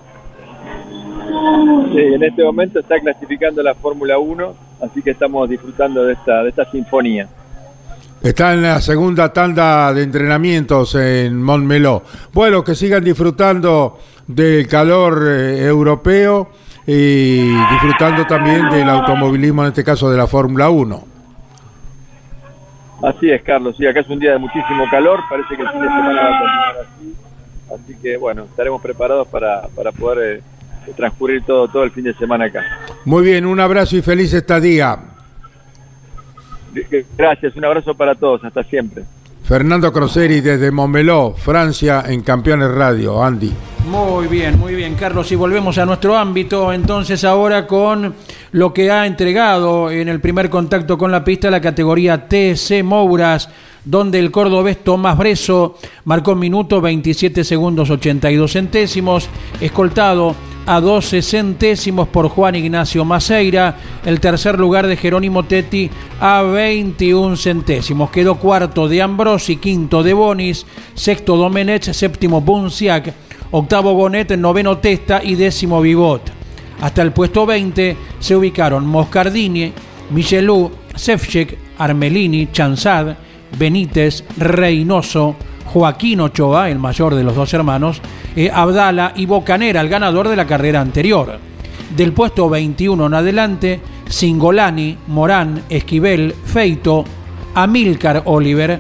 Sí, 1.94 2.02
en 2.02 2.24
este 2.24 2.44
momento 2.44 2.80
está 2.80 3.00
clasificando 3.00 3.64
la 3.64 3.74
Fórmula 3.76 4.18
1, 4.18 4.54
así 4.82 5.02
que 5.02 5.12
estamos 5.12 5.50
disfrutando 5.50 6.04
de 6.04 6.14
esta, 6.14 6.44
de 6.44 6.50
esta 6.50 6.70
sinfonía. 6.72 7.28
Está 8.26 8.56
en 8.56 8.64
la 8.64 8.82
segunda 8.82 9.32
tanda 9.32 9.94
de 9.94 10.02
entrenamientos 10.02 10.96
en 10.96 11.40
Montmeló. 11.44 12.02
Bueno, 12.34 12.64
que 12.64 12.74
sigan 12.74 13.04
disfrutando 13.04 14.00
del 14.26 14.68
calor 14.68 15.28
eh, 15.28 15.64
europeo 15.68 16.50
y 16.88 17.42
disfrutando 17.46 18.26
también 18.26 18.68
del 18.72 18.90
automovilismo, 18.90 19.62
en 19.62 19.68
este 19.68 19.84
caso 19.84 20.10
de 20.10 20.18
la 20.18 20.26
Fórmula 20.26 20.72
1. 20.72 21.04
Así 23.04 23.30
es, 23.30 23.44
Carlos. 23.44 23.76
Sí, 23.78 23.86
acá 23.86 24.00
es 24.00 24.10
un 24.10 24.18
día 24.18 24.32
de 24.32 24.40
muchísimo 24.40 24.86
calor. 24.90 25.20
Parece 25.30 25.56
que 25.56 25.62
el 25.62 25.70
fin 25.70 25.82
de 25.82 25.88
semana 25.88 26.22
va 26.24 26.36
a 26.36 26.40
continuar 26.40 26.76
así. 26.82 27.16
Así 27.76 28.02
que, 28.02 28.18
bueno, 28.18 28.46
estaremos 28.46 28.82
preparados 28.82 29.28
para, 29.28 29.68
para 29.76 29.92
poder 29.92 30.42
eh, 30.88 30.94
transcurrir 30.98 31.44
todo, 31.44 31.68
todo 31.68 31.84
el 31.84 31.92
fin 31.92 32.06
de 32.06 32.16
semana 32.16 32.46
acá. 32.46 32.64
Muy 33.06 33.24
bien, 33.24 33.46
un 33.46 33.60
abrazo 33.60 33.96
y 33.96 34.02
feliz 34.02 34.34
estadía. 34.34 35.15
Gracias, 37.18 37.56
un 37.56 37.66
abrazo 37.66 37.94
para 37.96 38.16
todos. 38.16 38.44
Hasta 38.44 38.64
siempre. 38.64 39.04
Fernando 39.44 39.94
Croseri 39.94 40.42
desde 40.42 40.72
Montmeló, 40.72 41.36
Francia, 41.38 42.04
en 42.08 42.24
Campeones 42.24 42.72
Radio. 42.72 43.24
Andy. 43.24 43.52
Muy 43.88 44.26
bien, 44.28 44.58
muy 44.58 44.74
bien, 44.74 44.96
Carlos. 44.96 45.32
Y 45.32 45.36
volvemos 45.36 45.78
a 45.78 45.86
nuestro 45.86 46.18
ámbito, 46.18 46.74
entonces 46.74 47.24
ahora 47.24 47.68
con 47.68 48.16
lo 48.54 48.74
que 48.74 48.90
ha 48.90 49.06
entregado 49.06 49.92
en 49.92 50.10
el 50.10 50.20
primer 50.20 50.50
contacto 50.50 50.98
con 50.98 51.12
la 51.12 51.24
pista 51.24 51.52
la 51.52 51.62
categoría 51.62 52.28
TC 52.28 52.84
Mouras, 52.84 53.48
donde 53.86 54.20
el 54.20 54.32
cordobés 54.32 54.84
Tomás 54.84 55.18
Breso 55.18 55.78
marcó 56.04 56.36
minuto 56.36 56.82
27 56.82 57.44
segundos 57.44 57.90
82 57.90 58.52
centésimos, 58.52 59.30
escoltado 59.62 60.36
a 60.66 60.82
12 60.82 61.22
centésimos 61.22 62.08
por 62.08 62.28
Juan 62.28 62.56
Ignacio 62.56 63.06
Maceira. 63.06 63.78
El 64.04 64.20
tercer 64.20 64.60
lugar 64.60 64.88
de 64.88 64.98
Jerónimo 64.98 65.44
Tetti 65.44 65.90
a 66.20 66.42
21 66.42 67.38
centésimos. 67.38 68.10
Quedó 68.10 68.36
cuarto 68.36 68.88
de 68.88 69.02
Ambrosi, 69.02 69.58
quinto 69.58 70.04
de 70.04 70.14
Bonis, 70.14 70.66
sexto 70.96 71.38
Domenech, 71.38 71.92
séptimo 71.92 72.42
Bunciac, 72.42 73.14
octavo 73.52 73.94
Gonet, 73.94 74.36
noveno 74.38 74.80
Testa 74.80 75.24
y 75.24 75.36
décimo 75.36 75.82
Vivot. 75.82 76.32
Hasta 76.82 77.02
el 77.02 77.12
puesto 77.12 77.46
20 77.46 77.96
se 78.20 78.36
ubicaron 78.36 78.86
Moscardini, 78.86 79.72
Michelou, 80.10 80.72
Sefcek, 80.96 81.58
Armelini, 81.78 82.50
Chanzad, 82.52 83.16
Benítez, 83.58 84.24
Reynoso, 84.38 85.36
Joaquín 85.66 86.22
Ochoa, 86.22 86.70
el 86.70 86.80
mayor 86.80 87.16
de 87.16 87.24
los 87.24 87.36
dos 87.36 87.54
hermanos, 87.54 88.02
eh, 88.36 88.52
Abdala 88.54 89.14
y 89.16 89.26
Bocanera, 89.26 89.82
el 89.82 89.90
ganador 89.90 90.30
de 90.30 90.36
la 90.36 90.48
carrera 90.48 90.82
anterior. 90.82 91.40
Del 91.96 92.14
puesto 92.14 92.50
21 92.50 93.06
en 93.06 93.14
adelante, 93.14 93.80
Singolani, 94.08 94.98
Morán, 95.08 95.64
Esquivel, 95.70 96.34
Feito, 96.46 97.06
Amílcar 97.54 98.24
Oliver, 98.26 98.80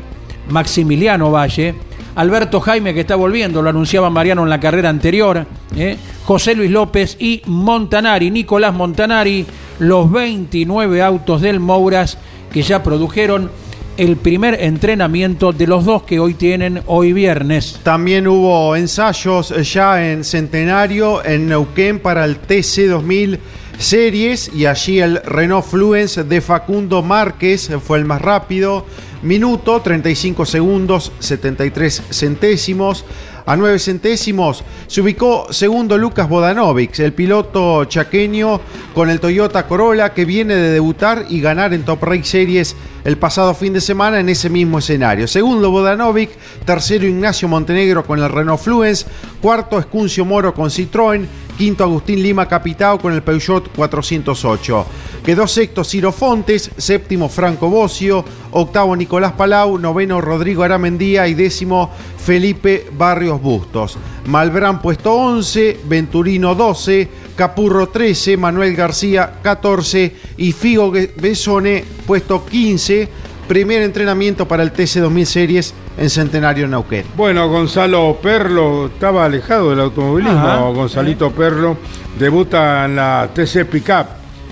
Maximiliano 0.49 1.31
Valle, 1.31 1.75
Alberto 2.15 2.61
Jaime 2.61 2.93
que 2.93 3.01
está 3.01 3.15
volviendo, 3.15 3.61
lo 3.61 3.69
anunciaba 3.69 4.09
Mariano 4.09 4.43
en 4.43 4.49
la 4.49 4.59
carrera 4.59 4.89
anterior, 4.89 5.45
eh, 5.75 5.97
José 6.23 6.55
Luis 6.55 6.71
López 6.71 7.17
y 7.19 7.41
Montanari, 7.45 8.31
Nicolás 8.31 8.73
Montanari, 8.73 9.45
los 9.79 10.09
29 10.11 11.01
autos 11.01 11.41
del 11.41 11.59
Mouras 11.59 12.17
que 12.51 12.61
ya 12.61 12.81
produjeron 12.81 13.51
el 13.97 14.17
primer 14.17 14.61
entrenamiento 14.61 15.51
de 15.51 15.67
los 15.67 15.85
dos 15.85 16.03
que 16.03 16.19
hoy 16.19 16.33
tienen 16.33 16.81
hoy 16.85 17.13
viernes. 17.13 17.79
También 17.83 18.27
hubo 18.27 18.75
ensayos 18.75 19.53
ya 19.73 20.11
en 20.11 20.23
Centenario, 20.23 21.23
en 21.23 21.47
Neuquén 21.47 21.99
para 21.99 22.25
el 22.25 22.37
TC 22.37 22.87
2000 22.87 23.39
Series 23.77 24.51
y 24.53 24.65
allí 24.65 24.99
el 24.99 25.21
Renault 25.21 25.65
Fluence 25.65 26.23
de 26.23 26.39
Facundo 26.39 27.01
Márquez 27.01 27.69
fue 27.83 27.97
el 27.97 28.05
más 28.05 28.21
rápido. 28.21 28.85
Minuto, 29.21 29.81
35 29.81 30.45
segundos, 30.45 31.11
73 31.19 32.03
centésimos. 32.09 33.05
A 33.45 33.55
9 33.55 33.77
centésimos 33.77 34.63
se 34.87 35.01
ubicó 35.01 35.51
segundo 35.51 35.97
Lucas 35.97 36.27
Bodanovic, 36.27 36.97
el 36.99 37.13
piloto 37.13 37.85
chaqueño 37.85 38.59
con 38.95 39.09
el 39.09 39.19
Toyota 39.19 39.67
Corolla 39.67 40.13
que 40.13 40.25
viene 40.25 40.55
de 40.55 40.71
debutar 40.71 41.25
y 41.29 41.41
ganar 41.41 41.73
en 41.73 41.83
Top 41.83 42.01
Race 42.03 42.23
Series 42.23 42.75
el 43.05 43.17
pasado 43.17 43.53
fin 43.53 43.71
de 43.71 43.81
semana 43.81 44.19
en 44.19 44.27
ese 44.27 44.49
mismo 44.49 44.79
escenario. 44.79 45.27
Segundo 45.27 45.69
Bodanovic, 45.69 46.31
tercero 46.65 47.05
Ignacio 47.05 47.47
Montenegro 47.47 48.03
con 48.03 48.19
el 48.19 48.29
Renault 48.29 48.59
Fluence, 48.59 49.05
cuarto 49.41 49.79
Escuncio 49.79 50.25
Moro 50.25 50.53
con 50.55 50.69
Citroën, 50.69 51.25
quinto 51.55 51.83
Agustín 51.83 52.21
Lima 52.21 52.47
Capitao 52.47 52.99
con 52.99 53.13
el 53.13 53.21
Peugeot 53.21 53.69
408. 53.75 54.85
Quedó 55.23 55.47
sexto 55.47 55.83
Ciro 55.83 56.11
Fontes, 56.11 56.71
séptimo 56.77 57.29
Franco 57.29 57.69
Bocio, 57.69 58.25
octavo 58.51 58.95
Nicolás 58.95 59.33
Palau, 59.33 59.77
noveno 59.77 60.19
Rodrigo 60.19 60.63
Aramendía 60.63 61.27
y 61.27 61.35
décimo 61.35 61.91
Felipe 62.17 62.87
Barrios 62.97 63.39
Bustos. 63.39 63.99
Malbrán 64.25 64.81
puesto 64.81 65.13
11, 65.13 65.81
Venturino 65.85 66.55
12, 66.55 67.07
Capurro 67.35 67.89
13, 67.89 68.37
Manuel 68.37 68.75
García 68.75 69.39
14 69.41 70.15
y 70.37 70.51
Figo 70.51 70.91
Besone 71.17 71.83
puesto 72.05 72.45
15. 72.45 73.09
Primer 73.47 73.83
entrenamiento 73.83 74.47
para 74.47 74.63
el 74.63 74.71
TC 74.71 75.01
2000 75.01 75.25
Series 75.25 75.73
en 75.97 76.09
Centenario 76.09 76.67
Neuquén. 76.67 77.05
Bueno, 77.15 77.47
Gonzalo 77.47 78.17
Perlo 78.21 78.87
estaba 78.87 79.25
alejado 79.25 79.69
del 79.69 79.81
automovilismo. 79.81 80.39
Ajá. 80.39 80.59
Gonzalito 80.69 81.31
Perlo 81.31 81.77
debuta 82.17 82.85
en 82.85 82.95
la 82.95 83.29
TC 83.33 83.65
Pickup 83.65 84.07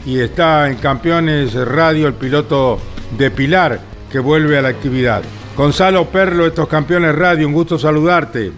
y 0.06 0.20
está 0.20 0.70
en 0.70 0.76
Campeones 0.78 1.54
Radio, 1.54 2.08
el 2.08 2.14
piloto 2.14 2.80
de 3.18 3.32
Pilar 3.32 3.80
que 4.12 4.20
vuelve 4.20 4.58
a 4.58 4.62
la 4.62 4.70
actividad. 4.70 5.24
Gonzalo 5.58 6.06
Perlo, 6.06 6.46
estos 6.46 6.68
Campeones 6.68 7.16
Radio, 7.16 7.48
un 7.48 7.54
gusto 7.54 7.80
saludarte. 7.80 8.52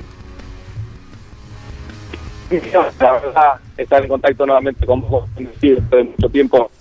La 2.99 3.13
verdad, 3.13 3.53
estar 3.77 4.03
en 4.03 4.09
contacto 4.09 4.45
nuevamente 4.45 4.85
con 4.85 5.01
vos, 5.01 5.27
después 5.35 5.89
de 5.89 6.03
mucho 6.03 6.29
tiempo 6.29 6.71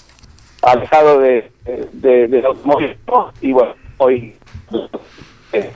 alejado 0.63 1.21
de, 1.21 1.51
de, 1.93 2.29
del 2.29 2.47
automovilismo 2.47 3.33
y 3.41 3.53
bueno, 3.53 3.75
hoy 3.99 4.35
eh, 5.53 5.71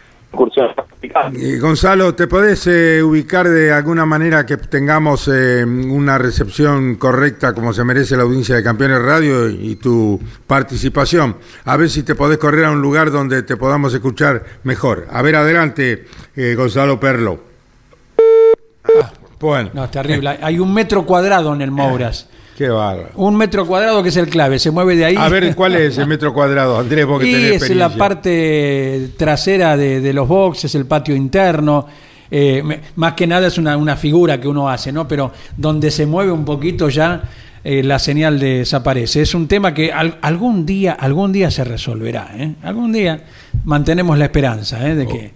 Eh, 1.35 1.59
Gonzalo, 1.59 2.15
¿te 2.15 2.27
podés 2.27 2.67
eh, 2.67 3.03
ubicar 3.03 3.49
de 3.49 3.73
alguna 3.73 4.07
manera 4.07 4.45
que 4.47 4.57
tengamos 4.57 5.29
eh, 5.33 5.65
una 5.65 6.19
recepción 6.19 6.97
correcta 6.97 7.55
como 7.55 7.73
se 7.73 7.83
merece 7.83 8.17
la 8.17 8.23
audiencia 8.25 8.55
de 8.55 8.63
Campeones 8.63 9.03
Radio 9.03 9.49
y 9.49 9.77
tu 9.77 10.21
participación? 10.47 11.37
A 11.65 11.77
ver 11.77 11.89
si 11.91 12.03
te 12.03 12.15
podés 12.15 12.39
correr 12.39 12.67
a 12.67 12.71
un 12.71 12.83
lugar 12.83 13.11
donde 13.11 13.43
te 13.43 13.57
podamos 13.57 13.95
escuchar 13.95 14.45
mejor. 14.65 15.07
A 15.11 15.23
ver, 15.23 15.37
adelante, 15.37 16.05
eh, 16.37 16.55
Gonzalo 16.55 17.01
Perlo. 17.01 17.41
Ah, 18.85 19.13
bueno, 19.41 19.71
No, 19.73 19.85
es 19.85 19.91
terrible. 19.91 20.39
Hay 20.43 20.59
un 20.59 20.73
metro 20.73 21.05
cuadrado 21.07 21.55
en 21.55 21.63
el 21.63 21.71
Mouras. 21.71 22.27
qué 22.59 22.69
bárbaro. 22.69 23.11
Un 23.15 23.37
metro 23.37 23.67
cuadrado 23.67 24.03
que 24.03 24.09
es 24.09 24.17
el 24.17 24.29
clave, 24.29 24.59
se 24.59 24.71
mueve 24.71 24.97
de 24.97 25.05
ahí. 25.05 25.17
A 25.17 25.29
ver, 25.29 25.55
¿cuál 25.57 25.77
es 25.77 25.97
el 25.99 26.07
metro 26.07 26.33
cuadrado, 26.35 26.79
Andrés? 26.79 27.07
Vos 27.07 27.21
que 27.21 27.29
y 27.29 27.33
tenés 27.33 27.63
es 27.63 27.77
la 27.77 27.89
parte 27.91 29.11
trasera 29.17 29.77
de, 29.77 30.01
de 30.01 30.13
los 30.13 30.27
boxes, 30.27 30.75
el 30.75 30.87
patio 30.87 31.15
interno. 31.15 31.87
eh, 32.31 32.63
más 32.97 33.13
que 33.15 33.27
nada 33.27 33.47
es 33.47 33.59
una, 33.59 33.77
una 33.77 33.97
figura 33.97 34.41
que 34.41 34.49
uno 34.49 34.69
hace, 34.69 34.93
¿no? 34.93 35.07
Pero 35.09 35.33
donde 35.57 35.91
se 35.91 36.05
mueve 36.07 36.33
un 36.33 36.45
poquito 36.45 36.89
ya 36.89 37.23
eh, 37.65 37.83
la 37.83 37.99
señal 37.99 38.39
desaparece. 38.39 39.23
Es 39.23 39.35
un 39.35 39.47
tema 39.49 39.73
que 39.75 39.93
al- 39.93 40.19
algún 40.23 40.65
día, 40.67 40.93
algún 40.93 41.33
día 41.33 41.51
se 41.51 41.65
resolverá. 41.65 42.31
¿eh? 42.37 42.55
Algún 42.63 42.93
día 42.93 43.23
mantenemos 43.65 44.19
la 44.19 44.25
esperanza 44.27 44.87
¿eh? 44.89 44.95
de 44.95 45.07
que 45.07 45.33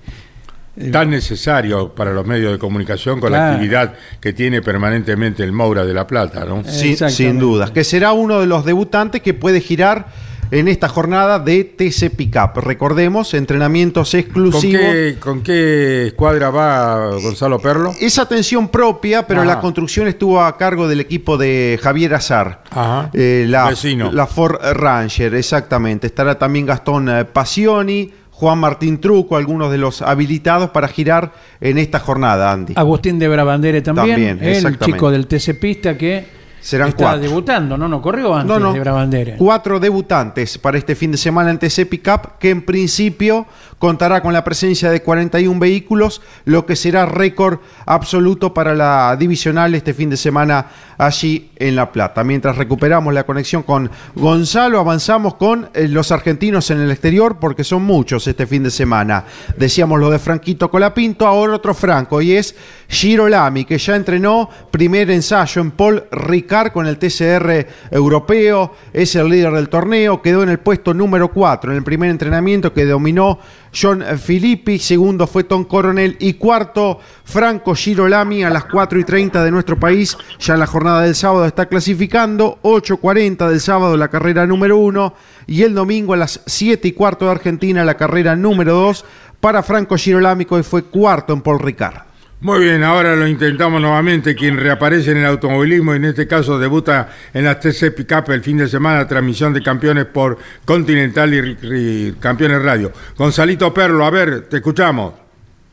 Tan 0.90 1.10
necesario 1.10 1.94
para 1.94 2.12
los 2.12 2.26
medios 2.26 2.50
de 2.52 2.58
comunicación 2.58 3.20
con 3.20 3.32
la 3.32 3.52
actividad 3.52 3.94
que 4.20 4.32
tiene 4.32 4.62
permanentemente 4.62 5.42
el 5.44 5.52
Moura 5.52 5.84
de 5.84 5.92
la 5.92 6.06
Plata, 6.06 6.46
¿no? 6.46 6.64
Sin, 6.64 6.92
Exactamente. 6.92 7.14
sin 7.16 7.38
dudas. 7.38 7.70
Que 7.70 7.84
será 7.84 8.12
uno 8.12 8.40
de 8.40 8.46
los 8.46 8.64
debutantes 8.64 9.20
que 9.20 9.34
puede 9.34 9.60
girar 9.60 10.06
en 10.50 10.68
esta 10.68 10.86
jornada 10.88 11.38
de 11.38 11.64
TC 11.64 12.10
Pickup. 12.14 12.56
Recordemos, 12.58 13.32
entrenamientos 13.34 14.10
¿Con 14.10 14.20
exclusivos. 14.20 14.80
qué, 14.80 15.16
¿Con 15.18 15.42
qué 15.42 16.06
escuadra 16.08 16.50
va 16.50 17.10
Gonzalo 17.22 17.58
Perlo? 17.58 17.92
Es 18.00 18.18
atención 18.18 18.68
propia, 18.68 19.26
pero 19.26 19.40
Ajá. 19.40 19.48
la 19.54 19.60
construcción 19.60 20.08
estuvo 20.08 20.42
a 20.42 20.56
cargo 20.58 20.88
del 20.88 21.00
equipo 21.00 21.38
de 21.38 21.78
Javier 21.82 22.14
Azar. 22.14 22.62
Ajá. 22.70 23.10
Eh, 23.14 23.46
la, 23.48 23.68
Vecino. 23.70 24.12
la 24.12 24.26
Ford 24.26 24.56
Ranger, 24.74 25.34
exactamente. 25.34 26.06
Estará 26.06 26.38
también 26.38 26.66
Gastón 26.66 27.08
eh, 27.08 27.24
Passioni, 27.24 28.12
Juan 28.42 28.58
Martín 28.58 29.00
Truco, 29.00 29.36
algunos 29.36 29.70
de 29.70 29.78
los 29.78 30.02
habilitados 30.02 30.70
para 30.70 30.88
girar 30.88 31.32
en 31.60 31.78
esta 31.78 32.00
jornada, 32.00 32.50
Andy. 32.50 32.72
Agustín 32.74 33.20
de 33.20 33.28
Brabandere 33.28 33.82
también, 33.82 34.36
También, 34.36 34.66
el 34.66 34.78
chico 34.80 35.12
del 35.12 35.28
TC 35.28 35.54
Pista 35.60 35.96
que 35.96 36.26
Serán 36.60 36.88
está 36.88 37.04
cuatro. 37.04 37.20
debutando, 37.20 37.78
¿no? 37.78 37.86
No 37.86 38.02
corrió 38.02 38.34
antes 38.34 38.48
No, 38.48 38.58
no. 38.58 38.72
de 38.72 38.80
Brabandere. 38.80 39.36
Cuatro 39.36 39.78
debutantes 39.78 40.58
para 40.58 40.76
este 40.76 40.96
fin 40.96 41.12
de 41.12 41.18
semana 41.18 41.50
en 41.50 41.58
TC 41.60 41.86
Pickup, 41.88 42.38
que 42.40 42.50
en 42.50 42.62
principio 42.62 43.46
contará 43.78 44.20
con 44.22 44.32
la 44.32 44.42
presencia 44.42 44.90
de 44.90 45.02
41 45.02 45.60
vehículos, 45.60 46.20
lo 46.44 46.66
que 46.66 46.74
será 46.74 47.06
récord 47.06 47.60
absoluto 47.86 48.52
para 48.52 48.74
la 48.74 49.16
divisional 49.16 49.72
este 49.76 49.94
fin 49.94 50.10
de 50.10 50.16
semana 50.16 50.66
allí 51.06 51.50
en 51.56 51.76
La 51.76 51.92
Plata. 51.92 52.24
Mientras 52.24 52.56
recuperamos 52.56 53.12
la 53.14 53.24
conexión 53.24 53.62
con 53.62 53.90
Gonzalo, 54.14 54.78
avanzamos 54.78 55.34
con 55.34 55.68
eh, 55.74 55.88
los 55.88 56.12
argentinos 56.12 56.70
en 56.70 56.80
el 56.80 56.90
exterior, 56.90 57.38
porque 57.38 57.64
son 57.64 57.82
muchos 57.82 58.26
este 58.26 58.46
fin 58.46 58.62
de 58.62 58.70
semana. 58.70 59.24
Decíamos 59.56 60.00
lo 60.00 60.10
de 60.10 60.18
Franquito 60.18 60.70
Colapinto, 60.70 61.26
ahora 61.26 61.54
otro 61.54 61.74
Franco, 61.74 62.20
y 62.20 62.32
es 62.32 62.54
Giro 62.88 63.28
Lamy, 63.28 63.64
que 63.64 63.78
ya 63.78 63.96
entrenó 63.96 64.48
primer 64.70 65.10
ensayo 65.10 65.62
en 65.62 65.70
Paul 65.72 66.04
Ricard 66.10 66.72
con 66.72 66.86
el 66.86 66.98
TCR 66.98 67.66
europeo, 67.90 68.74
es 68.92 69.14
el 69.16 69.28
líder 69.28 69.52
del 69.52 69.68
torneo, 69.68 70.20
quedó 70.22 70.42
en 70.42 70.48
el 70.48 70.58
puesto 70.58 70.94
número 70.94 71.32
4 71.32 71.72
en 71.72 71.78
el 71.78 71.84
primer 71.84 72.10
entrenamiento 72.10 72.72
que 72.72 72.84
dominó 72.84 73.38
John 73.74 74.04
Filippi, 74.18 74.78
segundo 74.78 75.26
fue 75.26 75.44
Tom 75.44 75.64
Coronel 75.64 76.16
y 76.20 76.34
cuarto 76.34 77.00
Franco 77.24 77.74
Girolami 77.74 78.44
a 78.44 78.50
las 78.50 78.64
4 78.66 79.00
y 79.00 79.04
30 79.04 79.42
de 79.42 79.50
nuestro 79.50 79.80
país, 79.80 80.16
ya 80.38 80.54
en 80.54 80.60
la 80.60 80.66
jornada 80.66 80.91
del 81.00 81.14
sábado 81.14 81.46
está 81.46 81.66
clasificando, 81.66 82.58
8.40 82.62 83.48
del 83.48 83.60
sábado 83.60 83.96
la 83.96 84.08
carrera 84.08 84.46
número 84.46 84.76
1 84.76 85.14
y 85.46 85.62
el 85.62 85.74
domingo 85.74 86.12
a 86.14 86.18
las 86.18 86.40
7 86.46 86.86
y 86.86 86.92
cuarto 86.92 87.24
de 87.24 87.32
Argentina 87.32 87.84
la 87.84 87.96
carrera 87.96 88.36
número 88.36 88.74
2 88.74 89.04
para 89.40 89.62
Franco 89.62 89.96
Girolami 89.96 90.44
que 90.44 90.62
fue 90.62 90.84
cuarto 90.84 91.32
en 91.32 91.40
Paul 91.40 91.60
Ricard. 91.60 92.12
Muy 92.42 92.58
bien, 92.58 92.82
ahora 92.82 93.14
lo 93.14 93.28
intentamos 93.28 93.80
nuevamente. 93.80 94.34
Quien 94.34 94.56
reaparece 94.58 95.12
en 95.12 95.18
el 95.18 95.26
automovilismo 95.26 95.92
y 95.94 95.98
en 95.98 96.06
este 96.06 96.26
caso 96.26 96.58
debuta 96.58 97.08
en 97.32 97.44
las 97.44 97.60
TC 97.60 97.94
Pickup 97.94 98.30
el 98.30 98.42
fin 98.42 98.56
de 98.58 98.66
semana, 98.66 99.06
transmisión 99.06 99.52
de 99.52 99.62
campeones 99.62 100.06
por 100.06 100.38
Continental 100.64 101.32
y, 101.32 101.56
y 101.62 102.12
Campeones 102.18 102.60
Radio. 102.60 102.90
Gonzalito 103.16 103.72
Perlo, 103.72 104.04
a 104.04 104.10
ver, 104.10 104.48
te 104.48 104.56
escuchamos. 104.56 105.14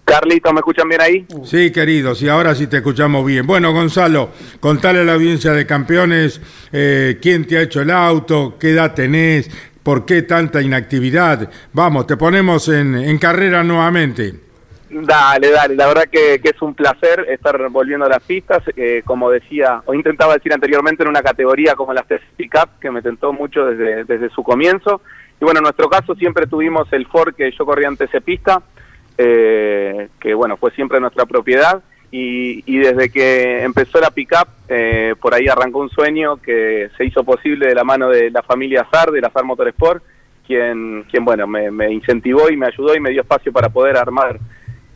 Carlito, 0.09 0.51
¿me 0.51 0.59
escuchan 0.59 0.89
bien 0.89 1.01
ahí? 1.01 1.25
Sí, 1.43 1.71
queridos, 1.71 2.21
y 2.23 2.29
ahora 2.29 2.55
sí 2.55 2.65
te 2.65 2.77
escuchamos 2.77 3.23
bien. 3.25 3.45
Bueno, 3.45 3.71
Gonzalo, 3.71 4.29
contale 4.59 5.01
a 5.01 5.03
la 5.03 5.13
audiencia 5.13 5.51
de 5.53 5.67
campeones 5.67 6.41
eh, 6.71 7.19
quién 7.21 7.45
te 7.45 7.57
ha 7.57 7.61
hecho 7.61 7.81
el 7.81 7.91
auto, 7.91 8.57
qué 8.59 8.71
edad 8.71 8.95
tenés, 8.95 9.51
por 9.83 10.05
qué 10.05 10.23
tanta 10.23 10.63
inactividad. 10.63 11.51
Vamos, 11.73 12.07
te 12.07 12.17
ponemos 12.17 12.69
en, 12.69 12.95
en 12.95 13.19
carrera 13.19 13.63
nuevamente. 13.63 14.33
Dale, 14.89 15.51
dale, 15.51 15.75
la 15.75 15.85
verdad 15.85 16.05
que, 16.11 16.41
que, 16.41 16.49
es 16.49 16.61
un 16.63 16.73
placer 16.73 17.27
estar 17.29 17.69
volviendo 17.69 18.07
a 18.07 18.09
las 18.09 18.23
pistas, 18.23 18.63
eh, 18.75 19.03
como 19.05 19.29
decía, 19.29 19.83
o 19.85 19.93
intentaba 19.93 20.33
decir 20.33 20.51
anteriormente, 20.51 21.03
en 21.03 21.09
una 21.09 21.21
categoría 21.21 21.75
como 21.75 21.93
la 21.93 22.01
Cup, 22.01 22.79
que 22.81 22.89
me 22.89 23.03
tentó 23.03 23.31
mucho 23.31 23.65
desde, 23.67 24.05
desde 24.05 24.31
su 24.31 24.41
comienzo. 24.41 25.01
Y 25.39 25.45
bueno, 25.45 25.59
en 25.59 25.65
nuestro 25.65 25.87
caso 25.87 26.15
siempre 26.15 26.47
tuvimos 26.47 26.91
el 26.91 27.05
Ford 27.05 27.35
que 27.35 27.51
yo 27.51 27.65
corría 27.67 27.87
antes 27.87 28.11
de 28.11 28.21
pista, 28.21 28.63
eh, 29.21 30.07
que 30.17 30.33
bueno, 30.33 30.55
fue 30.55 30.71
siempre 30.71 30.99
nuestra 30.99 31.25
propiedad. 31.25 31.83
Y, 32.11 32.63
y 32.65 32.79
desde 32.79 33.11
que 33.11 33.61
empezó 33.61 33.99
la 33.99 34.09
pickup, 34.09 34.47
eh, 34.67 35.13
por 35.21 35.35
ahí 35.35 35.47
arrancó 35.47 35.79
un 35.79 35.89
sueño 35.89 36.37
que 36.37 36.89
se 36.97 37.05
hizo 37.05 37.23
posible 37.23 37.67
de 37.67 37.75
la 37.75 37.83
mano 37.83 38.09
de 38.09 38.31
la 38.31 38.41
familia 38.41 38.81
Azar, 38.81 39.11
de 39.11 39.21
la 39.21 39.27
Azar 39.27 39.43
Motorsport, 39.43 40.01
quien, 40.47 41.03
quien 41.03 41.23
bueno, 41.23 41.45
me, 41.45 41.91
incentivó 41.91 42.49
y 42.49 42.57
me 42.57 42.67
ayudó 42.67 42.95
y 42.95 42.99
me 42.99 43.11
dio 43.11 43.21
espacio 43.21 43.51
para 43.51 43.69
poder 43.69 43.97
armar 43.97 44.39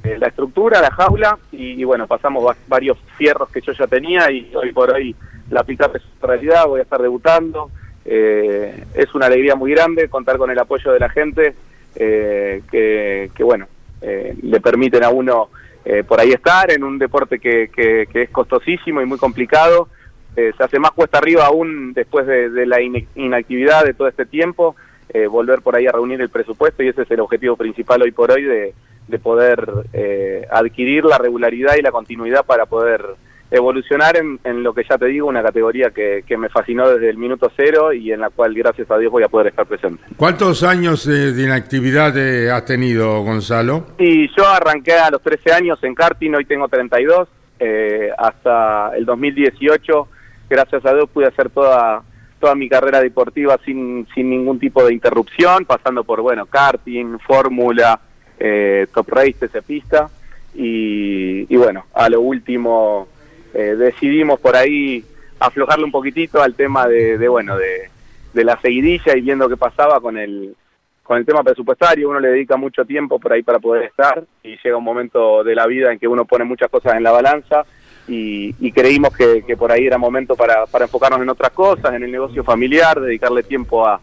eh, 0.04 0.18
la 0.18 0.28
estructura, 0.28 0.82
la 0.82 0.90
jaula, 0.90 1.38
y, 1.52 1.84
bueno, 1.84 2.08
pasamos 2.08 2.56
varios 2.68 2.98
fierros 3.18 3.50
que 3.50 3.62
yo 3.62 3.74
ya 3.74 3.86
tenía 3.86 4.32
y 4.32 4.52
hoy 4.56 4.72
por 4.72 4.92
hoy 4.92 5.16
la 5.52 5.64
pickup 5.64 5.98
es 5.98 6.02
realidad, 6.22 6.66
voy 6.66 6.80
a 6.80 6.84
estar 6.84 7.02
debutando. 7.02 7.70
Eh, 8.06 8.86
es 8.96 9.14
una 9.14 9.28
alegría 9.28 9.56
muy 9.56 9.72
grande 9.72 10.10
contar 10.10 10.38
con 10.38 10.50
el 10.50 10.58
apoyo 10.58 10.92
de 10.92 11.00
la 11.00 11.10
gente, 11.10 11.54
eh, 11.96 12.62
que, 12.72 13.44
bueno, 13.44 13.68
eh, 14.04 14.36
le 14.42 14.60
permiten 14.60 15.04
a 15.04 15.10
uno 15.10 15.50
eh, 15.86 16.04
por 16.04 16.20
ahí 16.20 16.32
estar 16.32 16.72
en 16.72 16.84
un 16.84 17.00
deporte 17.00 17.40
que, 17.40 17.70
que, 17.70 18.08
que 18.12 18.24
es 18.24 18.30
costosísimo 18.30 19.02
y 19.02 19.06
muy 19.06 19.18
complicado. 19.18 19.88
Eh, 20.36 20.52
se 20.58 20.64
hace 20.64 20.80
más 20.80 20.92
cuesta 20.92 21.20
arriba 21.20 21.46
aún 21.46 21.94
después 21.94 22.26
de, 22.26 22.66
la 22.66 22.82
inactividad 22.82 23.86
de 23.86 23.94
todo 23.94 24.08
este 24.08 24.26
tiempo, 24.26 24.76
eh, 25.10 25.28
volver 25.28 25.62
por 25.62 25.76
ahí 25.76 25.86
a 25.86 25.92
reunir 25.92 26.22
el 26.22 26.30
presupuesto 26.30 26.82
y 26.82 26.88
ese 26.88 27.04
es 27.04 27.12
el 27.12 27.20
objetivo 27.20 27.56
principal 27.56 28.02
hoy 28.02 28.12
por 28.12 28.32
hoy 28.32 28.44
de, 28.44 28.74
de 29.08 29.20
poder 29.20 29.72
eh, 29.94 30.48
adquirir 30.50 31.06
la 31.06 31.20
regularidad 31.20 31.76
y 31.78 31.84
la 31.84 31.92
continuidad 31.92 32.46
para 32.46 32.66
poder 32.66 33.06
evolucionar 33.54 34.18
en, 34.18 34.40
en, 34.44 34.64
lo 34.64 34.74
que 34.74 34.84
ya 34.90 34.98
te 34.98 35.06
digo, 35.06 35.28
una 35.28 35.44
categoría 35.44 35.92
que, 35.92 36.24
que, 36.28 36.38
me 36.38 36.50
fascinó 36.50 36.90
desde 36.90 37.12
el 37.12 37.18
minuto 37.18 37.52
cero 37.56 37.94
y 37.94 38.12
en 38.12 38.20
la 38.20 38.32
cual 38.32 38.56
gracias 38.56 38.90
a 38.90 38.98
Dios 38.98 39.12
voy 39.12 39.22
a 39.22 39.28
poder 39.28 39.48
estar 39.48 39.68
presente. 39.68 40.04
¿Cuántos 40.18 40.64
años 40.64 41.06
eh, 41.06 41.32
de 41.32 41.44
inactividad 41.44 42.18
eh, 42.18 42.50
has 42.50 42.66
tenido, 42.66 43.22
Gonzalo? 43.22 43.86
Y 44.00 44.28
yo 44.36 44.48
arranqué 44.48 44.94
a 44.94 45.12
los 45.12 45.22
13 45.22 45.54
años 45.54 45.80
en 45.84 45.94
karting, 45.94 46.34
hoy 46.34 46.46
tengo 46.46 46.68
32, 46.68 47.30
eh, 47.60 48.10
hasta 48.18 48.96
el 48.98 49.06
2018, 49.06 50.08
gracias 50.50 50.84
a 50.84 50.94
Dios 50.96 51.08
pude 51.14 51.28
hacer 51.28 51.52
toda 51.52 52.02
toda 52.40 52.56
mi 52.56 52.68
carrera 52.68 53.00
deportiva 53.00 53.58
sin, 53.64 54.06
sin 54.14 54.30
ningún 54.30 54.60
tipo 54.60 54.84
de 54.84 54.94
interrupción, 54.94 55.64
pasando 55.64 56.04
por, 56.04 56.20
bueno, 56.20 56.46
karting, 56.46 57.18
fórmula, 57.20 58.02
eh, 58.38 58.86
top 58.94 59.08
race, 59.12 59.48
pista, 59.66 60.10
y, 60.54 61.46
y 61.48 61.56
bueno, 61.56 61.86
a 61.94 62.10
lo 62.10 62.20
último 62.20 63.08
eh, 63.54 63.76
decidimos 63.76 64.40
por 64.40 64.56
ahí 64.56 65.04
aflojarle 65.40 65.86
un 65.86 65.92
poquitito 65.92 66.42
al 66.42 66.56
tema 66.56 66.88
de, 66.88 67.18
de 67.18 67.28
bueno 67.28 67.58
de, 67.58 67.90
la 68.34 68.60
seguidilla 68.62 69.16
y 69.16 69.22
viendo 69.22 69.48
qué 69.48 69.58
pasaba 69.58 70.00
con 70.00 70.18
el 70.18 70.56
con 71.04 71.18
el 71.18 71.26
tema 71.26 71.44
presupuestario. 71.44 72.10
Uno 72.10 72.20
le 72.20 72.30
dedica 72.30 72.58
mucho 72.58 72.86
tiempo 72.86 73.20
por 73.20 73.34
ahí 73.34 73.44
para 73.44 73.60
poder 73.60 73.84
estar 73.84 74.24
y 74.42 74.58
llega 74.64 74.78
un 74.78 74.84
momento 74.84 75.44
de 75.44 75.54
la 75.54 75.68
vida 75.68 75.92
en 75.92 76.00
que 76.00 76.08
uno 76.08 76.26
pone 76.26 76.46
muchas 76.46 76.70
cosas 76.70 76.96
en 76.96 77.04
la 77.04 77.12
balanza 77.12 77.66
y, 78.08 78.56
y 78.60 78.72
creímos 78.72 79.16
que, 79.16 79.44
que, 79.46 79.56
por 79.56 79.72
ahí 79.72 79.86
era 79.86 79.98
momento 79.98 80.36
para, 80.36 80.66
para 80.66 80.86
enfocarnos 80.86 81.22
en 81.22 81.30
otras 81.30 81.52
cosas, 81.52 81.94
en 81.94 82.04
el 82.04 82.12
negocio 82.12 82.44
familiar, 82.44 83.00
dedicarle 83.00 83.44
tiempo 83.44 83.86
a, 83.86 84.00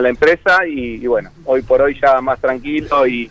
la 0.00 0.08
empresa 0.08 0.66
y, 0.66 0.96
y, 0.96 1.06
bueno, 1.06 1.30
hoy 1.44 1.62
por 1.62 1.82
hoy 1.82 1.98
ya 2.00 2.20
más 2.20 2.40
tranquilo 2.40 3.06
y, 3.06 3.30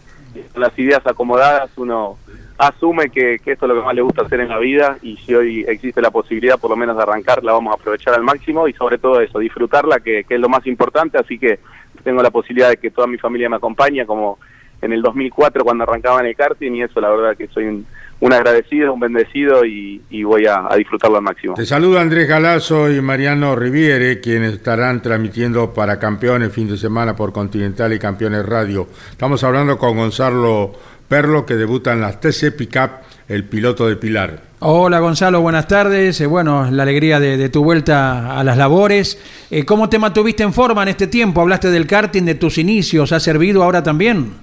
las 0.56 0.78
ideas 0.78 1.02
acomodadas 1.06 1.72
uno 1.78 2.18
asume 2.58 3.10
que, 3.10 3.36
esto 3.36 3.66
es 3.66 3.70
lo 3.70 3.76
que 3.76 3.86
más 3.86 3.96
le 3.96 4.02
gusta 4.02 4.24
hacer 4.24 4.40
en 4.40 4.50
la 4.50 4.58
vida 4.58 4.98
y 5.02 5.18
si 5.18 5.36
hoy 5.36 5.66
existe 5.68 6.02
la 6.02 6.12
posibilidad 6.12 6.60
por 6.60 6.72
lo 6.72 6.76
menos 6.76 6.98
de 6.98 7.04
arrancar, 7.04 7.44
la 7.44 7.54
vamos 7.54 7.72
a 7.72 7.80
aprovechar 7.80 8.16
al 8.16 8.24
máximo 8.24 8.68
y 8.68 8.74
sobre 8.74 8.98
todo 8.98 9.22
eso, 9.22 9.40
disfrutarla, 9.40 10.00
que, 10.00 10.26
es 10.28 10.40
lo 10.40 10.50
más 10.50 10.66
importante, 10.66 11.18
así 11.18 11.38
que 11.38 11.60
tengo 12.04 12.22
la 12.22 12.32
posibilidad 12.32 12.70
de 12.70 12.78
que 12.78 12.92
toda 12.92 13.08
mi 13.08 13.18
familia 13.18 13.50
me 13.50 13.58
acompañe, 13.58 14.06
como 14.06 14.40
en 14.82 14.94
el 14.94 15.02
2004 15.02 15.64
cuando 15.64 15.84
arrancaba 15.84 16.20
en 16.20 16.28
el 16.28 16.36
karting 16.36 16.72
y 16.74 16.84
eso 16.84 17.02
la 17.02 17.10
verdad 17.10 17.36
que 17.36 17.48
soy 17.48 17.66
un, 17.66 18.34
agradecido, 18.34 18.94
un 18.94 19.00
bendecido 19.00 19.66
y, 19.66 20.24
voy 20.24 20.46
a, 20.46 20.68
a, 20.70 20.76
disfrutarlo 20.76 21.18
al 21.18 21.24
máximo. 21.24 21.56
Te 21.56 21.66
saluda 21.66 22.02
Andrés 22.02 22.28
Galazo 22.28 22.92
y 22.92 23.02
Mariano 23.02 23.56
Riviere, 23.56 24.20
quienes 24.20 24.54
estarán 24.54 25.02
transmitiendo 25.02 25.74
para 25.74 26.00
Campeones 26.00 26.54
fin 26.54 26.68
de 26.68 26.78
semana 26.78 27.16
por 27.16 27.34
Continental 27.34 27.92
y 27.94 28.00
Campeones 28.00 28.46
Radio. 28.46 28.88
Estamos 29.12 29.44
hablando 29.44 29.78
con 29.78 29.98
Gonzalo 29.98 30.74
Perlo, 31.08 31.46
que 31.46 31.56
debuta 31.56 31.94
en 31.94 32.02
las 32.02 32.20
TC 32.20 32.56
Pickup, 32.58 32.92
el 33.30 33.46
piloto 33.46 33.88
de 33.88 33.96
Pilar. 33.96 34.42
Hola 34.60 35.00
Gonzalo, 35.00 35.40
buenas 35.40 35.68
tardes. 35.68 36.20
Eh, 36.20 36.26
bueno, 36.26 36.70
la 36.70 36.84
alegría 36.84 37.20
de, 37.20 37.38
de, 37.38 37.50
tu 37.50 37.64
vuelta 37.64 38.38
a 38.38 38.44
las 38.44 38.58
labores. 38.58 39.22
Eh, 39.50 39.64
¿Cómo 39.64 39.88
te 39.88 40.00
mantuviste 40.00 40.44
en 40.44 40.52
forma 40.52 40.84
en 40.84 40.90
este 40.90 41.08
tiempo? 41.08 41.42
Hablaste 41.42 41.70
del 41.70 41.88
karting, 41.88 42.24
de 42.24 42.36
tus 42.36 42.58
inicios. 42.58 43.14
¿Ha 43.14 43.20
servido 43.20 43.64
ahora 43.64 43.84
también? 43.84 44.34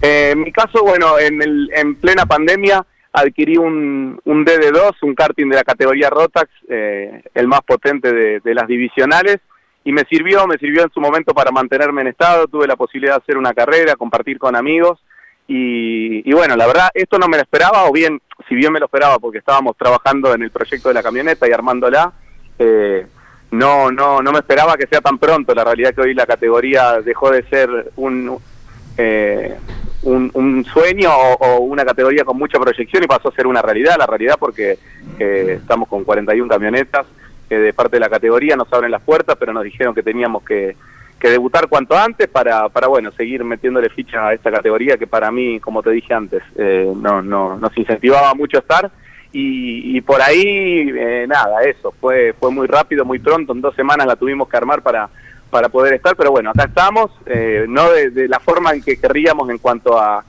Eh, 0.00 0.30
en 0.32 0.40
mi 0.40 0.52
caso, 0.52 0.82
bueno, 0.82 1.18
en, 1.18 1.42
el, 1.42 1.70
en 1.74 1.96
plena 1.96 2.24
pandemia 2.24 2.86
adquirí 3.12 3.58
un, 3.58 4.18
un 4.24 4.46
DD2, 4.46 4.94
un 5.02 5.14
karting 5.14 5.50
de 5.50 5.56
la 5.56 5.64
categoría 5.64 6.08
Rotax, 6.08 6.48
eh, 6.68 7.22
el 7.34 7.46
más 7.46 7.60
potente 7.60 8.10
de, 8.10 8.40
de 8.40 8.54
las 8.54 8.66
divisionales 8.66 9.38
y 9.84 9.92
me 9.92 10.04
sirvió, 10.04 10.46
me 10.46 10.56
sirvió 10.56 10.82
en 10.84 10.90
su 10.90 11.00
momento 11.00 11.34
para 11.34 11.50
mantenerme 11.50 12.02
en 12.02 12.06
estado, 12.06 12.46
tuve 12.46 12.66
la 12.66 12.76
posibilidad 12.76 13.16
de 13.16 13.22
hacer 13.22 13.36
una 13.36 13.52
carrera, 13.52 13.96
compartir 13.96 14.38
con 14.38 14.56
amigos 14.56 15.00
y, 15.54 16.30
y, 16.30 16.32
bueno, 16.32 16.56
la 16.56 16.66
verdad, 16.66 16.88
esto 16.94 17.18
no 17.18 17.28
me 17.28 17.36
lo 17.36 17.42
esperaba, 17.42 17.84
o 17.84 17.92
bien, 17.92 18.22
si 18.48 18.54
bien 18.54 18.72
me 18.72 18.78
lo 18.80 18.86
esperaba 18.86 19.18
porque 19.18 19.36
estábamos 19.36 19.76
trabajando 19.76 20.32
en 20.32 20.44
el 20.44 20.50
proyecto 20.50 20.88
de 20.88 20.94
la 20.94 21.02
camioneta 21.02 21.46
y 21.46 21.52
armándola, 21.52 22.10
eh, 22.58 23.06
no, 23.50 23.92
no, 23.92 24.22
no 24.22 24.32
me 24.32 24.38
esperaba 24.38 24.78
que 24.78 24.86
sea 24.86 25.02
tan 25.02 25.18
pronto. 25.18 25.54
La 25.54 25.62
realidad 25.62 25.94
que 25.94 26.00
hoy 26.00 26.14
la 26.14 26.24
categoría 26.24 27.02
dejó 27.02 27.30
de 27.30 27.42
ser 27.50 27.92
un, 27.96 28.38
eh, 28.96 29.58
un, 30.04 30.64
sueño 30.72 31.10
o, 31.14 31.34
o, 31.34 31.60
una 31.60 31.84
categoría 31.84 32.24
con 32.24 32.38
mucha 32.38 32.58
proyección 32.58 33.04
y 33.04 33.06
pasó 33.06 33.28
a 33.28 33.34
ser 33.34 33.46
una 33.46 33.60
realidad. 33.60 33.96
La 33.98 34.06
realidad 34.06 34.36
porque 34.38 34.78
eh, 35.18 35.58
estamos 35.60 35.86
con 35.86 36.04
41 36.04 36.48
camionetas 36.48 37.04
de 37.50 37.74
parte 37.74 37.96
de 37.96 38.00
la 38.00 38.08
categoría, 38.08 38.56
nos 38.56 38.72
abren 38.72 38.90
las 38.90 39.02
puertas, 39.02 39.36
pero 39.38 39.52
nos 39.52 39.64
dijeron 39.64 39.94
que 39.94 40.02
teníamos 40.02 40.42
que 40.44 40.74
que 41.22 41.30
debutar 41.30 41.68
cuanto 41.68 41.96
antes 41.96 42.26
para, 42.26 42.68
para 42.68 42.88
bueno, 42.88 43.12
seguir 43.12 43.44
metiéndole 43.44 43.88
ficha 43.90 44.26
a 44.26 44.34
esta 44.34 44.50
categoría 44.50 44.98
que 44.98 45.06
para 45.06 45.30
mí, 45.30 45.60
como 45.60 45.80
te 45.80 45.90
dije 45.90 46.12
antes, 46.12 46.42
eh, 46.56 46.92
no, 46.96 47.22
no, 47.22 47.56
nos 47.58 47.78
incentivaba 47.78 48.34
mucho 48.34 48.58
estar. 48.58 48.90
Y, 49.34 49.98
por 50.02 50.20
ahí, 50.20 50.90
eh, 50.94 51.24
nada, 51.26 51.62
eso, 51.62 51.94
fue, 51.98 52.34
fue 52.38 52.50
muy 52.50 52.66
rápido, 52.66 53.04
muy 53.06 53.18
pronto, 53.18 53.54
en 53.54 53.62
dos 53.62 53.74
semanas 53.74 54.06
la 54.06 54.16
tuvimos 54.16 54.46
que 54.46 54.58
armar 54.58 54.82
para, 54.82 55.08
para 55.48 55.70
poder 55.70 55.94
estar, 55.94 56.14
pero 56.16 56.32
bueno, 56.32 56.50
acá 56.50 56.64
estamos, 56.64 57.10
eh, 57.24 57.64
no 57.66 57.90
de, 57.92 58.10
de, 58.10 58.28
la 58.28 58.40
forma 58.40 58.72
en 58.72 58.82
que 58.82 59.00
querríamos 59.00 59.48
en 59.48 59.56
cuanto 59.56 59.98
a 59.98 60.22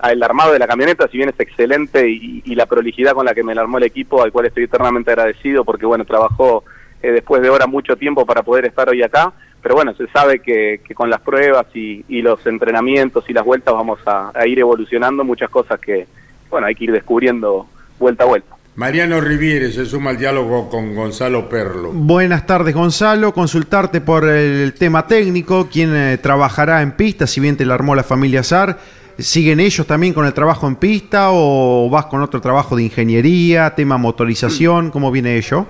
al 0.00 0.22
armado 0.22 0.52
de 0.52 0.58
la 0.58 0.66
camioneta, 0.66 1.08
si 1.08 1.18
bien 1.18 1.28
es 1.28 1.38
excelente 1.38 2.08
y, 2.08 2.54
la 2.54 2.66
prolijidad 2.66 3.12
con 3.12 3.26
la 3.26 3.34
que 3.34 3.42
me 3.42 3.54
la 3.54 3.62
armó 3.62 3.78
el 3.78 3.84
equipo, 3.84 4.22
al 4.22 4.32
cual 4.32 4.46
estoy 4.46 4.64
eternamente 4.64 5.10
agradecido 5.10 5.64
porque 5.64 5.86
bueno, 5.86 6.04
trabajó 6.04 6.64
después 7.02 7.42
de 7.42 7.50
hora 7.50 7.66
mucho 7.66 7.96
tiempo 7.96 8.24
para 8.24 8.42
poder 8.42 8.64
estar 8.64 8.88
hoy 8.88 9.02
acá, 9.02 9.32
pero 9.62 9.74
bueno, 9.74 9.94
se 9.94 10.06
sabe 10.08 10.40
que, 10.40 10.80
que 10.86 10.94
con 10.94 11.10
las 11.10 11.20
pruebas 11.20 11.66
y, 11.74 12.04
y, 12.08 12.22
los 12.22 12.46
entrenamientos 12.46 13.24
y 13.28 13.32
las 13.32 13.44
vueltas 13.44 13.74
vamos 13.74 13.98
a, 14.06 14.30
a, 14.34 14.46
ir 14.46 14.58
evolucionando 14.58 15.24
muchas 15.24 15.50
cosas 15.50 15.80
que, 15.80 16.06
bueno, 16.50 16.66
hay 16.66 16.74
que 16.74 16.84
ir 16.84 16.92
descubriendo 16.92 17.66
vuelta 17.98 18.24
a 18.24 18.26
vuelta. 18.26 18.58
Mariano 18.78 19.20
Riviere 19.20 19.72
se 19.72 19.84
suma 19.86 20.10
al 20.10 20.18
diálogo 20.18 20.68
con 20.68 20.94
Gonzalo 20.94 21.48
Perlo. 21.48 21.90
Buenas 21.92 22.46
tardes, 22.46 22.72
Gonzalo. 22.76 23.34
Consultarte 23.34 24.00
por 24.00 24.28
el 24.28 24.72
tema 24.74 25.08
técnico, 25.08 25.68
quién 25.68 25.96
eh, 25.96 26.16
trabajará 26.18 26.80
en 26.80 26.92
pista, 26.92 27.26
si 27.26 27.40
bien 27.40 27.56
te 27.56 27.66
la 27.66 27.74
armó 27.74 27.96
la 27.96 28.04
familia 28.04 28.44
SAR. 28.44 28.78
¿Siguen 29.18 29.58
ellos 29.58 29.84
también 29.84 30.14
con 30.14 30.26
el 30.26 30.32
trabajo 30.32 30.68
en 30.68 30.76
pista 30.76 31.30
o 31.32 31.90
vas 31.90 32.06
con 32.06 32.22
otro 32.22 32.40
trabajo 32.40 32.76
de 32.76 32.84
ingeniería, 32.84 33.74
tema 33.74 33.98
motorización? 33.98 34.92
¿Cómo 34.92 35.10
viene 35.10 35.36
ello? 35.36 35.66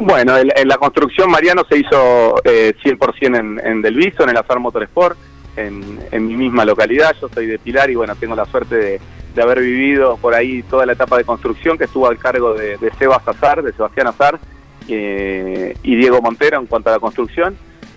Bueno, 0.00 0.36
en, 0.36 0.68
la 0.68 0.78
construcción 0.78 1.30
Mariano 1.30 1.62
se 1.68 1.78
hizo 1.78 2.36
eh, 2.44 2.74
100% 2.82 3.38
en, 3.38 3.60
en 3.64 3.82
Delviso, 3.82 4.24
en 4.24 4.30
el 4.30 4.36
Azar 4.36 4.58
Motorsport, 4.58 5.16
en, 5.56 6.00
en, 6.10 6.26
mi 6.26 6.34
misma 6.34 6.64
localidad. 6.64 7.14
Yo 7.20 7.28
soy 7.28 7.46
de 7.46 7.58
Pilar 7.58 7.90
y 7.90 7.94
bueno, 7.94 8.16
tengo 8.16 8.34
la 8.34 8.46
suerte 8.46 8.76
de, 8.76 9.00
haber 9.42 9.60
vivido 9.60 10.16
por 10.16 10.34
ahí 10.34 10.62
toda 10.62 10.86
la 10.86 10.94
etapa 10.94 11.18
de 11.18 11.24
construcción 11.24 11.76
que 11.76 11.84
estuvo 11.84 12.08
al 12.08 12.18
cargo 12.18 12.54
de, 12.54 12.78
de 12.78 12.90
Sebas 12.98 13.26
Azar, 13.28 13.62
de 13.62 13.72
Sebastián 13.72 14.06
Azar 14.06 14.40
eh, 14.88 15.76
y 15.82 15.96
Diego 15.96 16.22
Montero 16.22 16.58
en 16.58 16.66
cuanto 16.66 16.88
a 16.88 16.92
la 16.94 16.98
construcción. 16.98 17.56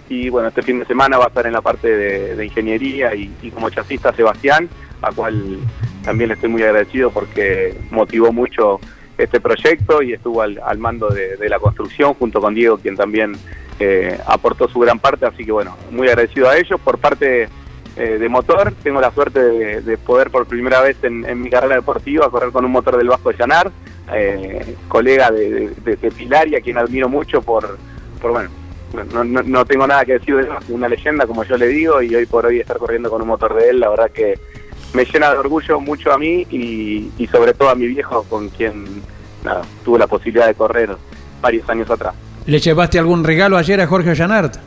Y 0.10 0.30
bueno, 0.30 0.50
este 0.50 0.64
fin 0.64 0.80
de 0.80 0.86
semana 0.86 1.18
va 1.18 1.26
a 1.26 1.28
estar 1.30 1.48
en 1.48 1.54
la 1.54 1.62
parte 1.62 1.88
de, 1.88 2.36
de 2.36 2.46
ingeniería 2.46 3.16
y, 3.16 3.32
y, 3.42 3.52
como 3.52 3.70
chasista 3.70 4.14
Sebastián, 4.14 4.68
a 5.02 5.12
cual 5.12 5.60
también 6.04 6.28
le 6.28 6.34
estoy 6.34 6.50
muy 6.50 6.62
agradecido 6.64 7.10
porque 7.12 7.78
motivó 7.90 8.34
mucho 8.34 8.80
este 9.20 9.42
proyecto 9.42 10.02
y 10.02 10.14
estuvo 10.14 10.42
al, 10.42 10.78
mando 10.78 11.10
de, 11.10 11.38
la 11.50 11.60
construcción 11.60 12.14
junto 12.14 12.40
con 12.40 12.56
Diego, 12.56 12.78
quien 12.78 12.96
también 12.96 13.36
eh, 13.80 14.18
aportó 14.26 14.70
su 14.70 14.80
gran 14.80 14.98
parte, 14.98 15.26
así 15.26 15.46
que 15.46 15.52
bueno, 15.52 15.76
muy 15.92 16.08
agradecido 16.08 16.50
a 16.50 16.58
ellos. 16.58 16.80
Por 16.80 16.98
parte 17.00 17.50
eh, 17.98 18.18
de 18.18 18.30
motor, 18.30 18.74
tengo 18.82 19.02
la 19.02 19.12
suerte 19.12 19.82
de, 19.82 19.98
poder 19.98 20.32
por 20.32 20.48
primera 20.48 20.82
vez 20.82 20.98
en, 21.04 21.42
mi 21.42 21.50
carrera 21.50 21.76
deportiva 21.76 22.32
correr 22.32 22.52
con 22.52 22.64
un 22.64 22.72
motor 22.72 22.98
del 22.98 23.10
Vasco 23.10 23.32
de 23.32 23.38
Llanar, 23.38 23.72
eh, 24.14 24.76
colega 24.88 25.30
de, 25.32 25.70
Pilar 26.18 26.48
y 26.48 26.56
a 26.56 26.62
quien 26.62 26.78
admiro 26.78 27.10
mucho 27.10 27.42
por, 27.42 27.78
por 28.22 28.32
bueno, 28.32 28.50
no, 29.12 29.24
no, 29.24 29.66
tengo 29.66 29.86
nada 29.86 30.06
que 30.06 30.14
decir 30.14 30.36
de 30.38 30.44
él, 30.44 30.50
una 30.70 30.88
leyenda 30.88 31.28
como 31.28 31.44
yo 31.44 31.58
le 31.58 31.68
digo 31.68 32.02
y 32.02 32.16
hoy 32.16 32.26
por 32.26 32.46
hoy 32.46 32.60
estar 32.60 32.78
corriendo 32.78 33.10
con 33.10 33.22
un 33.22 33.28
motor 33.28 33.54
de 33.54 33.70
él, 33.70 33.82
la 33.82 33.90
verdad 33.90 34.12
que 34.12 34.40
me 34.94 35.06
llena 35.06 35.32
de 35.32 35.38
orgullo 35.38 35.80
mucho 35.80 36.12
a 36.12 36.18
mí 36.18 36.46
y, 36.50 37.28
sobre 37.32 37.54
todo 37.54 37.70
a 37.70 37.76
mi 37.76 37.88
viejo 37.88 38.24
con 38.24 38.50
quien 38.50 39.04
nada, 39.44 39.62
tuve 39.84 40.00
la 40.00 40.08
posibilidad 40.08 40.48
de 40.48 40.56
correr 40.56 40.96
varios 41.42 41.70
años 41.70 41.90
atrás. 41.90 42.16
¿Le 42.46 42.60
llevaste 42.60 42.98
algún 42.98 43.24
regalo 43.24 43.58
ayer 43.58 43.80
a 43.82 43.88
Jorge 43.88 44.16
Llanart? 44.16 44.58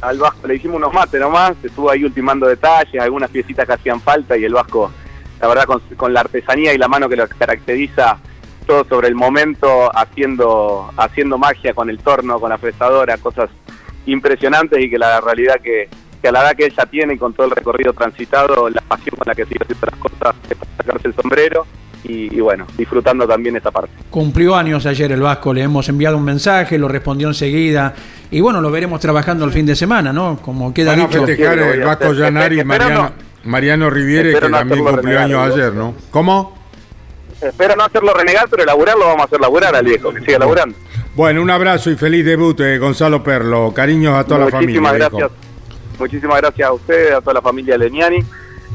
Al 0.00 0.18
Vasco 0.18 0.46
le 0.46 0.56
hicimos 0.56 0.76
unos 0.76 0.92
mates 0.92 1.20
nomás, 1.20 1.52
estuvo 1.62 1.90
ahí 1.90 2.04
ultimando 2.04 2.46
detalles, 2.46 3.00
algunas 3.02 3.30
piecitas 3.30 3.66
que 3.66 3.72
hacían 3.72 4.00
falta 4.00 4.36
y 4.36 4.44
el 4.44 4.52
Vasco, 4.52 4.92
la 5.40 5.48
verdad, 5.48 5.64
con, 5.96 6.12
la 6.12 6.20
artesanía 6.20 6.72
y 6.72 6.78
la 6.78 6.86
mano 6.86 7.08
que 7.08 7.16
lo 7.16 7.26
caracteriza, 7.26 8.18
todo 8.66 8.84
sobre 8.84 9.08
el 9.08 9.14
momento, 9.14 9.90
haciendo, 9.96 10.92
haciendo 10.96 11.38
magia 11.38 11.74
con 11.74 11.90
el 11.90 11.98
torno, 11.98 12.38
con 12.38 12.50
la 12.50 12.58
fresadora, 12.58 13.16
cosas 13.16 13.50
impresionantes 14.06 14.84
y 14.84 14.88
que 14.88 14.98
la 14.98 15.20
realidad 15.20 15.56
que, 15.60 15.88
que 16.20 16.28
a 16.28 16.32
la 16.32 16.42
edad 16.42 16.56
que 16.56 16.66
ella 16.66 16.86
tiene 16.90 17.14
y 17.14 17.18
con 17.18 17.32
todo 17.32 17.46
el 17.46 17.52
recorrido 17.52 17.92
transitado, 17.92 18.68
la 18.70 18.80
pasión 18.82 19.16
con 19.16 19.26
la 19.26 19.34
que 19.34 19.44
sigue 19.44 19.60
haciendo 19.62 19.86
las 19.86 20.00
cosas 20.00 20.36
es 20.50 20.56
para 20.56 20.76
sacarse 20.76 21.08
el 21.08 21.14
sombrero 21.14 21.66
y, 22.04 22.40
bueno, 22.40 22.66
disfrutando 22.76 23.26
también 23.26 23.56
esta 23.56 23.70
parte. 23.70 23.92
Cumplió 24.10 24.56
años 24.56 24.86
ayer 24.86 25.12
el 25.12 25.20
Vasco, 25.20 25.52
le 25.52 25.62
hemos 25.62 25.88
enviado 25.88 26.16
un 26.16 26.24
mensaje, 26.24 26.78
lo 26.78 26.88
respondió 26.88 27.28
enseguida 27.28 27.94
y 28.30 28.40
bueno, 28.40 28.60
lo 28.60 28.70
veremos 28.70 29.00
trabajando 29.00 29.44
el 29.44 29.52
fin 29.52 29.66
de 29.66 29.76
semana, 29.76 30.12
¿no? 30.12 30.38
Como 30.40 30.72
queda 30.72 30.92
Van 30.92 31.02
a 31.02 31.08
festejar 31.08 31.58
el 31.58 31.80
Vasco 31.80 32.12
Llanari 32.12 32.60
y 32.60 32.64
Mariano, 32.64 33.12
Mariano 33.44 33.90
Riviere, 33.90 34.34
que 34.34 34.48
también 34.48 34.84
cumplió 34.84 35.20
años 35.20 35.52
ayer, 35.52 35.72
¿no? 35.74 35.94
¿Cómo? 36.10 36.56
Espero 37.40 37.76
no 37.76 37.84
hacerlo 37.84 38.12
renegar, 38.14 38.48
pero 38.48 38.62
elaborar 38.64 38.96
lo 38.96 39.06
vamos 39.06 39.22
a 39.22 39.24
hacer 39.24 39.40
laburar 39.40 39.76
al 39.76 39.84
viejo, 39.84 40.12
que 40.12 40.20
siga 40.20 40.38
laburando. 40.40 40.76
Bueno, 41.14 41.42
un 41.42 41.50
abrazo 41.50 41.90
y 41.90 41.96
feliz 41.96 42.24
debut, 42.24 42.58
eh, 42.60 42.78
Gonzalo 42.78 43.22
Perlo. 43.22 43.72
Cariños 43.74 44.14
a 44.14 44.24
toda 44.24 44.44
la 44.44 44.50
familia. 44.50 44.80
Muchísimas 44.80 44.94
gracias. 44.94 45.47
Muchísimas 45.98 46.40
gracias 46.40 46.68
a 46.68 46.72
ustedes, 46.72 47.12
a 47.12 47.20
toda 47.20 47.34
la 47.34 47.42
familia 47.42 47.76
Leniani, 47.76 48.18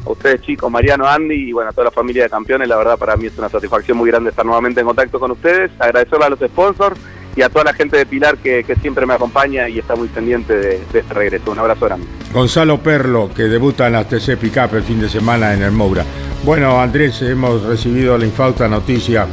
a 0.04 0.10
ustedes 0.10 0.42
chicos, 0.42 0.70
Mariano, 0.70 1.06
Andy 1.06 1.48
y 1.48 1.52
bueno, 1.52 1.70
a 1.70 1.72
toda 1.72 1.86
la 1.86 1.90
familia 1.90 2.24
de 2.24 2.30
campeones. 2.30 2.68
La 2.68 2.76
verdad 2.76 2.98
para 2.98 3.16
mí 3.16 3.26
es 3.26 3.38
una 3.38 3.48
satisfacción 3.48 3.96
muy 3.96 4.10
grande 4.10 4.30
estar 4.30 4.44
nuevamente 4.44 4.80
en 4.80 4.86
contacto 4.86 5.18
con 5.18 5.30
ustedes. 5.30 5.70
Agradecerle 5.78 6.26
a 6.26 6.28
los 6.30 6.38
sponsors 6.38 7.00
y 7.36 7.42
a 7.42 7.48
toda 7.48 7.64
la 7.64 7.72
gente 7.72 7.96
de 7.96 8.06
Pilar 8.06 8.36
que, 8.38 8.64
siempre 8.80 9.06
me 9.06 9.14
acompaña 9.14 9.68
y 9.68 9.78
está 9.78 9.96
muy 9.96 10.08
pendiente 10.08 10.54
de, 10.54 10.80
este 10.92 11.14
regreso. 11.14 11.50
Un 11.50 11.58
abrazo 11.58 11.86
grande. 11.86 12.06
Gonzalo 12.32 12.78
Perlo, 12.78 13.30
que 13.34 13.44
debuta 13.44 13.86
en 13.86 13.94
la 13.94 14.04
TC 14.04 14.36
Pickup 14.36 14.74
el 14.74 14.82
fin 14.82 15.00
de 15.00 15.08
semana 15.08 15.54
en 15.54 15.62
el 15.62 15.72
Moura. 15.72 16.04
Bueno, 16.44 16.80
Andrés, 16.80 17.22
hemos 17.22 17.62
recibido 17.62 18.18
la 18.18 18.26
infausta 18.26 18.68
noticia 18.68 19.26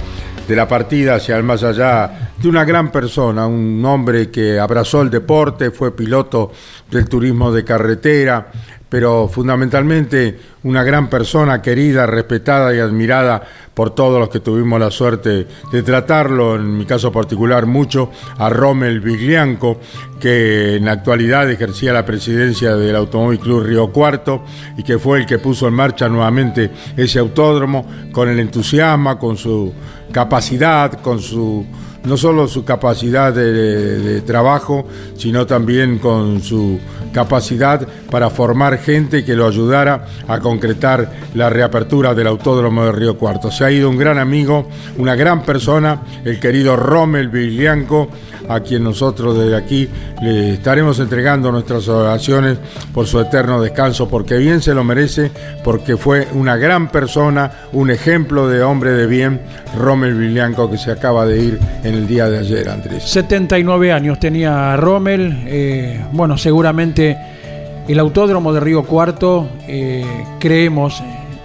de 0.48 0.56
la 0.56 0.68
partida 0.68 1.16
hacia 1.16 1.38
el 1.38 1.44
más 1.44 1.64
allá 1.64 2.32
de 2.38 2.50
una 2.50 2.66
gran 2.66 2.92
persona, 2.92 3.48
un 3.48 3.84
hombre 3.86 4.30
que 4.30 4.60
abrazó 4.60 5.02
el 5.02 5.10
deporte, 5.10 5.72
fue 5.72 5.96
piloto 5.96 6.52
del 6.90 7.08
turismo 7.08 7.52
de 7.52 7.64
carretera, 7.64 8.52
pero 8.92 9.30
fundamentalmente 9.30 10.38
una 10.64 10.84
gran 10.84 11.10
persona 11.10 11.62
querida, 11.62 12.06
respetada 12.06 12.76
y 12.76 12.80
admirada 12.80 13.42
por 13.74 13.96
todos 13.96 14.20
los 14.20 14.28
que 14.28 14.42
tuvimos 14.42 14.82
la 14.82 14.92
suerte 14.92 15.48
de 15.72 15.84
tratarlo, 15.84 16.56
en 16.56 16.78
mi 16.78 16.86
caso 16.86 17.10
particular 17.10 17.66
mucho, 17.66 18.12
a 18.38 18.50
Rommel 18.50 19.00
Viglianco, 19.00 19.80
que 20.20 20.76
en 20.76 20.86
la 20.86 20.92
actualidad 20.92 21.50
ejercía 21.50 21.94
la 21.94 22.06
presidencia 22.06 22.76
del 22.76 22.98
Automóvil 22.98 23.40
Club 23.40 23.64
Río 23.64 23.94
Cuarto 23.94 24.44
y 24.78 24.84
que 24.84 25.00
fue 25.00 25.20
el 25.20 25.26
que 25.26 25.40
puso 25.40 25.70
en 25.70 25.74
marcha 25.74 26.10
nuevamente 26.10 26.70
ese 26.98 27.20
autódromo 27.20 27.88
con 28.12 28.28
el 28.28 28.40
entusiasmo, 28.40 29.18
con 29.18 29.38
su 29.38 29.74
capacidad, 30.12 31.02
con 31.02 31.20
su 31.20 31.66
no 32.04 32.18
solo 32.18 32.48
su 32.48 32.64
capacidad 32.64 33.34
de, 33.34 34.22
trabajo, 34.22 34.86
sino 35.16 35.46
también 35.46 36.00
con 36.00 36.42
su 36.42 36.80
capacidad 37.12 37.88
para 38.10 38.30
formar 38.30 38.78
gente 38.78 39.24
que 39.24 39.36
lo 39.36 39.48
ayudara 39.48 40.06
a 40.28 40.40
concretar 40.40 41.10
la 41.34 41.50
reapertura 41.50 42.14
del 42.14 42.28
Autódromo 42.28 42.86
de 42.86 42.92
Río 42.92 43.18
Cuarto. 43.18 43.52
Se 43.52 43.64
ha 43.64 43.72
ido 43.72 43.90
un 43.90 43.98
gran 43.98 44.18
amigo, 44.18 44.68
una 44.98 45.16
gran 45.16 45.44
persona, 45.44 46.02
el 46.26 46.40
querido 46.40 46.76
Rommel 46.76 47.30
Viglianco, 47.30 48.10
a 48.50 48.60
quien 48.60 48.84
nosotros 48.84 49.38
desde 49.38 49.56
aquí 49.56 49.88
le 50.22 50.54
estaremos 50.54 51.00
entregando 51.00 51.52
nuestras 51.52 51.88
oraciones 51.88 52.58
por 52.94 53.08
su 53.08 53.20
eterno 53.20 53.62
descanso, 53.62 54.10
porque 54.10 54.38
bien 54.38 54.62
se 54.62 54.74
lo 54.74 54.84
merece, 54.84 55.32
porque 55.64 55.98
fue 55.98 56.28
una 56.34 56.58
gran 56.58 56.90
persona, 56.90 57.52
un 57.72 57.92
ejemplo 57.92 58.48
de 58.48 58.62
hombre 58.64 58.92
de 58.92 59.08
bien, 59.08 59.42
Rommel 59.78 60.16
Viglianco, 60.16 60.70
que 60.70 60.78
se 60.78 60.92
acaba 60.92 61.26
de 61.26 61.42
ir 61.42 61.60
en 61.84 61.94
el 61.94 62.08
día 62.08 62.30
de 62.30 62.40
ayer, 62.40 62.70
Andrés. 62.70 63.04
79 63.04 63.92
años 63.92 64.20
tenía 64.20 64.76
Rommel, 64.76 65.44
eh, 65.46 66.04
bueno, 66.12 66.38
seguramente 66.38 67.01
el 67.88 68.00
autódromo 68.00 68.54
de 68.54 68.60
Río 68.60 68.84
Cuarto, 68.84 69.50
eh, 69.68 70.06
creemos, 70.40 71.02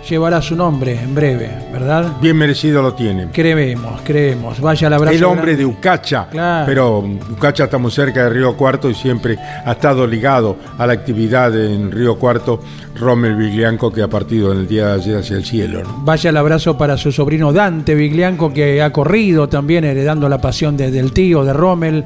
llevará 0.08 0.40
su 0.40 0.54
nombre 0.54 0.98
en 1.00 1.14
breve, 1.14 1.50
¿verdad? 1.72 2.12
Bien 2.20 2.36
merecido 2.36 2.82
lo 2.82 2.94
tiene. 2.94 3.28
Creemos, 3.32 4.00
creemos. 4.04 4.60
Vaya 4.60 4.88
la 4.88 4.96
abrazo. 4.96 5.16
El 5.16 5.24
hombre 5.24 5.56
de 5.56 5.64
Ucacha. 5.64 6.28
Pero 6.66 6.98
Ucacha 6.98 7.64
está 7.64 7.78
muy 7.78 7.90
cerca 7.90 8.24
de 8.24 8.30
Río 8.30 8.56
Cuarto 8.56 8.88
y 8.88 8.94
siempre 8.94 9.36
ha 9.38 9.72
estado 9.72 10.06
ligado 10.06 10.56
a 10.78 10.86
la 10.86 10.92
actividad 10.92 11.54
en 11.58 11.90
Río 11.90 12.18
Cuarto. 12.18 12.60
Rommel 12.98 13.36
Viglianco 13.36 13.92
que 13.92 14.02
ha 14.02 14.08
partido 14.08 14.52
en 14.52 14.60
el 14.60 14.66
día 14.66 14.86
de 14.86 14.94
ayer 14.94 15.16
hacia 15.18 15.36
el 15.36 15.44
cielo. 15.44 15.82
Vaya 15.98 16.30
el 16.30 16.36
abrazo 16.36 16.78
para 16.78 16.96
su 16.96 17.12
sobrino 17.12 17.52
Dante 17.52 17.94
Viglianco 17.94 18.52
que 18.52 18.80
ha 18.80 18.90
corrido 18.90 19.48
también 19.48 19.84
heredando 19.84 20.28
la 20.28 20.40
pasión 20.40 20.76
del 20.76 21.12
tío 21.12 21.44
de 21.44 21.52
Rommel. 21.52 22.04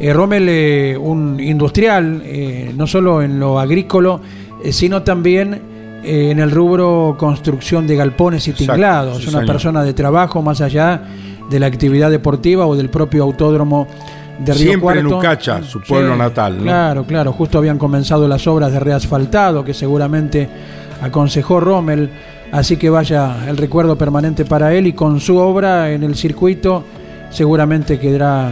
Eh, 0.00 0.14
Rommel, 0.14 0.48
eh, 0.48 0.96
un 0.96 1.38
industrial, 1.38 2.22
eh, 2.24 2.72
no 2.74 2.86
solo 2.86 3.20
en 3.20 3.38
lo 3.38 3.60
agrícola, 3.60 4.18
sino 4.70 5.02
también 5.02 5.60
en 6.02 6.38
el 6.38 6.50
rubro 6.50 7.16
construcción 7.18 7.86
de 7.86 7.96
galpones 7.96 8.48
y 8.48 8.52
tinglados. 8.52 9.26
Una 9.26 9.44
persona 9.44 9.82
de 9.82 9.92
trabajo 9.92 10.40
más 10.40 10.62
allá 10.62 11.02
de 11.50 11.60
la 11.60 11.66
actividad 11.66 12.10
deportiva 12.10 12.66
o 12.66 12.74
del 12.74 12.88
propio 12.88 13.22
autódromo 13.24 13.86
de 14.38 14.54
Río 14.54 14.68
Siempre 14.68 15.00
en 15.00 15.06
Ucacha, 15.06 15.62
su 15.62 15.82
pueblo 15.82 16.16
natal. 16.16 16.58
Claro, 16.62 17.04
claro. 17.04 17.32
Justo 17.32 17.58
habían 17.58 17.76
comenzado 17.76 18.26
las 18.26 18.46
obras 18.46 18.72
de 18.72 18.80
reasfaltado 18.80 19.62
que 19.62 19.74
seguramente 19.74 20.48
aconsejó 21.02 21.60
Rommel. 21.60 22.08
Así 22.52 22.76
que 22.78 22.88
vaya 22.88 23.48
el 23.48 23.58
recuerdo 23.58 23.96
permanente 23.96 24.46
para 24.46 24.74
él 24.74 24.86
y 24.86 24.94
con 24.94 25.20
su 25.20 25.36
obra 25.36 25.90
en 25.92 26.02
el 26.02 26.16
circuito 26.16 26.84
seguramente 27.30 27.98
quedará 27.98 28.50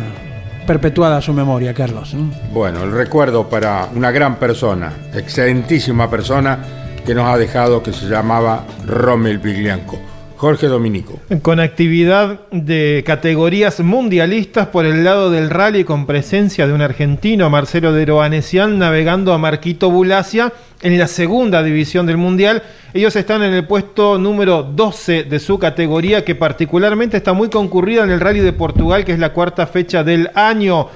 perpetuada 0.69 1.23
su 1.23 1.33
memoria, 1.33 1.73
Carlos. 1.73 2.15
Bueno, 2.53 2.85
el 2.85 2.93
recuerdo 2.93 3.49
para 3.49 3.89
una 3.95 4.11
gran 4.11 4.37
persona, 4.37 4.93
excelentísima 5.15 6.11
persona 6.11 6.59
que 7.07 7.15
nos 7.15 7.25
ha 7.25 7.39
dejado, 7.39 7.83
que 7.83 7.95
se 7.95 8.05
llamaba 8.05 8.67
Rommel 8.85 9.39
Viglianco. 9.39 9.99
Jorge 10.39 10.69
Dominico. 10.69 11.19
Con 11.43 11.59
actividad 11.59 12.39
de 12.53 13.03
categorías 13.05 13.81
mundialistas 13.81 14.69
por 14.69 14.87
el 14.87 15.03
lado 15.03 15.33
del 15.33 15.51
rally 15.51 15.83
con 15.83 16.07
presencia 16.07 16.69
de 16.69 16.73
un 16.73 16.81
argentino, 16.81 17.51
Marcelo 17.51 17.93
de 17.93 18.07
Roanesian, 18.07 18.79
navegando 18.79 19.33
a 19.33 19.39
Marquito 19.39 19.91
Bulacia 19.91 20.53
en 20.81 20.97
la 20.97 21.09
segunda 21.09 21.65
división 21.65 22.07
del 22.07 22.19
mundial. 22.19 22.63
Ellos 22.95 23.17
están 23.17 23.43
en 23.43 23.53
el 23.53 23.67
puesto 23.67 24.17
número 24.17 24.63
12 24.63 25.25
de 25.25 25.41
su 25.41 25.59
categoría, 25.59 26.25
que 26.25 26.37
particularmente 26.37 27.17
está 27.17 27.33
muy 27.33 27.51
concurrida 27.51 28.05
en 28.05 28.11
el 28.13 28.21
rally 28.21 28.39
de 28.39 28.53
Portugal, 28.53 29.05
que 29.05 29.15
es 29.15 29.19
la 29.19 29.33
cuarta 29.33 29.67
fecha 29.67 30.05
del 30.05 30.31
año 30.37 30.89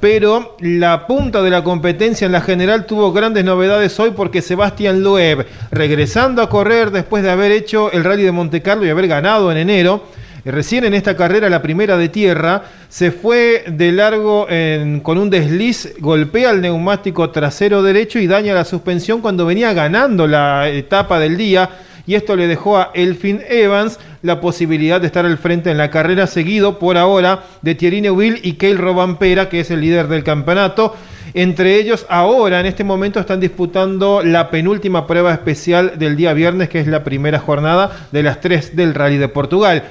pero 0.00 0.56
la 0.60 1.06
punta 1.06 1.42
de 1.42 1.50
la 1.50 1.62
competencia 1.62 2.24
en 2.26 2.32
la 2.32 2.40
general 2.40 2.86
tuvo 2.86 3.12
grandes 3.12 3.44
novedades 3.44 4.00
hoy 4.00 4.12
porque 4.16 4.42
Sebastián 4.42 5.02
Loeb, 5.02 5.46
regresando 5.70 6.42
a 6.42 6.48
correr 6.48 6.90
después 6.90 7.22
de 7.22 7.30
haber 7.30 7.52
hecho 7.52 7.92
el 7.92 8.02
rally 8.02 8.22
de 8.22 8.32
Monte 8.32 8.62
Carlo 8.62 8.86
y 8.86 8.88
haber 8.88 9.08
ganado 9.08 9.52
en 9.52 9.58
enero, 9.58 10.04
recién 10.44 10.84
en 10.84 10.94
esta 10.94 11.16
carrera, 11.16 11.50
la 11.50 11.60
primera 11.60 11.98
de 11.98 12.08
tierra, 12.08 12.62
se 12.88 13.10
fue 13.10 13.64
de 13.68 13.92
largo 13.92 14.46
con 15.02 15.18
un 15.18 15.28
desliz, 15.28 15.94
golpea 15.98 16.50
el 16.50 16.62
neumático 16.62 17.28
trasero 17.30 17.82
derecho 17.82 18.18
y 18.18 18.26
daña 18.26 18.54
la 18.54 18.64
suspensión 18.64 19.20
cuando 19.20 19.44
venía 19.44 19.74
ganando 19.74 20.26
la 20.26 20.68
etapa 20.70 21.20
del 21.20 21.36
día 21.36 21.68
y 22.10 22.16
esto 22.16 22.34
le 22.34 22.48
dejó 22.48 22.76
a 22.76 22.90
Elfin 22.92 23.40
Evans 23.48 24.00
la 24.22 24.40
posibilidad 24.40 25.00
de 25.00 25.06
estar 25.06 25.24
al 25.24 25.38
frente 25.38 25.70
en 25.70 25.78
la 25.78 25.92
carrera, 25.92 26.26
seguido 26.26 26.80
por 26.80 26.98
ahora 26.98 27.44
de 27.62 27.76
Thierry 27.76 28.00
Neuville 28.00 28.40
y 28.42 28.54
Keil 28.54 28.78
Robampera, 28.78 29.48
que 29.48 29.60
es 29.60 29.70
el 29.70 29.80
líder 29.80 30.08
del 30.08 30.24
campeonato. 30.24 30.96
Entre 31.34 31.76
ellos, 31.76 32.06
ahora, 32.08 32.58
en 32.58 32.66
este 32.66 32.82
momento, 32.82 33.20
están 33.20 33.38
disputando 33.38 34.24
la 34.24 34.50
penúltima 34.50 35.06
prueba 35.06 35.32
especial 35.32 36.00
del 36.00 36.16
día 36.16 36.32
viernes, 36.32 36.68
que 36.68 36.80
es 36.80 36.88
la 36.88 37.04
primera 37.04 37.38
jornada 37.38 38.08
de 38.10 38.24
las 38.24 38.40
tres 38.40 38.74
del 38.74 38.92
Rally 38.92 39.18
de 39.18 39.28
Portugal. 39.28 39.84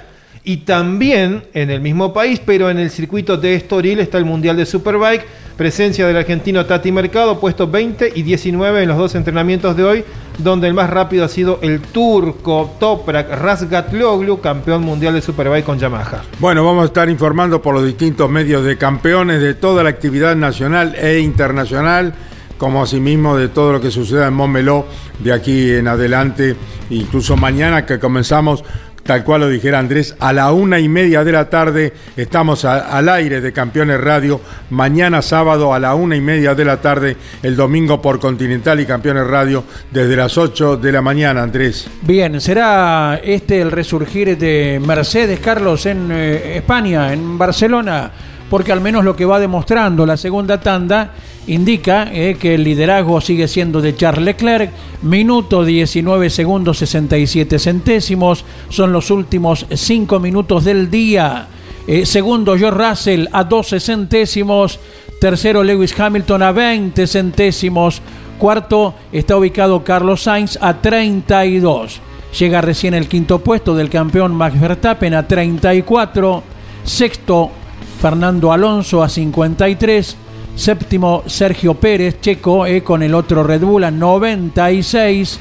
Y 0.44 0.58
también 0.58 1.44
en 1.54 1.70
el 1.70 1.82
mismo 1.82 2.14
país, 2.14 2.42
pero 2.44 2.70
en 2.70 2.80
el 2.80 2.90
circuito 2.90 3.38
de 3.38 3.56
Estoril 3.56 4.00
está 4.00 4.18
el 4.18 4.26
Mundial 4.26 4.58
de 4.58 4.66
Superbike. 4.66 5.26
Presencia 5.58 6.08
del 6.08 6.16
argentino 6.16 6.66
Tati 6.66 6.90
Mercado, 6.92 7.38
puesto 7.38 7.68
20 7.68 8.14
y 8.16 8.24
19 8.24 8.82
en 8.82 8.88
los 8.88 8.98
dos 8.98 9.16
entrenamientos 9.16 9.76
de 9.76 9.84
hoy, 9.84 10.06
donde 10.38 10.70
el 10.70 10.74
más 10.74 10.90
rápido 10.90 11.26
ha 11.26 11.28
sido 11.28 11.60
el 11.62 11.82
turco 11.82 12.76
Toprak 12.80 13.30
Razgatlioglu, 13.30 14.40
campeón 14.40 14.84
mundial 14.84 15.16
de 15.16 15.22
Superbike 15.22 15.66
con 15.66 15.78
Yamaha. 15.78 16.24
Bueno, 16.40 16.64
vamos 16.64 16.84
a 16.84 16.86
estar 16.86 17.10
informando 17.10 17.62
por 17.62 17.74
los 17.74 17.86
distintos 17.86 18.30
medios 18.30 18.64
de 18.64 18.78
campeones 18.78 19.42
de 19.42 19.54
toda 19.54 19.84
la 19.84 19.90
actividad 19.90 20.38
nacional 20.38 20.96
e 20.96 21.20
internacional 21.20 22.14
como 22.60 22.84
asimismo 22.84 23.38
de 23.38 23.48
todo 23.48 23.72
lo 23.72 23.82
que 23.82 23.90
suceda 23.90 24.28
en 24.28 24.34
Montmeló 24.34 24.86
de 25.20 25.32
aquí 25.32 25.72
en 25.72 25.88
adelante, 25.88 26.56
incluso 26.90 27.38
mañana 27.38 27.86
que 27.86 28.00
comenzamos 28.00 28.64
tal 29.04 29.24
cual 29.24 29.42
lo 29.42 29.50
dijera 29.50 29.80
Andrés, 29.80 30.16
a 30.20 30.34
la 30.34 30.52
una 30.52 30.80
y 30.80 30.88
media 30.88 31.24
de 31.24 31.32
la 31.32 31.50
tarde 31.50 31.94
estamos 32.16 32.66
al 32.66 33.10
aire 33.10 33.42
de 33.42 33.54
Campeones 33.54 34.00
Radio. 34.00 34.42
Mañana 34.70 35.22
sábado 35.22 35.74
a 35.74 35.80
la 35.80 35.96
una 35.96 36.16
y 36.16 36.22
media 36.22 36.56
de 36.56 36.66
la 36.66 36.78
tarde, 36.82 37.18
el 37.44 37.56
domingo 37.56 38.02
por 38.02 38.20
Continental 38.20 38.80
y 38.80 38.86
Campeones 38.86 39.28
Radio 39.28 39.64
desde 39.92 40.16
las 40.16 40.38
8 40.38 40.78
de 40.78 40.92
la 40.92 41.02
mañana, 41.02 41.44
Andrés. 41.44 41.90
Bien, 42.02 42.40
¿será 42.40 43.20
este 43.24 43.62
el 43.62 43.72
resurgir 43.72 44.38
de 44.38 44.82
Mercedes 44.86 45.40
Carlos 45.40 45.86
en 45.86 46.10
eh, 46.12 46.58
España, 46.58 47.14
en 47.14 47.38
Barcelona? 47.38 48.12
Porque 48.50 48.72
al 48.72 48.82
menos 48.82 49.04
lo 49.04 49.16
que 49.16 49.26
va 49.26 49.40
demostrando 49.40 50.06
la 50.06 50.18
segunda 50.18 50.60
tanda 50.60 51.14
indica 51.48 52.10
eh, 52.12 52.38
que 52.40 52.56
el 52.56 52.64
liderazgo 52.64 53.22
sigue 53.22 53.48
siendo 53.48 53.82
de 53.82 53.96
Charles 53.96 54.26
Leclerc. 54.26 54.72
Minuto 55.02 55.64
19 55.64 56.30
segundos 56.30 56.78
67 56.80 57.60
centésimos. 57.60 58.46
Son 58.70 58.92
los 58.92 59.12
últimos 59.12 59.66
5 59.72 60.20
minutos 60.20 60.64
del 60.64 60.90
día. 60.90 61.48
Eh, 61.88 62.06
segundo, 62.06 62.58
George 62.58 62.90
Russell 62.90 63.28
a 63.32 63.44
12 63.44 63.80
centésimos. 63.80 64.80
Tercero, 65.20 65.64
Lewis 65.64 66.00
Hamilton 66.00 66.44
a 66.44 66.52
20 66.52 67.08
centésimos. 67.08 68.02
Cuarto, 68.38 68.94
está 69.12 69.36
ubicado 69.36 69.84
Carlos 69.84 70.24
Sainz 70.24 70.58
a 70.62 70.82
32. 70.82 72.00
Llega 72.40 72.62
recién 72.62 72.94
el 72.94 73.08
quinto 73.08 73.40
puesto 73.40 73.76
del 73.76 73.90
campeón 73.90 74.36
Max 74.36 74.60
Verstappen 74.60 75.14
a 75.14 75.28
34. 75.28 76.44
Sexto, 76.84 77.52
Fernando 78.00 78.52
Alonso 78.52 79.04
a 79.04 79.10
53. 79.10 80.18
Séptimo, 80.56 81.24
Sergio 81.26 81.76
Pérez, 81.76 82.20
checo, 82.22 82.66
eh, 82.66 82.84
con 82.84 83.04
el 83.04 83.14
otro 83.14 83.44
Red 83.44 83.62
Bull 83.62 83.84
a 83.84 83.92
96. 83.92 85.40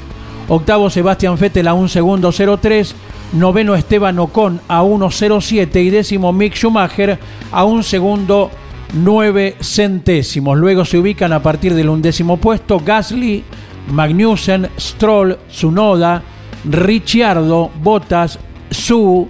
Octavo, 0.48 0.90
Sebastián 0.90 1.36
Vettel 1.38 1.68
a 1.68 1.74
1 1.74 1.88
segundo 1.88 2.30
03. 2.32 2.94
Noveno, 3.32 3.74
Esteban 3.74 4.18
Ocon 4.18 4.60
a 4.68 4.82
1.07. 4.82 5.82
Y 5.82 5.90
décimo, 5.90 6.32
Mick 6.32 6.54
Schumacher 6.54 7.18
a 7.52 7.64
1 7.64 7.82
segundo 7.82 8.50
9 8.94 9.56
centésimos. 9.60 10.58
Luego 10.58 10.84
se 10.84 10.98
ubican 10.98 11.32
a 11.32 11.42
partir 11.42 11.74
del 11.74 11.88
undécimo 11.88 12.38
puesto 12.38 12.80
Gasly, 12.80 13.44
Magnussen, 13.92 14.68
Stroll, 14.78 15.38
Tsunoda, 15.50 16.22
Ricciardo, 16.64 17.70
Bottas, 17.82 18.38
Su, 18.70 19.28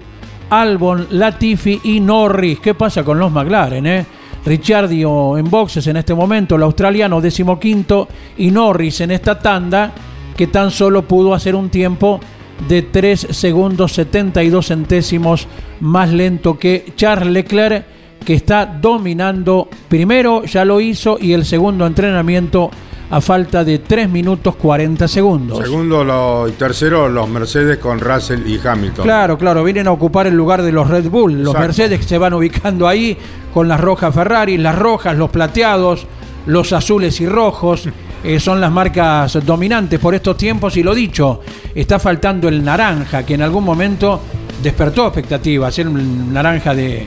Albon, 0.50 1.06
Latifi 1.10 1.80
y 1.84 2.00
Norris. 2.00 2.60
¿Qué 2.60 2.74
pasa 2.74 3.04
con 3.04 3.18
los 3.18 3.30
McLaren? 3.32 3.86
Eh? 3.86 4.06
Ricciardo 4.44 5.36
en 5.36 5.50
boxes 5.50 5.86
en 5.86 5.96
este 5.96 6.14
momento, 6.14 6.56
el 6.56 6.62
australiano 6.62 7.20
decimoquinto 7.20 8.08
y 8.38 8.50
Norris 8.50 9.00
en 9.00 9.10
esta 9.10 9.38
tanda 9.38 9.92
que 10.36 10.46
tan 10.46 10.70
solo 10.70 11.02
pudo 11.02 11.34
hacer 11.34 11.54
un 11.54 11.68
tiempo 11.68 12.20
de 12.68 12.82
3 12.82 13.28
segundos 13.30 13.92
72 13.92 14.66
centésimos 14.66 15.46
más 15.80 16.10
lento 16.12 16.58
que 16.58 16.92
Charles 16.96 17.32
Leclerc 17.32 17.84
que 18.24 18.34
está 18.34 18.66
dominando 18.66 19.68
primero 19.88 20.44
ya 20.44 20.64
lo 20.64 20.80
hizo 20.80 21.18
y 21.20 21.32
el 21.32 21.44
segundo 21.44 21.86
entrenamiento 21.86 22.70
a 23.10 23.20
falta 23.22 23.64
de 23.64 23.78
3 23.78 24.08
minutos 24.10 24.54
40 24.56 25.08
segundos. 25.08 25.58
Segundo 25.58 26.04
lo- 26.04 26.46
y 26.48 26.52
tercero, 26.52 27.08
los 27.08 27.28
Mercedes 27.28 27.78
con 27.78 28.00
Russell 28.00 28.46
y 28.46 28.60
Hamilton. 28.62 29.04
Claro, 29.04 29.38
claro, 29.38 29.64
vienen 29.64 29.86
a 29.88 29.92
ocupar 29.92 30.26
el 30.26 30.34
lugar 30.34 30.62
de 30.62 30.72
los 30.72 30.88
Red 30.88 31.08
Bull. 31.08 31.32
Los 31.32 31.54
Exacto. 31.54 31.60
Mercedes 31.60 32.04
se 32.06 32.18
van 32.18 32.34
ubicando 32.34 32.86
ahí 32.86 33.16
con 33.54 33.66
las 33.66 33.80
rojas 33.80 34.14
Ferrari, 34.14 34.58
las 34.58 34.78
rojas, 34.78 35.16
los 35.16 35.30
plateados, 35.30 36.06
los 36.46 36.72
azules 36.72 37.20
y 37.20 37.26
rojos. 37.26 37.88
eh, 38.24 38.40
son 38.40 38.60
las 38.60 38.72
marcas 38.72 39.38
dominantes 39.46 40.00
por 40.00 40.12
estos 40.12 40.36
tiempos 40.36 40.76
y 40.76 40.82
lo 40.82 40.92
dicho, 40.92 41.40
está 41.72 42.00
faltando 42.00 42.48
el 42.48 42.64
naranja 42.64 43.24
que 43.24 43.34
en 43.34 43.42
algún 43.42 43.62
momento 43.62 44.20
despertó 44.60 45.06
expectativas, 45.06 45.78
el 45.78 46.32
naranja 46.32 46.74
de 46.74 47.06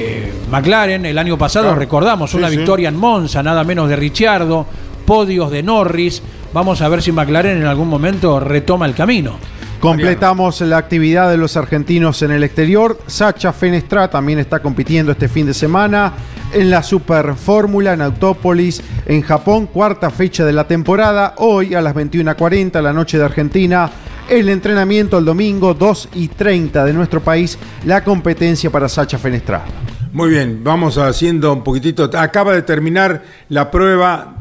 eh, 0.00 0.32
McLaren 0.50 1.06
el 1.06 1.16
año 1.16 1.38
pasado, 1.38 1.66
Claro. 1.66 1.78
recordamos, 1.78 2.32
Sí, 2.32 2.36
una 2.38 2.50
sí. 2.50 2.56
victoria 2.56 2.88
en 2.88 2.96
Monza, 2.96 3.40
nada 3.40 3.62
menos 3.62 3.88
de 3.88 3.94
Ricciardo, 3.94 4.66
podios 5.08 5.50
de 5.50 5.62
Norris, 5.62 6.22
vamos 6.52 6.82
a 6.82 6.88
ver 6.90 7.00
si 7.00 7.12
McLaren 7.12 7.56
en 7.56 7.64
algún 7.64 7.88
momento 7.88 8.40
retoma 8.40 8.84
el 8.84 8.92
camino. 8.94 9.38
Completamos 9.80 10.60
la 10.60 10.76
actividad 10.76 11.30
de 11.30 11.38
los 11.38 11.56
argentinos 11.56 12.20
en 12.20 12.30
el 12.30 12.44
exterior. 12.44 12.98
Sacha 13.06 13.54
Fenestra 13.54 14.10
también 14.10 14.38
está 14.38 14.60
compitiendo 14.60 15.10
este 15.12 15.30
fin 15.30 15.46
de 15.46 15.54
semana 15.54 16.12
en 16.52 16.68
la 16.68 16.82
Super 16.82 17.36
Fórmula 17.36 17.94
en 17.94 18.02
Autópolis, 18.02 18.82
en 19.06 19.22
Japón, 19.22 19.68
cuarta 19.68 20.10
fecha 20.10 20.44
de 20.44 20.52
la 20.52 20.68
temporada. 20.68 21.36
Hoy 21.38 21.74
a 21.74 21.80
las 21.80 21.94
21.40, 21.94 22.82
la 22.82 22.92
noche 22.92 23.16
de 23.16 23.24
Argentina. 23.24 23.90
El 24.28 24.50
entrenamiento 24.50 25.16
el 25.16 25.24
domingo 25.24 25.72
2 25.72 26.10
y 26.16 26.28
30 26.28 26.84
de 26.84 26.92
nuestro 26.92 27.22
país, 27.22 27.58
la 27.86 28.04
competencia 28.04 28.68
para 28.68 28.90
Sacha 28.90 29.16
Fenestra. 29.16 29.64
Muy 30.12 30.28
bien, 30.28 30.60
vamos 30.62 30.98
haciendo 30.98 31.52
un 31.52 31.64
poquitito. 31.64 32.10
Acaba 32.14 32.52
de 32.52 32.60
terminar 32.60 33.22
la 33.48 33.70
prueba 33.70 34.37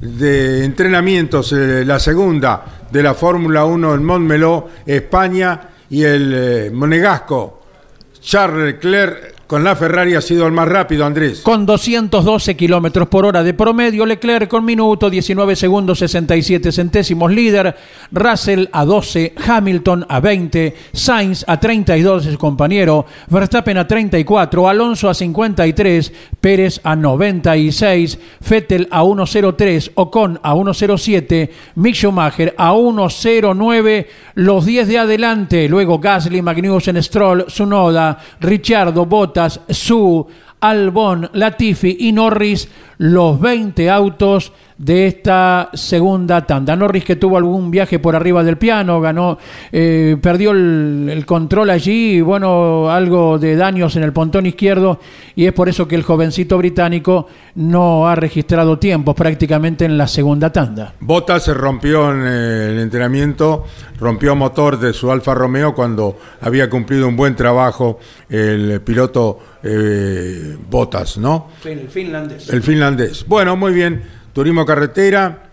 de 0.00 0.64
entrenamientos, 0.64 1.52
eh, 1.52 1.84
la 1.84 1.98
segunda 1.98 2.64
de 2.90 3.02
la 3.02 3.14
Fórmula 3.14 3.64
1 3.64 3.94
en 3.94 4.04
Montmeló, 4.04 4.68
España, 4.86 5.68
y 5.90 6.04
el 6.04 6.32
eh, 6.34 6.70
monegasco 6.72 7.62
Charles 8.20 8.74
Leclerc 8.74 9.39
con 9.50 9.64
la 9.64 9.74
Ferrari 9.74 10.14
ha 10.14 10.20
sido 10.20 10.46
el 10.46 10.52
más 10.52 10.68
rápido, 10.68 11.04
Andrés. 11.04 11.40
Con 11.40 11.66
212 11.66 12.56
kilómetros 12.56 13.08
por 13.08 13.26
hora 13.26 13.42
de 13.42 13.52
promedio, 13.52 14.06
Leclerc 14.06 14.48
con 14.48 14.64
minuto 14.64 15.10
19 15.10 15.56
segundos 15.56 15.98
67 15.98 16.70
centésimos 16.70 17.32
líder, 17.32 17.74
Russell 18.12 18.66
a 18.70 18.84
12, 18.84 19.34
Hamilton 19.44 20.06
a 20.08 20.20
20, 20.20 20.76
Sainz 20.92 21.44
a 21.48 21.58
32 21.58 22.26
de 22.26 22.30
su 22.30 22.38
compañero, 22.38 23.06
Verstappen 23.26 23.76
a 23.78 23.88
34, 23.88 24.68
Alonso 24.68 25.10
a 25.10 25.14
53, 25.14 26.12
Pérez 26.40 26.80
a 26.84 26.94
96, 26.94 28.20
Vettel 28.48 28.86
a 28.92 29.02
103, 29.02 29.90
Ocon 29.96 30.38
a 30.44 30.54
107, 30.54 31.50
Mick 31.74 31.96
Schumacher 31.96 32.54
a 32.56 32.72
109, 32.72 34.08
los 34.34 34.64
10 34.64 34.86
de 34.86 34.98
adelante, 34.98 35.68
luego 35.68 35.98
Gasly, 35.98 36.40
Magnussen, 36.40 37.02
Stroll, 37.02 37.46
Sunoda, 37.48 38.16
Ricciardo, 38.38 39.06
Su, 39.48 40.26
Albon, 40.60 41.30
Latifi 41.32 41.96
y 42.00 42.12
Norris, 42.12 42.68
los 42.98 43.40
20 43.40 43.88
autos 43.88 44.52
de 44.80 45.06
esta 45.06 45.68
segunda 45.74 46.46
tanda. 46.46 46.74
Norris 46.74 47.04
que 47.04 47.16
tuvo 47.16 47.36
algún 47.36 47.70
viaje 47.70 47.98
por 47.98 48.16
arriba 48.16 48.42
del 48.42 48.56
piano, 48.56 48.98
ganó, 48.98 49.36
eh, 49.70 50.16
perdió 50.22 50.52
el, 50.52 51.06
el 51.10 51.26
control 51.26 51.68
allí, 51.68 52.16
y 52.16 52.20
bueno, 52.22 52.90
algo 52.90 53.38
de 53.38 53.56
daños 53.56 53.94
en 53.96 54.04
el 54.04 54.14
pontón 54.14 54.46
izquierdo, 54.46 54.98
y 55.36 55.44
es 55.44 55.52
por 55.52 55.68
eso 55.68 55.86
que 55.86 55.96
el 55.96 56.02
jovencito 56.02 56.56
británico 56.56 57.26
no 57.56 58.08
ha 58.08 58.14
registrado 58.14 58.78
tiempos 58.78 59.14
prácticamente 59.14 59.84
en 59.84 59.98
la 59.98 60.08
segunda 60.08 60.50
tanda. 60.50 60.94
Bottas 61.00 61.44
se 61.44 61.52
rompió 61.52 62.10
en 62.10 62.22
eh, 62.26 62.70
el 62.70 62.78
entrenamiento, 62.78 63.66
rompió 63.98 64.34
motor 64.34 64.80
de 64.80 64.94
su 64.94 65.12
Alfa 65.12 65.34
Romeo 65.34 65.74
cuando 65.74 66.16
había 66.40 66.70
cumplido 66.70 67.06
un 67.06 67.16
buen 67.16 67.36
trabajo 67.36 67.98
el 68.30 68.80
piloto 68.80 69.40
eh, 69.62 70.56
Bottas, 70.70 71.18
¿no? 71.18 71.48
El 71.66 71.86
finlandés. 71.88 72.48
El 72.48 72.62
finlandés. 72.62 73.26
Bueno, 73.26 73.56
muy 73.56 73.74
bien. 73.74 74.19
Turismo 74.32 74.64
carretera. 74.64 75.50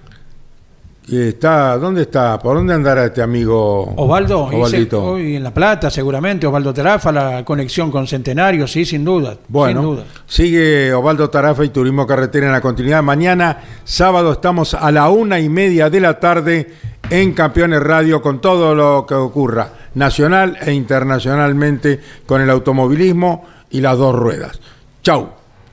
Está, 1.09 1.77
¿dónde 1.77 2.01
está? 2.01 2.37
¿Por 2.37 2.57
dónde 2.57 2.73
andará 2.73 3.05
este 3.05 3.21
amigo? 3.21 3.93
Osvaldo, 3.95 4.43
Osvaldito. 4.43 5.05
hoy 5.05 5.37
en 5.37 5.43
La 5.43 5.53
Plata 5.53 5.89
seguramente, 5.89 6.45
Osvaldo 6.45 6.73
Terafa, 6.73 7.13
la 7.13 7.45
conexión 7.45 7.89
con 7.89 8.05
Centenario, 8.05 8.67
sí, 8.67 8.83
sin 8.83 9.05
duda. 9.05 9.37
Bueno, 9.47 9.79
sin 9.79 9.89
duda. 9.89 10.03
sigue 10.27 10.93
Osvaldo 10.93 11.29
Tarafa 11.29 11.63
y 11.63 11.69
Turismo 11.69 12.05
Carretera 12.05 12.47
en 12.47 12.51
la 12.51 12.59
continuidad. 12.59 13.03
Mañana, 13.03 13.57
sábado, 13.85 14.33
estamos 14.33 14.73
a 14.73 14.91
la 14.91 15.07
una 15.07 15.39
y 15.39 15.47
media 15.47 15.89
de 15.89 16.01
la 16.01 16.19
tarde 16.19 16.73
en 17.09 17.31
Campeones 17.31 17.81
Radio 17.81 18.21
con 18.21 18.41
todo 18.41 18.75
lo 18.75 19.05
que 19.07 19.15
ocurra, 19.15 19.69
nacional 19.93 20.57
e 20.59 20.73
internacionalmente, 20.73 22.01
con 22.25 22.41
el 22.41 22.49
automovilismo 22.49 23.45
y 23.69 23.79
las 23.79 23.97
dos 23.97 24.13
ruedas. 24.13 24.59
Chau, 25.03 25.29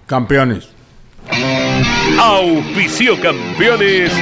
campeones. 0.06 0.73
Auspicio 2.18 3.18
campeones. 3.20 4.12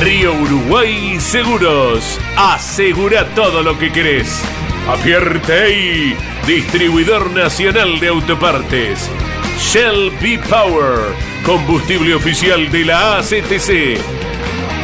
Río 0.00 0.34
Uruguay 0.34 1.16
Seguros. 1.20 2.18
Asegura 2.36 3.26
todo 3.34 3.62
lo 3.62 3.78
que 3.78 3.92
querés. 3.92 4.42
Apierte 4.88 6.16
distribuidor 6.46 7.30
nacional 7.30 8.00
de 8.00 8.08
autopartes. 8.08 9.10
Shell 9.58 10.10
B 10.20 10.38
Power, 10.48 10.98
combustible 11.44 12.14
oficial 12.14 12.70
de 12.70 12.84
la 12.84 13.18
ACTC. 13.18 13.98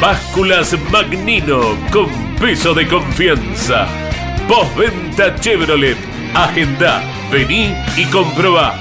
Básculas 0.01 0.77
Magnino 0.91 1.77
con 1.91 2.09
peso 2.37 2.73
de 2.73 2.87
confianza. 2.87 3.87
Postventa 4.49 5.35
Chevrolet. 5.37 6.10
Agenda, 6.35 7.03
vení 7.31 7.75
y 7.97 8.05
comprobá. 8.07 8.75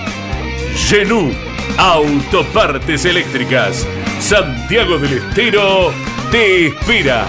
Genú, 0.76 1.34
autopartes 1.78 3.06
eléctricas. 3.06 3.88
Santiago 4.20 4.98
del 4.98 5.14
Estero 5.14 5.92
te 6.32 6.68
espera. 6.68 7.26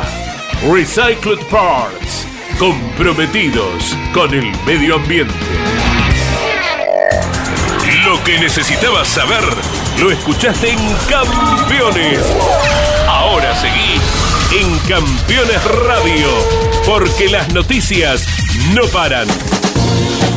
Recycled 0.70 1.40
Parts, 1.50 2.26
comprometidos 2.58 3.96
con 4.12 4.32
el 4.34 4.52
medio 4.66 4.96
ambiente. 4.96 5.34
Lo 8.04 8.22
que 8.24 8.38
necesitabas 8.38 9.08
saber, 9.08 9.44
lo 10.00 10.10
escuchaste 10.10 10.70
en 10.70 10.78
Campeones. 11.08 12.20
Ahora 13.08 13.54
seguí 13.56 14.00
en 14.60 14.78
Campeones 14.80 15.64
Radio, 15.86 16.28
porque 16.84 17.28
las 17.28 17.52
noticias 17.54 18.26
no 18.74 18.82
paran. 18.88 19.28